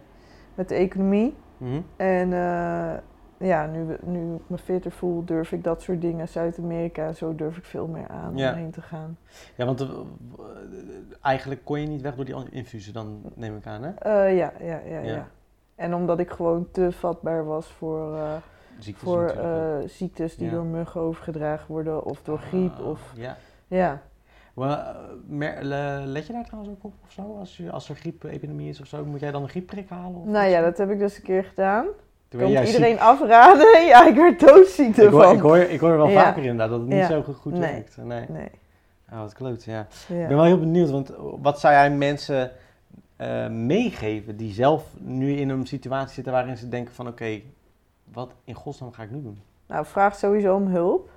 met 0.56 0.70
de 0.70 0.76
economie. 0.76 1.36
Mhm. 1.58 1.82
En 1.96 2.34
eh, 2.34 2.94
ja, 3.39 3.65
nu, 3.65 3.97
nu 4.04 4.36
ik 4.36 4.41
me 4.47 4.58
fitter 4.58 4.91
voel, 4.91 5.25
durf 5.25 5.52
ik 5.52 5.63
dat 5.63 5.82
soort 5.82 6.02
dingen. 6.02 6.28
Zuid-Amerika, 6.28 7.13
zo 7.13 7.36
durf 7.36 7.58
ik 7.58 7.65
veel 7.65 7.88
meer 7.88 8.08
aan 8.08 8.38
Ja. 8.38 8.52
om 8.52 8.58
heen 8.58 8.71
te 8.71 8.82
gaan. 8.82 9.17
Ja, 9.56 9.65
want 9.65 9.82
eh, 9.82 9.88
eh, 9.89 9.95
eigenlijk 11.21 11.65
kon 11.65 11.82
je 11.82 11.88
niet 11.88 12.02
weg 12.02 12.15
door 12.15 12.25
die 12.25 12.36
infusen, 12.49 12.93
dan 12.93 13.21
neem 13.36 13.56
ik 13.58 13.65
aan, 13.65 13.84
hè? 13.84 13.89
Eh, 13.91 14.38
ja, 14.38 14.52
ja, 14.60 14.80
ja, 14.86 14.99
Ja. 14.99 15.02
ja, 15.02 15.28
En 15.75 15.93
omdat 15.93 16.19
ik 16.19 16.30
gewoon 16.30 16.67
te 16.71 16.91
vatbaar 16.91 17.45
was 17.45 17.67
voor, 17.67 18.17
Ziektes 18.80 19.04
voor 19.04 19.34
ziektes 19.86 20.36
die 20.36 20.47
Ja. 20.47 20.54
door 20.54 20.65
muggen 20.65 21.02
overgedragen 21.02 21.71
worden 21.71 22.04
of 22.06 22.21
door 22.23 22.39
griep. 22.39 22.73
Ah, 22.80 22.88
Of, 22.88 23.13
Ja. 23.15 23.38
ja. 23.67 24.02
Let 26.06 26.28
je 26.28 26.34
daar 26.34 26.45
trouwens 26.45 26.71
ook 26.73 26.84
op 26.84 26.93
of 27.04 27.12
zo? 27.12 27.38
Als, 27.39 27.58
je, 27.58 27.71
als 27.71 27.89
er 27.89 27.95
griepepidemie 27.95 28.69
is 28.69 28.82
of 28.82 28.88
zo, 28.88 29.06
moet 29.06 29.19
jij 29.19 29.32
dan 29.32 29.41
een 29.41 29.49
griepprik 29.49 29.89
halen? 29.89 30.15
Of 30.19 30.25
Nou 30.25 30.47
ja, 30.47 30.62
dat 30.62 30.78
heb 30.78 30.89
ik 30.89 30.99
dus 30.99 31.17
een 31.17 31.23
keer 31.23 31.43
gedaan. 31.43 31.86
Toen 32.30 32.39
kan 32.39 32.50
iedereen 32.50 33.00
afraden. 33.00 33.82
Ja, 33.88 34.08
ik 34.08 34.15
werd 34.15 34.39
doodziek 34.39 34.96
ziek. 34.96 34.98
Ik 34.98 35.10
hoor, 35.10 35.22
ervan. 35.22 35.36
ik, 35.36 35.42
hoor, 35.42 35.58
ik 35.58 35.80
hoor 35.80 35.98
wel 35.98 36.08
Ja. 36.08 36.24
vaker 36.24 36.42
inderdaad 36.42 36.70
dat 36.70 36.80
het 36.80 36.89
niet 36.89 37.06
zo 37.06 37.22
goed 37.34 37.52
Nee. 37.54 37.72
werkt. 37.72 37.98
Nee. 37.98 38.26
Nee. 38.30 38.50
Oh, 39.12 39.20
wat 39.20 39.34
kloot, 39.34 39.63
ja. 39.63 39.80
Ik 40.08 40.28
ben 40.28 40.36
wel 40.36 40.44
heel 40.44 40.60
benieuwd, 40.60 40.89
want 40.89 41.12
wat 41.42 41.60
zou 41.60 41.74
jij 41.74 41.92
mensen 41.92 42.52
eh, 43.15 43.48
meegeven 43.48 44.38
die 44.38 44.54
zelf 44.54 44.86
nu 44.98 45.32
in 45.36 45.50
een 45.50 45.68
situatie 45.68 46.13
zitten 46.13 46.34
waarin 46.34 46.58
ze 46.58 46.70
denken 46.70 46.94
van 46.94 47.08
oké, 47.08 47.42
wat 48.13 48.32
in 48.44 48.54
godsnaam 48.54 48.92
ga 48.92 49.04
ik 49.04 49.12
nu 49.12 49.22
doen? 49.22 49.42
Nou, 49.68 49.86
vraag 49.86 50.15
sowieso 50.15 50.56
om 50.56 50.68
hulp. 50.68 51.10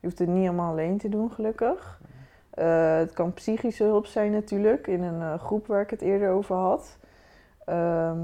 Je 0.00 0.06
hoeft 0.08 0.18
het 0.18 0.28
niet 0.28 0.46
allemaal 0.48 0.70
alleen 0.70 0.98
te 0.98 1.08
doen, 1.08 1.30
gelukkig. 1.32 2.00
Eh, 2.50 2.96
het 2.96 3.12
kan 3.12 3.32
psychische 3.32 3.84
hulp 3.84 4.06
zijn 4.06 4.32
natuurlijk, 4.32 4.86
in 4.86 5.02
een 5.02 5.20
eh, 5.20 5.38
groep 5.38 5.66
waar 5.66 5.80
ik 5.80 5.90
het 5.90 6.00
eerder 6.02 6.30
over 6.30 6.56
had. 6.56 6.98
Ehm, 7.64 8.18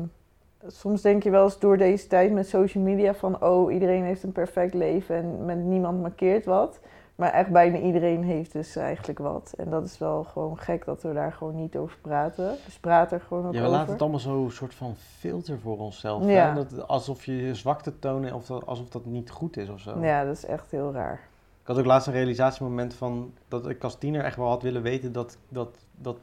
soms 0.67 1.03
denk 1.03 1.23
je 1.23 1.31
wel 1.31 1.45
eens 1.45 1.59
door 1.59 1.77
deze 1.77 2.07
tijd 2.07 2.33
met 2.33 2.49
social 2.49 2.85
media 2.85 3.15
van... 3.15 3.43
oh, 3.43 3.73
iedereen 3.73 4.05
heeft 4.05 4.23
een 4.23 4.33
perfect 4.33 4.75
leven 4.75 5.17
en 5.17 5.45
met 5.45 5.59
niemand 5.59 6.01
markeert 6.01 6.45
wat. 6.45 6.81
Maar 7.15 7.33
echt 7.33 7.51
bijna 7.51 7.79
iedereen 7.79 8.23
heeft 8.23 8.53
dus 8.53 8.77
eigenlijk 8.77 9.19
wat. 9.19 9.55
En 9.57 9.71
dat 9.71 9.85
is 9.85 9.99
wel 9.99 10.25
gewoon 10.25 10.59
gek 10.59 10.85
dat 10.85 11.03
we 11.03 11.13
daar 11.13 11.33
gewoon 11.33 11.55
niet 11.55 11.77
over 11.77 11.99
praten. 12.01 12.57
Dus 12.65 12.79
praat 12.79 13.13
er 13.13 13.21
gewoon 13.21 13.47
ook 13.47 13.53
Ja, 13.53 13.61
we 13.61 13.67
over. 13.67 13.77
laten 13.79 13.93
het 13.93 14.03
allemaal 14.03 14.21
zo 14.21 14.45
een 14.45 14.51
soort 14.51 14.75
van 14.75 14.95
filter 14.97 15.59
voor 15.59 15.79
onszelf. 15.79 16.27
Ja. 16.27 16.55
Dat, 16.55 16.89
alsof 16.89 17.25
je 17.25 17.37
je 17.37 17.55
zwakte 17.55 17.99
tonen 17.99 18.35
of 18.35 18.47
dat, 18.47 18.67
alsof 18.67 18.89
dat 18.89 19.05
niet 19.05 19.31
goed 19.31 19.57
is 19.57 19.69
of 19.69 19.81
zo. 19.81 20.01
Ja, 20.01 20.25
dat 20.25 20.37
is 20.37 20.45
echt 20.45 20.71
heel 20.71 20.93
raar. 20.93 21.21
Ik 21.61 21.67
had 21.67 21.79
ook 21.79 21.85
laatst 21.85 22.07
een 22.07 22.13
realisatiemoment 22.13 22.95
van 22.95 23.33
dat 23.49 23.69
ik 23.69 23.85
als 23.85 23.99
tiener 23.99 24.25
echt 24.25 24.37
wel 24.37 24.49
had 24.49 24.63
willen 24.63 24.83
weten 24.83 25.13
dat, 25.13 25.37
dat, 25.49 25.79
dat 25.97 26.19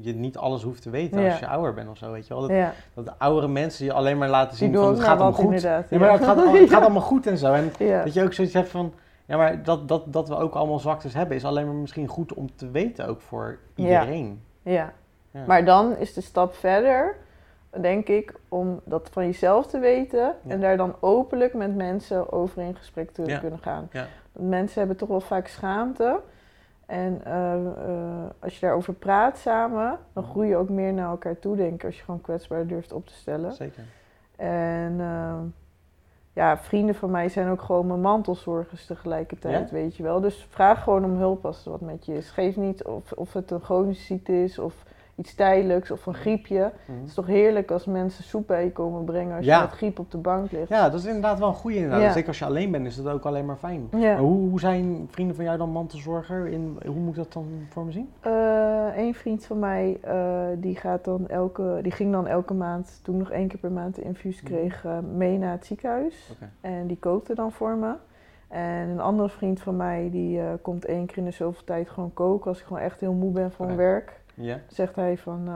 je 0.00 0.14
niet 0.14 0.36
alles 0.36 0.62
hoeft 0.62 0.82
te 0.82 0.90
weten 0.90 1.20
Ja. 1.22 1.30
als 1.30 1.38
je 1.38 1.46
ouder 1.46 1.74
bent 1.74 1.88
of 1.88 1.96
zo. 1.96 2.12
Weet 2.12 2.26
je 2.26 2.34
wel? 2.34 2.42
Dat, 2.42 2.50
Ja, 2.50 2.72
dat 2.94 3.04
de 3.04 3.12
oudere 3.18 3.48
mensen 3.48 3.84
je 3.84 3.92
alleen 3.92 4.18
maar 4.18 4.28
laten 4.28 4.56
zien 4.56 4.74
van 4.74 4.84
ook 4.84 4.90
het 4.90 5.00
gaat 5.00 5.08
allemaal 5.20 5.32
goed. 5.32 5.44
inderdaad. 5.44 5.90
Ja, 5.90 5.98
maar 5.98 6.12
het 6.12 6.24
gaat, 6.24 6.52
het 6.60 6.70
gaat 6.70 6.82
allemaal 6.82 7.02
goed 7.02 7.26
en 7.26 7.38
zo. 7.38 7.52
En 7.52 7.72
dat 8.04 8.14
je 8.14 8.22
ook 8.22 8.32
zoiets 8.32 8.54
hebt 8.54 8.68
van, 8.68 8.92
ja, 9.26 9.36
maar 9.36 9.62
dat, 9.62 9.88
dat, 9.88 10.12
dat 10.12 10.28
we 10.28 10.36
ook 10.36 10.54
allemaal 10.54 10.78
zwaktes 10.78 11.14
hebben, 11.14 11.36
is 11.36 11.44
alleen 11.44 11.66
maar 11.66 11.74
misschien 11.74 12.06
goed 12.06 12.34
om 12.34 12.54
te 12.56 12.70
weten, 12.70 13.08
ook 13.08 13.20
voor 13.20 13.58
iedereen. 13.74 14.42
Ja. 14.62 14.92
Ja. 15.32 15.44
Maar 15.46 15.64
dan 15.64 15.96
is 15.96 16.12
de 16.14 16.20
stap 16.20 16.54
verder, 16.54 17.16
denk 17.80 18.08
ik, 18.08 18.34
om 18.48 18.80
dat 18.84 19.08
van 19.12 19.24
jezelf 19.24 19.66
te 19.66 19.78
weten 19.78 20.34
en 20.46 20.60
daar 20.60 20.76
dan 20.76 20.94
openlijk 21.00 21.54
met 21.54 21.74
mensen 21.76 22.32
over 22.32 22.62
in 22.62 22.76
gesprek 22.76 23.10
te 23.10 23.36
kunnen 23.40 23.58
gaan. 23.58 23.88
Ja. 23.92 24.06
Want 24.32 24.48
Mensen 24.48 24.78
hebben 24.78 24.96
toch 24.96 25.08
wel 25.08 25.20
vaak 25.20 25.46
schaamte. 25.46 26.20
En 26.90 27.24
eh, 27.24 27.66
eh, 27.66 28.30
als 28.38 28.54
je 28.54 28.60
daarover 28.60 28.92
praat 28.92 29.38
samen, 29.38 29.98
dan 30.12 30.24
groei 30.24 30.48
je 30.48 30.56
ook 30.56 30.68
meer 30.68 30.92
naar 30.92 31.10
elkaar 31.10 31.38
toe, 31.38 31.56
denk 31.56 31.74
ik, 31.74 31.84
als 31.84 31.96
je 31.96 32.04
gewoon 32.04 32.20
kwetsbaar 32.20 32.66
durft 32.66 32.92
op 32.92 33.06
te 33.06 33.12
stellen. 33.12 33.52
Zeker. 33.52 33.84
En 34.36 35.00
eh, 35.00 35.38
ja, 36.32 36.58
vrienden 36.58 36.94
van 36.94 37.10
mij 37.10 37.28
zijn 37.28 37.48
ook 37.48 37.62
gewoon 37.62 37.86
mijn 37.86 38.00
mantelzorgers 38.00 38.86
tegelijkertijd, 38.86 39.68
Ja? 39.68 39.74
weet 39.74 39.96
je 39.96 40.02
wel. 40.02 40.20
Dus 40.20 40.46
vraag 40.50 40.82
gewoon 40.82 41.04
om 41.04 41.16
hulp 41.16 41.46
als 41.46 41.64
er 41.64 41.70
wat 41.70 41.80
met 41.80 42.06
je 42.06 42.14
is. 42.14 42.30
Geef 42.30 42.56
niet 42.56 42.84
of, 42.84 43.12
of 43.12 43.32
het 43.32 43.50
een 43.50 43.60
chronische 43.60 44.04
ziekte 44.04 44.42
is 44.42 44.58
of 44.58 44.84
iets 45.20 45.34
tijdelijks 45.34 45.90
of 45.90 46.06
een 46.06 46.14
griepje. 46.14 46.72
Mhm. 46.86 46.98
Het 46.98 47.08
is 47.08 47.14
toch 47.14 47.26
heerlijk 47.26 47.70
als 47.70 47.84
mensen 47.84 48.24
soep 48.24 48.46
bij 48.46 48.64
je 48.64 48.72
komen 48.72 49.04
brengen 49.04 49.36
als 49.36 49.44
Ja. 49.44 49.56
je 49.56 49.62
met 49.62 49.72
griep 49.72 49.98
op 49.98 50.10
de 50.10 50.18
bank 50.18 50.50
ligt. 50.52 50.68
Ja, 50.68 50.88
dat 50.90 51.00
is 51.00 51.06
inderdaad 51.06 51.38
wel 51.38 51.48
een 51.48 51.54
goede 51.54 51.76
inderdaad. 51.76 52.00
Ja. 52.02 52.12
Zeker 52.12 52.28
als 52.28 52.38
je 52.38 52.44
alleen 52.44 52.70
bent, 52.70 52.86
is 52.86 52.96
dat 53.02 53.12
ook 53.12 53.24
alleen 53.24 53.46
maar 53.46 53.56
fijn. 53.56 53.88
Ja. 53.90 53.98
Maar 53.98 54.18
hoe, 54.18 54.48
hoe 54.48 54.60
zijn 54.60 55.08
vrienden 55.10 55.36
van 55.36 55.44
jou 55.44 55.58
dan 55.58 55.70
mantelzorger? 55.70 56.46
In, 56.46 56.78
hoe 56.86 56.94
moet 56.94 57.10
ik 57.10 57.22
dat 57.22 57.32
dan 57.32 57.46
voor 57.68 57.84
me 57.84 57.92
zien? 57.92 58.08
een 58.22 59.08
Eh, 59.08 59.14
vriend 59.14 59.46
van 59.46 59.58
mij, 59.58 59.98
eh, 60.02 60.42
die, 60.56 60.76
gaat 60.76 61.04
dan 61.04 61.28
elke, 61.28 61.78
die 61.82 61.92
ging 61.92 62.12
dan 62.12 62.26
elke 62.26 62.54
maand, 62.54 63.00
toen 63.02 63.14
ik 63.14 63.20
nog 63.20 63.30
één 63.30 63.48
keer 63.48 63.58
per 63.58 63.72
maand 63.72 63.94
de 63.94 64.02
infuus 64.02 64.42
Mhm. 64.42 64.52
kreeg, 64.52 64.84
mee 65.14 65.38
naar 65.38 65.52
het 65.52 65.66
ziekenhuis. 65.66 66.32
En 66.60 66.86
die 66.86 66.98
kookte 66.98 67.34
dan 67.34 67.52
voor 67.52 67.76
me. 67.76 67.92
En 68.48 68.88
een 68.88 69.00
andere 69.00 69.28
vriend 69.28 69.60
van 69.60 69.76
mij, 69.76 70.08
die 70.12 70.40
eh, 70.40 70.46
komt 70.62 70.84
één 70.84 71.06
keer 71.06 71.18
in 71.18 71.24
de 71.24 71.30
zoveel 71.30 71.64
tijd 71.64 71.88
gewoon 71.90 72.12
koken. 72.14 72.48
Als 72.48 72.60
ik 72.60 72.66
gewoon 72.66 72.82
echt 72.82 73.00
heel 73.00 73.12
moe 73.12 73.32
ben 73.32 73.52
van 73.52 73.76
werk, 73.76 74.19
Ja. 74.40 74.58
zegt 74.68 74.96
hij 74.96 75.16
van, 75.18 75.42
eh, 75.48 75.54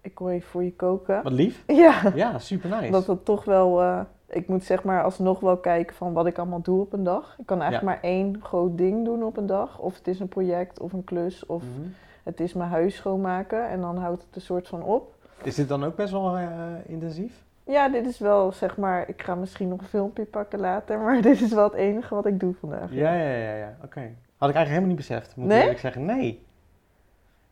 ik 0.00 0.14
kom 0.14 0.28
even 0.28 0.48
voor 0.48 0.64
je 0.64 0.72
koken. 0.72 1.22
Wat 1.22 1.32
lief. 1.32 1.64
Ja, 1.84 2.12
Ja, 2.14 2.38
super 2.38 2.70
nice. 2.70 2.90
dat 2.90 3.06
het 3.06 3.24
toch 3.24 3.44
wel... 3.44 3.82
eh, 3.82 4.00
ik 4.26 4.48
moet 4.48 4.64
zeg 4.64 4.84
maar 4.84 5.02
alsnog 5.02 5.40
wel 5.40 5.56
kijken 5.56 5.96
van 5.96 6.12
wat 6.12 6.26
ik 6.26 6.38
allemaal 6.38 6.62
doe 6.62 6.80
op 6.80 6.92
een 6.92 7.04
dag. 7.04 7.36
Ik 7.38 7.46
kan 7.46 7.60
eigenlijk 7.62 7.92
Ja. 7.94 8.00
maar 8.00 8.10
één 8.10 8.40
groot 8.42 8.78
ding 8.78 9.04
doen 9.04 9.22
op 9.22 9.36
een 9.36 9.46
dag. 9.46 9.78
Of 9.78 9.94
het 9.98 10.08
is 10.08 10.20
een 10.20 10.28
project 10.28 10.80
of 10.80 10.92
een 10.92 11.04
klus 11.04 11.46
of 11.46 11.62
Mhm. 11.62 11.88
het 12.22 12.40
is 12.40 12.52
mijn 12.52 12.70
huis 12.70 12.94
schoonmaken. 12.96 13.68
En 13.68 13.80
dan 13.80 13.96
houdt 13.96 14.22
het 14.22 14.36
een 14.36 14.40
soort 14.42 14.68
van 14.68 14.82
op. 14.82 15.14
Is 15.42 15.54
dit 15.54 15.68
dan 15.68 15.84
ook 15.84 15.96
best 15.96 16.12
wel 16.12 16.36
eh, 16.36 16.46
intensief? 16.86 17.32
Ja, 17.64 17.88
dit 17.88 18.06
is 18.06 18.18
wel 18.18 18.52
zeg 18.52 18.76
maar... 18.76 19.08
Ik 19.08 19.22
ga 19.22 19.34
misschien 19.34 19.68
nog 19.68 19.80
een 19.80 19.86
filmpje 19.86 20.24
pakken 20.24 20.60
later. 20.60 20.98
Maar 21.04 21.20
dit 21.22 21.40
is 21.40 21.52
wel 21.52 21.64
het 21.64 21.74
enige 21.74 22.14
wat 22.14 22.26
ik 22.26 22.40
doe 22.40 22.54
vandaag. 22.60 22.92
Ja, 22.92 23.12
ja, 23.14 23.30
ja, 23.30 23.54
ja. 23.54 23.76
Oké. 23.84 24.00
Had 24.36 24.48
ik 24.48 24.54
eigenlijk 24.54 24.66
helemaal 24.68 24.88
niet 24.88 24.96
beseft, 24.96 25.36
moet 25.36 25.46
Nee? 25.46 25.56
ik 25.56 25.62
eerlijk 25.62 25.80
zeggen. 25.80 26.04
Nee. 26.04 26.46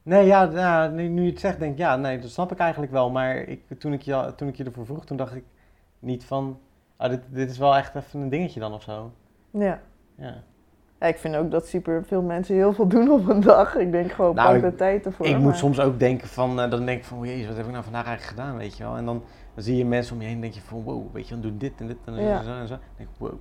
Nee, 0.07 0.27
ja, 0.27 0.43
ja 0.53 0.87
nu, 0.89 1.09
nu 1.09 1.23
je 1.25 1.31
het 1.31 1.41
zegt, 1.41 1.59
denk 1.59 1.73
ik, 1.73 1.79
ja, 1.79 1.97
nee, 1.97 2.19
dat 2.19 2.31
snap 2.31 2.53
ik 2.53 2.59
eigenlijk 2.59 2.93
wel. 2.93 3.11
Maar 3.11 3.37
ik, 3.37 3.63
toen, 3.79 3.93
ik 3.93 4.03
je, 4.03 4.33
toen 4.37 4.49
ik 4.49 4.57
je 4.57 4.65
ervoor 4.65 4.87
vroeg, 4.87 5.05
toen 5.05 5.17
dacht 5.17 5.35
ik 5.35 5.45
niet 5.99 6.25
van, 6.25 6.59
ah, 6.97 7.11
dit, 7.11 7.21
dit 7.29 7.51
is 7.51 7.59
wel 7.59 7.77
echt 7.77 7.95
even 7.95 8.21
een 8.21 8.29
dingetje 8.29 8.61
dan 8.61 8.73
of 8.73 8.83
zo. 8.83 9.13
Ja. 9.51 9.81
Ja. 10.17 10.35
Ja, 11.01 11.07
ik 11.07 11.19
vind 11.19 11.37
ook 11.37 11.51
dat 11.51 11.67
super 11.67 12.05
veel 12.05 12.23
mensen 12.23 12.55
heel 12.55 12.73
veel 12.73 12.87
doen 12.89 13.11
op 13.11 13.29
een 13.29 13.41
dag. 13.41 13.77
Ik 13.77 13.93
denk 13.93 14.13
gewoon, 14.13 14.35
Nou, 14.35 14.47
pak 14.47 14.57
ik- 14.57 14.71
de 14.71 14.75
tijd 14.77 15.07
ervoor. 15.07 15.27
ik 15.27 15.39
moet 15.39 15.57
soms 15.57 15.81
ook 15.81 15.99
denken 15.99 16.29
van, 16.29 16.61
eh, 16.61 16.71
dan 16.71 16.87
denk 16.87 16.99
ik 16.99 17.05
van, 17.05 17.19
oh 17.19 17.25
jezus, 17.27 17.47
wat 17.47 17.57
heb 17.57 17.65
ik 17.67 17.73
nou 17.73 17.85
vandaag 17.85 18.07
eigenlijk 18.07 18.39
gedaan, 18.39 18.57
weet 18.57 18.77
je 18.77 18.83
wel. 18.85 18.97
En 18.97 19.05
dan, 19.05 19.23
dan 19.55 19.65
zie 19.65 19.77
je 19.77 19.85
mensen 19.85 20.15
om 20.15 20.21
je 20.21 20.27
heen 20.27 20.35
en 20.37 20.41
denk 20.41 20.53
je 20.55 20.61
van, 20.61 20.83
wow, 20.83 21.13
weet 21.13 21.29
je, 21.29 21.33
dan 21.35 21.43
doen 21.43 21.59
dit 21.59 21.73
en 21.81 21.87
dit 21.87 21.97
en 22.05 22.15
Ja. 22.15 22.43
zo 22.43 22.51
en 22.51 22.67
zo. 22.69 22.75
Dan 22.75 22.83
denk 22.97 23.09
ik, 23.09 23.15
wow, 23.19 23.33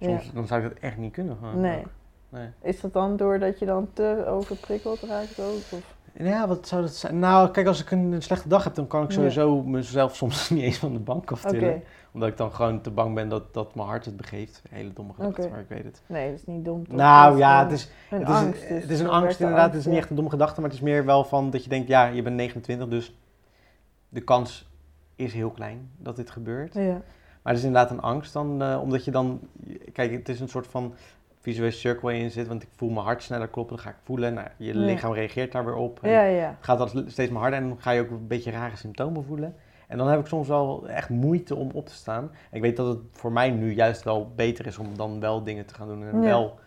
soms 0.00 0.32
dan 0.32 0.46
zou 0.46 0.62
ik 0.62 0.68
dat 0.68 0.78
echt 0.78 0.96
niet 0.96 1.12
kunnen. 1.12 1.36
Gewoon. 1.36 1.60
Nee. 1.60 1.82
Nee. 2.28 2.48
Is 2.62 2.80
dat 2.80 2.92
dan 2.92 3.16
doordat 3.16 3.58
je 3.58 3.66
dan 3.66 3.88
te 3.92 4.24
overprikkeld 4.28 5.00
raakt 5.00 5.40
ook? 5.40 5.54
Of? 5.78 5.95
Ja, 6.18 6.48
wat 6.48 6.68
zou 6.68 6.82
dat 6.82 6.94
zijn? 6.94 7.18
Nou, 7.18 7.50
kijk, 7.50 7.66
als 7.66 7.80
ik 7.80 7.90
een, 7.90 8.12
een 8.12 8.22
slechte 8.22 8.48
dag 8.48 8.64
heb, 8.64 8.74
dan 8.74 8.86
kan 8.86 9.02
ik 9.02 9.08
Ja. 9.08 9.14
sowieso 9.14 9.62
mezelf 9.62 10.16
soms 10.16 10.48
niet 10.50 10.62
eens 10.62 10.78
van 10.78 10.92
de 10.92 10.98
bank 10.98 11.30
aftillen. 11.30 11.82
Omdat 12.12 12.28
ik 12.28 12.36
dan 12.36 12.52
gewoon 12.52 12.80
te 12.80 12.90
bang 12.90 13.14
ben 13.14 13.28
dat, 13.28 13.54
dat 13.54 13.74
mijn 13.74 13.88
hart 13.88 14.04
het 14.04 14.16
begeeft. 14.16 14.62
Hele 14.70 14.92
domme 14.92 15.12
gedachte, 15.12 15.48
maar 15.48 15.60
ik 15.60 15.68
weet 15.68 15.84
het. 15.84 16.02
nee, 16.06 16.30
dat 16.30 16.38
is 16.38 16.46
niet 16.46 16.64
dom. 16.64 16.86
toch? 16.86 16.96
Nou 16.96 17.38
ja, 17.38 17.62
het 17.62 17.72
is, 17.72 17.90
een 18.10 18.18
het 18.18 18.28
is, 18.28 18.34
angst. 18.34 18.62
een, 18.62 18.68
dus 18.68 18.82
het 18.82 18.90
is 18.90 19.00
een 19.00 19.08
angst 19.08 19.40
inderdaad. 19.40 19.70
Het 19.70 19.80
is 19.80 19.86
niet 19.86 19.96
echt 19.96 20.10
een 20.10 20.16
domme 20.16 20.30
gedachte, 20.30 20.60
maar 20.60 20.70
het 20.70 20.78
is 20.78 20.84
meer 20.84 21.04
wel 21.04 21.24
van 21.24 21.50
dat 21.50 21.62
je 21.64 21.68
denkt, 21.70 21.88
ja, 21.88 22.06
je 22.06 22.22
bent 22.22 22.36
29, 22.36 22.88
dus 22.88 23.16
de 24.08 24.20
kans 24.20 24.68
is 25.14 25.32
heel 25.32 25.50
klein 25.50 25.90
dat 25.96 26.16
dit 26.16 26.30
gebeurt. 26.30 26.74
Ja, 26.74 26.82
Maar 27.42 27.52
het 27.54 27.56
is 27.56 27.64
inderdaad 27.64 27.90
een 27.90 28.00
angst 28.00 28.32
dan, 28.32 28.62
eh, 28.62 28.78
omdat 28.82 29.04
je 29.04 29.10
dan, 29.10 29.40
kijk, 29.92 30.12
het 30.12 30.28
is 30.28 30.40
een 30.40 30.48
soort 30.48 30.66
van 30.66 30.94
visuele 31.52 31.70
circle 31.72 32.12
je 32.12 32.22
in 32.22 32.30
zit, 32.30 32.46
want 32.46 32.62
ik 32.62 32.68
voel 32.76 32.90
mijn 32.90 33.04
hart 33.06 33.22
sneller 33.22 33.48
kloppen, 33.48 33.76
dan 33.76 33.84
ga 33.84 33.90
ik 33.90 33.96
voelen, 34.02 34.34
nou, 34.34 34.48
je 34.56 34.74
lichaam 34.74 35.12
reageert 35.12 35.52
daar 35.52 35.64
weer 35.64 35.74
op. 35.74 35.98
En 36.02 36.10
ja, 36.10 36.22
ja. 36.22 36.56
gaat 36.60 36.78
dat 36.78 37.02
steeds 37.06 37.30
maar 37.32 37.40
harder 37.42 37.60
en 37.60 37.68
dan 37.68 37.80
ga 37.80 37.90
je 37.90 38.00
ook 38.00 38.10
een 38.10 38.26
beetje 38.26 38.50
rare 38.50 38.76
symptomen 38.76 39.24
voelen. 39.24 39.54
En 39.88 39.98
dan 39.98 40.08
heb 40.08 40.20
ik 40.20 40.26
soms 40.26 40.48
wel 40.48 40.88
echt 40.88 41.08
moeite 41.08 41.54
om 41.54 41.70
op 41.72 41.86
te 41.86 41.92
staan. 41.94 42.24
En 42.50 42.56
ik 42.56 42.62
weet 42.62 42.76
dat 42.76 42.86
het 42.86 42.98
voor 43.12 43.32
mij 43.32 43.50
nu 43.50 43.72
juist 43.74 44.02
wel 44.04 44.32
beter 44.36 44.66
is 44.66 44.78
om 44.78 44.96
dan 44.96 45.20
wel 45.20 45.42
dingen 45.44 45.66
te 45.66 45.74
gaan 45.74 45.88
doen 45.88 46.02
en 46.04 46.14
Ja. 46.16 46.20
wel. 46.24 46.58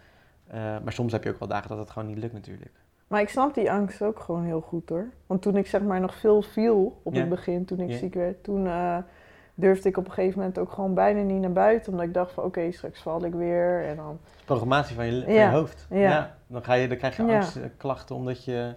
eh, 0.47 0.59
maar 0.83 0.93
soms 0.93 1.11
heb 1.11 1.23
je 1.23 1.29
ook 1.29 1.39
wel 1.39 1.47
dagen 1.47 1.69
dat 1.69 1.77
het 1.77 1.89
gewoon 1.89 2.07
niet 2.07 2.17
lukt 2.17 2.33
natuurlijk. 2.33 2.71
Maar 3.07 3.21
ik 3.21 3.29
snap 3.29 3.53
die 3.53 3.71
angst 3.71 4.01
ook 4.01 4.19
gewoon 4.19 4.43
heel 4.43 4.61
goed 4.61 4.89
hoor. 4.89 5.09
Want 5.27 5.41
toen 5.41 5.57
ik 5.57 5.67
zeg 5.67 5.81
maar 5.81 5.99
nog 5.99 6.15
veel 6.15 6.41
viel 6.41 6.99
op 7.03 7.13
Ja. 7.13 7.19
het 7.19 7.29
begin, 7.29 7.65
toen 7.65 7.79
ik 7.79 7.89
Ja. 7.89 7.97
ziek 7.97 8.13
werd, 8.13 8.43
toen 8.43 8.67
eh, 8.67 8.97
durfde 9.59 9.89
ik 9.89 9.97
op 9.97 10.05
een 10.05 10.11
gegeven 10.11 10.39
moment 10.39 10.59
ook 10.59 10.71
gewoon 10.71 10.93
bijna 10.93 11.21
niet 11.21 11.41
naar 11.41 11.51
buiten. 11.51 11.91
Omdat 11.91 12.07
ik 12.07 12.13
dacht 12.13 12.31
van 12.31 12.43
oké, 12.43 12.71
straks 12.71 13.01
val 13.01 13.25
ik 13.25 13.33
weer. 13.33 13.85
En 13.85 13.95
dan, 13.95 14.19
Het 14.35 14.45
programmatie 14.45 14.95
van 14.95 15.05
je, 15.05 15.23
van 15.23 15.33
je 15.33 15.47
hoofd. 15.49 15.87
Ja. 15.89 16.35
Dan, 16.47 16.63
ga 16.63 16.73
je, 16.73 16.87
dan 16.87 16.97
krijg 16.97 17.17
je 17.17 17.23
Ja. 17.23 17.35
angstklachten 17.35 18.15
omdat 18.15 18.43
je, 18.45 18.73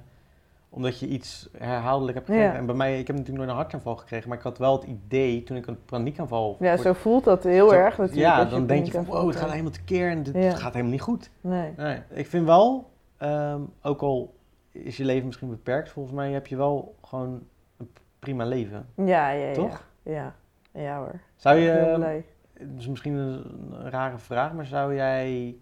omdat 0.68 0.98
je 0.98 1.06
iets 1.06 1.48
herhaaldelijk 1.58 2.14
hebt 2.16 2.28
gekregen. 2.30 2.54
En 2.54 2.66
bij 2.66 2.74
mij, 2.74 2.92
ik 2.98 3.06
heb 3.06 3.16
natuurlijk 3.16 3.38
nooit 3.44 3.50
een 3.50 3.62
hartaanval 3.62 3.96
gekregen, 3.96 4.28
maar 4.28 4.38
ik 4.38 4.44
had 4.44 4.58
wel 4.58 4.72
het 4.80 4.84
idee 4.84 5.42
toen 5.42 5.56
ik 5.56 5.66
een 5.66 5.84
paniekaanval... 5.84 6.56
ja, 6.60 6.76
zo 6.76 6.92
voelt 6.92 7.24
dat 7.24 7.42
heel 7.44 7.68
Zo- 7.68 7.74
erg 7.74 7.98
natuurlijk. 7.98 8.26
Ja, 8.26 8.44
dan 8.44 8.66
denk 8.66 8.86
je 8.86 8.92
van, 8.92 9.04
wow, 9.04 9.26
het 9.28 9.36
gaat 9.36 9.50
helemaal 9.50 9.70
tekeer 9.70 10.10
en 10.10 10.22
dit 10.22 10.34
Ja. 10.34 10.50
gaat 10.54 10.72
helemaal 10.72 10.92
niet 10.92 11.00
goed. 11.02 11.30
Nee. 11.40 11.72
Nee, 11.76 11.98
ik 12.10 12.26
vind 12.26 12.46
wel, 12.46 12.90
ehm, 13.16 13.60
ook 13.82 14.00
al 14.00 14.34
is 14.72 14.96
je 14.96 15.04
leven 15.04 15.26
misschien 15.26 15.48
beperkt, 15.50 15.90
volgens 15.90 16.14
mij 16.14 16.30
heb 16.32 16.46
je 16.46 16.56
wel 16.56 16.94
gewoon 17.04 17.42
een 17.78 17.90
prima 18.18 18.44
leven. 18.44 18.86
Ja, 18.94 19.30
ja, 19.30 19.46
ja. 19.46 19.52
Toch? 19.54 19.84
Ja, 20.02 20.34
ja 20.74 20.98
hoor. 20.98 21.20
Zou 21.36 21.56
je, 21.58 21.70
heel 21.70 21.94
blij. 21.94 22.24
het 22.58 22.68
is 22.78 22.88
misschien 22.88 23.14
een, 23.14 23.44
rare 23.90 24.18
vraag, 24.18 24.52
maar 24.52 24.66
zou 24.66 24.94
jij, 24.94 25.56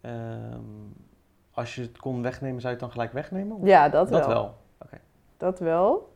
ehm, 0.00 0.60
als 1.52 1.74
je 1.74 1.82
het 1.82 1.98
kon 1.98 2.22
wegnemen, 2.22 2.60
zou 2.60 2.66
je 2.74 2.78
het 2.78 2.80
dan 2.80 2.90
gelijk 2.90 3.12
wegnemen? 3.12 3.56
Of- 3.56 3.66
Ja, 3.66 3.88
dat, 3.88 4.08
dat 4.08 4.26
wel. 4.26 4.34
wel. 4.34 4.54
Dat 5.36 5.58
wel. 5.58 6.12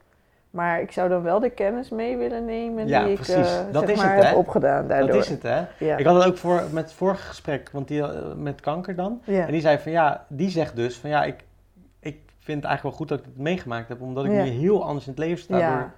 Maar 0.51 0.81
ik 0.81 0.93
zou 0.93 1.09
dan 1.09 1.23
wel 1.23 1.41
de 1.41 1.51
kennis 1.51 1.89
mee 1.91 2.17
willen 2.17 2.45
nemen 2.45 2.87
Ja, 2.87 3.03
die 3.03 3.09
ik 3.13 3.15
precies. 3.21 3.35
eh, 3.57 3.61
Dat 3.73 3.83
zeg 3.83 3.91
is 3.91 3.97
maar 4.03 4.15
het, 4.15 4.25
heb 4.25 4.37
opgedaan 4.37 4.89
daardoor. 4.89 5.09
Dat 5.11 5.17
is 5.25 5.29
het, 5.29 5.43
hè? 5.43 5.65
Ja. 5.79 5.97
Ik 5.97 6.07
had 6.07 6.15
het 6.17 6.25
ook 6.27 6.37
voor, 6.37 6.63
met 6.73 6.85
het 6.85 6.93
vorige 6.93 7.23
gesprek, 7.27 7.71
want 7.71 7.89
die, 7.89 8.03
eh, 8.03 8.35
met 8.35 8.61
kanker 8.61 8.95
dan. 8.95 9.21
ja. 9.25 9.47
En 9.47 9.53
die 9.53 9.61
zei 9.61 9.79
van, 9.79 9.93
ja, 9.93 10.25
die 10.29 10.49
zegt 10.51 10.77
dus 10.77 10.99
van, 10.99 11.11
ja, 11.11 11.25
ik, 11.25 11.45
ik 12.01 12.17
vind 12.39 12.57
het 12.63 12.67
eigenlijk 12.67 12.83
wel 12.83 12.93
goed 12.93 13.09
dat 13.09 13.19
ik 13.19 13.25
het 13.25 13.39
meegemaakt 13.39 13.89
heb, 13.89 14.01
omdat 14.01 14.25
ik 14.25 14.31
nu 14.31 14.39
heel 14.39 14.85
anders 14.85 15.05
in 15.07 15.11
het 15.11 15.21
leven 15.21 15.39
sta. 15.43 15.59
ja. 15.59 15.79
door- 15.79 15.93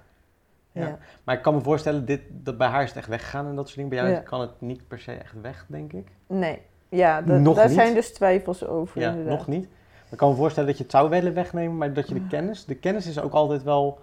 Ja. 0.81 0.97
Maar 1.23 1.35
ik 1.35 1.41
kan 1.41 1.53
me 1.53 1.61
voorstellen, 1.61 2.05
dit, 2.05 2.21
dat 2.29 2.57
bij 2.57 2.67
haar 2.67 2.81
is 2.83 2.87
het 2.89 2.97
echt 2.97 3.07
weggegaan 3.07 3.47
en 3.47 3.55
dat 3.55 3.65
soort 3.65 3.75
dingen. 3.75 3.89
Bij 4.03 4.11
jou 4.11 4.23
kan 4.23 4.41
het 4.41 4.61
niet 4.61 4.87
per 4.87 4.99
se 4.99 5.11
echt 5.11 5.41
weg, 5.41 5.65
denk 5.67 5.93
ik. 5.93 6.07
Nee. 6.27 6.61
Ja, 6.89 7.21
daar 7.21 7.39
niet? 7.39 7.57
zijn 7.71 7.93
dus 7.93 8.13
twijfels 8.13 8.65
over 8.67 9.01
Ja, 9.01 9.09
inderdaad. 9.09 9.37
nog 9.37 9.47
niet. 9.47 9.67
Ik 10.11 10.17
kan 10.17 10.29
me 10.29 10.35
voorstellen 10.35 10.69
dat 10.69 10.77
je 10.77 10.83
het 10.83 10.91
zou 10.91 11.09
willen 11.09 11.33
wegnemen, 11.33 11.77
maar 11.77 11.93
dat 11.93 12.07
je 12.07 12.13
de 12.13 12.27
kennis... 12.27 12.65
De 12.65 12.75
kennis 12.75 13.07
is 13.07 13.19
ook 13.19 13.33
altijd 13.33 13.63
wel 13.63 13.99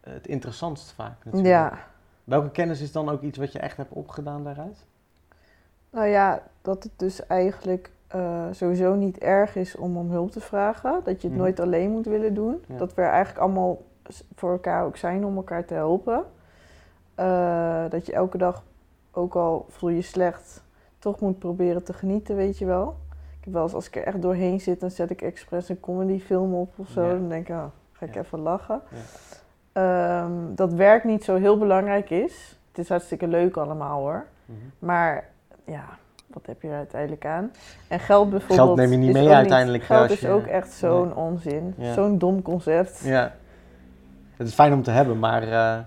eh, 0.00 0.12
het 0.12 0.26
interessantst 0.26 0.92
vaak 0.92 1.24
natuurlijk. 1.24 1.46
Ja. 1.54 1.78
Welke 2.24 2.50
kennis 2.50 2.80
is 2.80 2.92
dan 2.92 3.08
ook 3.08 3.22
iets 3.22 3.38
wat 3.38 3.52
je 3.52 3.58
echt 3.58 3.76
hebt 3.76 3.92
opgedaan 3.92 4.44
daaruit? 4.44 4.86
Nou 5.90 6.06
ja, 6.06 6.42
dat 6.62 6.82
het 6.82 6.92
dus 6.96 7.26
eigenlijk 7.26 7.90
eh, 8.08 8.44
sowieso 8.50 8.94
niet 8.94 9.18
erg 9.18 9.56
is 9.56 9.76
om 9.76 9.96
om 9.96 10.10
hulp 10.10 10.30
te 10.30 10.40
vragen. 10.40 10.92
Dat 11.04 11.20
je 11.20 11.26
het 11.28 11.36
Mhm. 11.36 11.36
nooit 11.36 11.60
alleen 11.60 11.90
moet 11.90 12.06
willen 12.06 12.34
doen. 12.34 12.64
Ja. 12.68 12.76
Dat 12.76 12.94
we 12.94 13.02
er 13.02 13.08
eigenlijk 13.10 13.38
allemaal 13.44 13.82
voor 14.34 14.52
elkaar 14.52 14.84
ook 14.84 14.96
zijn 14.96 15.24
om 15.24 15.36
elkaar 15.36 15.64
te 15.64 15.74
helpen. 15.74 16.24
Eh, 17.14 17.84
dat 17.90 18.06
je 18.06 18.12
elke 18.12 18.38
dag, 18.38 18.62
ook 19.12 19.34
al 19.34 19.66
voel 19.68 19.90
je 19.90 20.02
slecht, 20.02 20.62
toch 20.98 21.20
moet 21.20 21.38
proberen 21.38 21.84
te 21.84 21.92
genieten, 21.92 22.36
weet 22.36 22.58
je 22.58 22.64
wel. 22.66 22.96
Ik 23.38 23.44
heb 23.44 23.52
wel 23.52 23.62
eens, 23.62 23.74
als 23.74 23.86
ik 23.86 23.96
er 23.96 24.04
echt 24.04 24.22
doorheen 24.22 24.60
zit, 24.60 24.80
dan 24.80 24.90
zet 24.90 25.10
ik 25.10 25.22
expres 25.22 25.68
een 25.68 25.80
comedyfilm 25.80 26.54
op 26.54 26.72
of 26.76 26.88
zo. 26.88 27.02
Ja. 27.04 27.10
Dan 27.12 27.28
denk 27.28 27.48
ik, 27.48 27.54
oh, 27.54 27.64
ga 27.92 28.06
ik 28.06 28.14
Ja. 28.14 28.20
even 28.20 28.38
lachen. 28.38 28.80
Ja. 28.88 28.98
Ehm, 29.72 30.32
dat 30.54 30.72
werk 30.72 31.04
niet 31.04 31.24
zo 31.24 31.36
heel 31.36 31.58
belangrijk 31.58 32.10
is. 32.10 32.58
Het 32.68 32.78
is 32.78 32.88
hartstikke 32.88 33.26
leuk 33.26 33.56
allemaal 33.56 34.00
hoor. 34.00 34.24
Mhm. 34.44 34.58
Maar 34.78 35.28
ja, 35.64 35.84
wat 36.26 36.46
heb 36.46 36.62
je 36.62 36.68
er 36.68 36.76
uiteindelijk 36.76 37.26
aan? 37.26 37.50
En 37.88 38.00
geld 38.00 38.30
bijvoorbeeld. 38.30 38.60
Geld 38.60 38.76
neem 38.76 38.90
je 38.90 38.96
niet 38.96 39.12
mee 39.12 39.28
uiteindelijk, 39.30 39.82
Geld 39.84 40.02
als 40.02 40.10
is 40.12 40.20
je- 40.20 40.28
ook 40.28 40.46
echt 40.46 40.72
zo'n 40.72 41.14
onzin. 41.14 41.74
Zo'n 41.94 42.18
dom 42.18 42.42
concept. 42.42 43.00
Ja. 43.04 43.32
Ja. 44.36 44.40
Het 44.42 44.46
is 44.48 44.54
fijn 44.54 44.72
om 44.72 44.82
te 44.82 44.90
hebben, 44.90 45.18
maar... 45.18 45.42
eh, 45.42 45.78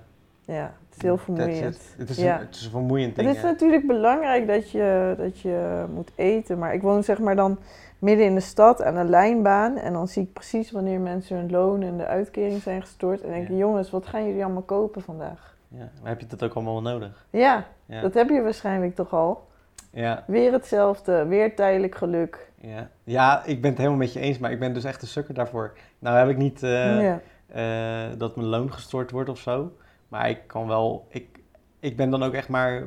het 0.46 0.96
is 0.96 1.02
heel 1.02 1.18
vermoeiend. 1.18 1.94
Het 1.98 2.10
is, 2.10 2.18
Ja. 2.18 2.40
een, 2.40 2.46
het 2.46 2.56
is 2.56 2.66
een 2.66 2.72
vermoeiend 2.72 3.16
Het 3.16 3.26
ding. 3.26 3.36
is 3.36 3.42
hè. 3.42 3.48
natuurlijk 3.48 3.88
belangrijk 3.88 4.48
dat 4.48 4.72
je, 4.72 5.14
dat 5.18 5.40
je 5.40 5.86
moet 5.94 6.12
eten. 6.16 6.58
Maar 6.60 6.74
ik 6.74 6.82
woon 6.82 7.04
zeg 7.04 7.20
maar 7.20 7.36
dan 7.36 7.60
midden 8.00 8.26
in 8.26 8.36
de 8.36 8.42
stad 8.42 8.84
aan 8.84 8.96
een 8.96 9.10
lijnbaan. 9.10 9.78
En 9.78 9.94
dan 9.94 10.08
zie 10.08 10.24
ik 10.24 10.34
precies 10.34 10.72
wanneer 10.72 11.00
mensen 11.00 11.38
hun 11.38 11.52
loon 11.52 11.82
en 11.82 11.98
de 11.98 12.06
uitkering 12.06 12.62
zijn 12.62 12.82
gestort. 12.82 13.22
En 13.22 13.30
denk 13.30 13.44
ik, 13.44 13.50
Ja. 13.50 13.56
jongens, 13.56 13.90
wat 13.90 14.06
gaan 14.08 14.26
jullie 14.28 14.44
allemaal 14.44 14.62
kopen 14.62 15.02
vandaag? 15.02 15.56
Ja. 15.68 15.90
Maar 16.02 16.10
heb 16.12 16.20
je 16.20 16.28
dat 16.28 16.44
ook 16.44 16.54
allemaal 16.54 16.82
wel 16.84 16.92
nodig? 16.94 17.26
Ja, 17.30 17.66
Ja. 17.86 18.02
dat 18.02 18.14
heb 18.14 18.30
je 18.30 18.42
waarschijnlijk 18.42 18.96
toch 18.96 19.14
al. 19.14 19.48
Ja. 19.92 20.24
Weer 20.28 20.52
hetzelfde, 20.52 21.26
weer 21.26 21.56
tijdelijk 21.56 21.96
geluk. 21.96 22.52
Ja. 22.62 22.88
ja, 23.04 23.44
ik 23.46 23.62
ben 23.62 23.70
het 23.70 23.80
helemaal 23.80 24.00
met 24.00 24.14
je 24.14 24.20
eens, 24.20 24.38
maar 24.38 24.52
ik 24.52 24.60
ben 24.60 24.74
dus 24.74 24.84
echt 24.84 25.02
een 25.02 25.08
sukker 25.08 25.34
daarvoor. 25.34 25.74
Nou 26.00 26.18
heb 26.18 26.30
ik 26.30 26.38
niet 26.38 26.64
eh, 26.64 27.02
ja. 27.02 27.20
Eh, 27.48 28.04
dat 28.18 28.36
mijn 28.36 28.48
loon 28.48 28.74
gestort 28.74 29.12
wordt 29.12 29.30
of 29.30 29.40
zo. 29.40 29.72
Maar 30.08 30.30
ik 30.30 30.40
kan 30.48 30.68
wel, 30.68 31.06
ik, 31.10 31.40
ik 31.80 31.98
ben 31.98 32.10
dan 32.10 32.24
ook 32.24 32.34
echt 32.34 32.50
maar 32.50 32.72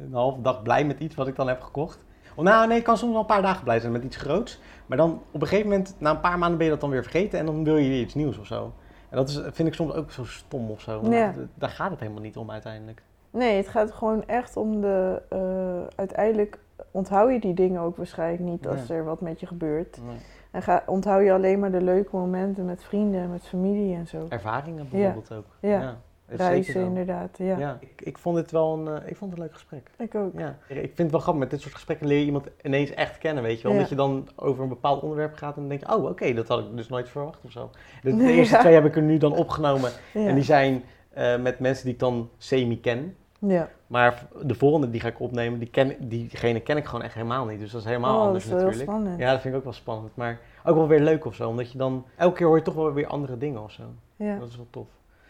een 0.00 0.12
halve 0.12 0.40
dag 0.40 0.62
blij 0.62 0.84
met 0.84 1.00
iets 1.00 1.14
wat 1.14 1.26
ik 1.28 1.36
dan 1.36 1.48
heb 1.48 1.60
gekocht. 1.60 1.98
Of 2.36 2.44
nou 2.44 2.68
nee, 2.68 2.78
ik 2.78 2.84
kan 2.84 2.96
soms 2.98 3.12
wel 3.12 3.20
een 3.20 3.26
paar 3.26 3.42
dagen 3.42 3.64
blij 3.64 3.80
zijn 3.80 3.92
met 3.92 4.04
iets 4.04 4.16
groots. 4.16 4.60
Maar 4.86 4.96
dan 4.98 5.22
op 5.30 5.40
een 5.40 5.46
gegeven 5.48 5.70
moment, 5.70 5.94
na 5.98 6.10
een 6.10 6.20
paar 6.20 6.38
maanden 6.38 6.56
ben 6.56 6.66
je 6.66 6.72
dat 6.72 6.80
dan 6.80 6.90
weer 6.90 7.02
vergeten 7.02 7.38
en 7.38 7.46
dan 7.46 7.64
wil 7.64 7.76
je 7.76 7.88
weer 7.88 8.00
iets 8.00 8.14
nieuws 8.14 8.38
of 8.38 8.46
zo. 8.46 8.72
En 9.10 9.16
dat 9.16 9.28
is, 9.28 9.40
vind 9.52 9.68
ik 9.68 9.74
soms 9.74 9.92
ook 9.94 10.10
zo 10.10 10.24
stom 10.24 10.70
of 10.70 10.80
zo. 10.80 11.00
want 11.00 11.14
Ja. 11.14 11.32
dat- 11.32 11.46
daar 11.54 11.68
gaat 11.70 11.90
het 11.90 12.00
helemaal 12.00 12.22
niet 12.22 12.36
om 12.36 12.50
uiteindelijk. 12.50 13.02
Nee, 13.30 13.56
het 13.56 13.68
gaat 13.68 13.92
gewoon 13.92 14.26
echt 14.26 14.56
om 14.56 14.80
de. 14.80 15.22
eh, 15.28 15.96
uiteindelijk 15.96 16.58
onthoud 16.90 17.32
je 17.32 17.40
die 17.40 17.54
dingen 17.54 17.80
ook 17.80 17.96
waarschijnlijk 17.96 18.42
niet 18.42 18.66
als 18.68 18.86
Ja. 18.86 18.94
er 18.94 19.04
wat 19.04 19.20
met 19.20 19.40
je 19.40 19.46
gebeurt. 19.46 19.98
Nee. 20.06 20.16
En 20.54 20.62
ga, 20.62 20.82
onthoud 20.86 21.24
je 21.24 21.32
alleen 21.32 21.58
maar 21.58 21.70
de 21.70 21.82
leuke 21.82 22.16
momenten 22.16 22.64
met 22.64 22.84
vrienden 22.84 23.20
en 23.20 23.30
met 23.30 23.46
familie 23.46 23.94
en 23.96 24.06
zo. 24.06 24.26
Ervaringen 24.28 24.88
bijvoorbeeld 24.90 25.32
ook. 25.32 25.46
Ja. 25.60 25.96
is 26.28 26.36
Reizen 26.36 26.84
inderdaad, 26.84 27.38
ja. 27.38 27.58
Ja, 27.58 27.78
ik, 27.80 28.02
ik 28.02 28.18
vond 28.18 28.36
het 28.36 28.50
wel 28.50 28.78
een, 28.78 29.02
eh, 29.02 29.10
ik 29.10 29.16
vond 29.16 29.30
het 29.30 29.40
een 29.40 29.46
leuk 29.46 29.54
gesprek. 29.54 29.90
Ik 29.98 30.14
ook. 30.14 30.32
Ja, 30.38 30.56
ik 30.68 30.76
vind 30.76 30.98
het 30.98 31.10
wel 31.10 31.20
grappig. 31.20 31.42
Met 31.42 31.50
dit 31.50 31.60
soort 31.60 31.74
gesprekken 31.74 32.06
leer 32.06 32.18
je 32.18 32.24
iemand 32.24 32.46
ineens 32.62 32.90
echt 32.90 33.18
kennen, 33.18 33.42
weet 33.42 33.56
je 33.56 33.62
wel. 33.62 33.72
Ja. 33.72 33.76
Omdat 33.76 33.90
je 33.90 33.96
dan 33.96 34.28
over 34.36 34.62
een 34.62 34.68
bepaald 34.68 35.02
onderwerp 35.02 35.34
gaat 35.34 35.54
en 35.54 35.60
dan 35.60 35.68
denk 35.68 35.80
je, 35.80 35.96
oh 35.96 36.04
oké, 36.04 36.34
dat 36.34 36.48
had 36.48 36.58
ik 36.58 36.76
dus 36.76 36.88
nooit 36.88 37.08
verwacht 37.08 37.44
of 37.44 37.50
zo. 37.50 37.70
De, 38.02 38.10
eerste 38.36 38.54
ja. 38.54 38.60
twee 38.60 38.74
heb 38.74 38.84
ik 38.84 38.96
er 38.96 39.02
nu 39.02 39.18
dan 39.18 39.32
opgenomen 39.32 39.90
Ja. 40.12 40.26
en 40.26 40.34
die 40.34 40.44
zijn 40.44 40.82
eh, 41.10 41.40
met 41.40 41.58
mensen 41.58 41.84
die 41.84 41.94
ik 41.94 42.00
dan 42.00 42.30
semi 42.38 42.80
ken. 42.80 43.16
ja. 43.38 43.68
Maar 43.94 44.26
de 44.42 44.54
volgende 44.54 44.90
die 44.90 45.00
ga 45.00 45.08
ik 45.08 45.20
opnemen, 45.20 45.58
die 45.58 45.68
ken, 45.68 45.96
diegene 46.00 46.60
ken 46.60 46.76
ik 46.76 46.84
gewoon 46.84 47.02
echt 47.02 47.14
helemaal 47.14 47.44
niet. 47.44 47.60
Dus 47.60 47.70
dat 47.70 47.80
is 47.80 47.86
helemaal 47.86 48.10
oh, 48.10 48.18
dat 48.18 48.26
anders 48.26 48.44
is 48.44 48.50
wel 48.50 48.58
heel 48.58 48.68
natuurlijk. 48.68 48.90
spannend. 48.90 49.20
Ja, 49.20 49.30
dat 49.30 49.40
vind 49.40 49.52
ik 49.54 49.58
ook 49.58 49.64
wel 49.64 49.72
spannend. 49.72 50.16
Maar 50.16 50.38
ook 50.64 50.76
wel 50.76 50.88
weer 50.88 51.00
leuk 51.00 51.24
of 51.24 51.34
zo. 51.34 51.48
Omdat 51.48 51.72
je 51.72 51.78
dan, 51.78 52.04
elke 52.16 52.36
keer 52.36 52.46
hoor 52.46 52.56
je 52.56 52.62
toch 52.62 52.74
wel 52.74 52.92
weer 52.92 53.06
andere 53.06 53.38
dingen 53.38 53.62
of 53.62 53.70
zo. 53.72 53.82
Ja. 54.16 54.38
Dat 54.38 54.48
is 54.48 54.56
wel 54.56 54.66
tof. 54.70 54.86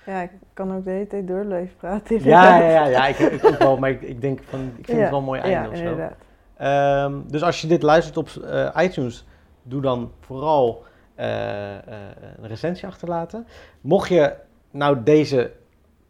ja, 0.06 0.22
ik 0.22 0.30
kan 0.52 0.76
ook 0.76 0.84
de 0.84 0.90
hele 0.90 1.06
tijd 1.06 1.28
door 1.28 1.44
blijven 1.44 1.76
praten. 1.76 2.24
Ja, 2.24 2.58
ja, 2.58 2.68
ja, 2.68 2.86
ja 2.98 3.06
ik, 3.06 3.18
ik 3.18 3.44
ook 3.44 3.58
wel. 3.58 3.76
Maar 3.76 3.90
ik, 3.90 4.02
ik 4.02 4.20
denk 4.20 4.40
van, 4.42 4.60
ik 4.60 4.84
vind 4.84 4.96
Ja, 4.96 5.02
het 5.02 5.10
wel 5.10 5.18
een 5.18 5.24
mooi 5.24 5.40
einde 5.40 5.58
Ja, 5.58 5.68
of 5.68 5.76
zo. 5.76 5.82
inderdaad. 5.82 6.16
Ehm, 6.56 7.20
dus 7.26 7.42
als 7.42 7.60
je 7.60 7.66
dit 7.66 7.82
luistert 7.82 8.16
op 8.16 8.28
eh, 8.28 8.76
iTunes, 8.78 9.26
doe 9.62 9.80
dan 9.80 10.12
vooral 10.20 10.84
eh, 11.14 11.76
eh, 11.76 11.82
een 12.36 12.48
recensie 12.48 12.86
achterlaten. 12.86 13.46
Mocht 13.80 14.08
je 14.08 14.34
nou 14.70 15.02
deze 15.02 15.52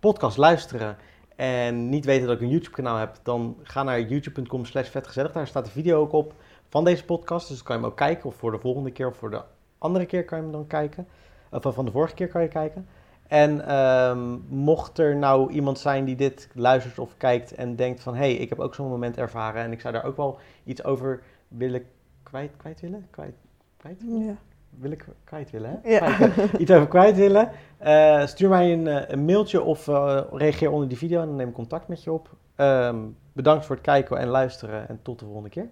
podcast 0.01 0.37
luisteren 0.37 0.97
en 1.37 1.89
niet 1.89 2.05
weten 2.05 2.27
dat 2.27 2.37
ik 2.37 2.43
een 2.43 2.49
YouTube 2.49 2.75
kanaal 2.75 2.97
heb, 2.97 3.17
dan 3.23 3.57
ga 3.63 3.83
naar 3.83 4.01
youtube.com 4.01 4.65
slash 4.65 4.89
vetgezellig. 4.89 5.33
Daar 5.33 5.47
staat 5.47 5.65
de 5.65 5.71
video 5.71 6.01
ook 6.01 6.13
op 6.13 6.35
van 6.69 6.85
deze 6.85 7.05
podcast. 7.05 7.49
Dus 7.49 7.57
dan 7.57 7.67
kan 7.67 7.77
je 7.77 7.83
hem 7.83 7.91
ook 7.91 7.97
kijken. 7.97 8.25
Of 8.25 8.35
voor 8.35 8.51
de 8.51 8.59
volgende 8.59 8.91
keer 8.91 9.07
of 9.07 9.17
voor 9.17 9.31
de 9.31 9.43
andere 9.79 10.07
keer 10.07 10.25
kan 10.25 10.39
je 10.39 10.45
hem 10.45 10.53
dan 10.53 10.67
kijken. 10.67 11.07
Of 11.51 11.65
eh, 11.65 11.73
van 11.73 11.85
de 11.85 11.91
vorige 11.91 12.15
keer 12.15 12.29
kan 12.29 12.43
je 12.43 12.49
kijken. 12.49 12.87
En 13.29 13.67
ehm, 13.67 14.39
mocht 14.49 14.99
er 14.99 15.17
nou 15.17 15.51
iemand 15.51 15.79
zijn 15.79 16.05
die 16.05 16.17
dit 16.17 16.49
luistert 16.55 16.99
of 16.99 17.17
kijkt 17.17 17.55
en 17.55 17.77
denkt 17.77 18.01
van... 18.01 18.15
hé, 18.15 18.21
hey, 18.21 18.35
ik 18.35 18.49
heb 18.49 18.61
ook 18.61 18.75
zo'n 18.75 18.89
moment 18.89 19.17
ervaren 19.17 19.63
en 19.63 19.73
ik 19.73 19.81
zou 19.81 19.95
daar 19.95 20.05
ook 20.05 20.17
wel 20.17 20.39
iets 20.65 20.85
over 20.85 21.23
willen 21.49 21.87
kwijt, 22.23 22.53
kwijt 22.57 22.81
willen? 22.81 23.07
Kwijt, 23.11 23.35
kwijt? 23.77 24.03
Ja. 24.07 24.37
Wil 24.79 24.91
ik 24.91 25.07
kwijt 25.25 25.51
willen, 25.51 25.81
hè? 25.83 25.91
Ja. 25.91 26.13
Kwijt- 26.15 26.53
iets 26.59 26.71
over 26.71 26.89
kwijt 26.89 27.17
willen, 27.17 27.51
eh, 27.79 28.27
stuur 28.27 28.49
mij 28.49 28.73
een, 28.73 28.87
eh, 28.87 29.03
een 29.09 29.25
mailtje 29.25 29.63
of 29.63 29.89
eh, 29.89 30.21
reageer 30.33 30.71
onder 30.71 30.89
die 30.89 30.99
video 30.99 31.21
en 31.21 31.27
dan 31.27 31.37
neem 31.37 31.49
ik 31.49 31.55
contact 31.55 31.89
met 31.89 32.03
je 32.05 32.13
op. 32.13 32.29
Ehm, 32.57 32.97
bedankt 33.33 33.67
voor 33.67 33.75
het 33.75 33.85
kijken 33.85 34.19
en 34.19 34.29
luisteren 34.29 34.89
en 34.89 34.99
tot 35.03 35.19
de 35.19 35.25
volgende 35.25 35.49
keer. 35.49 35.69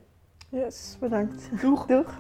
Yes, 0.48 0.96
bedankt. 1.00 1.50
Doeg! 1.61 1.86
Doeg. 1.86 2.14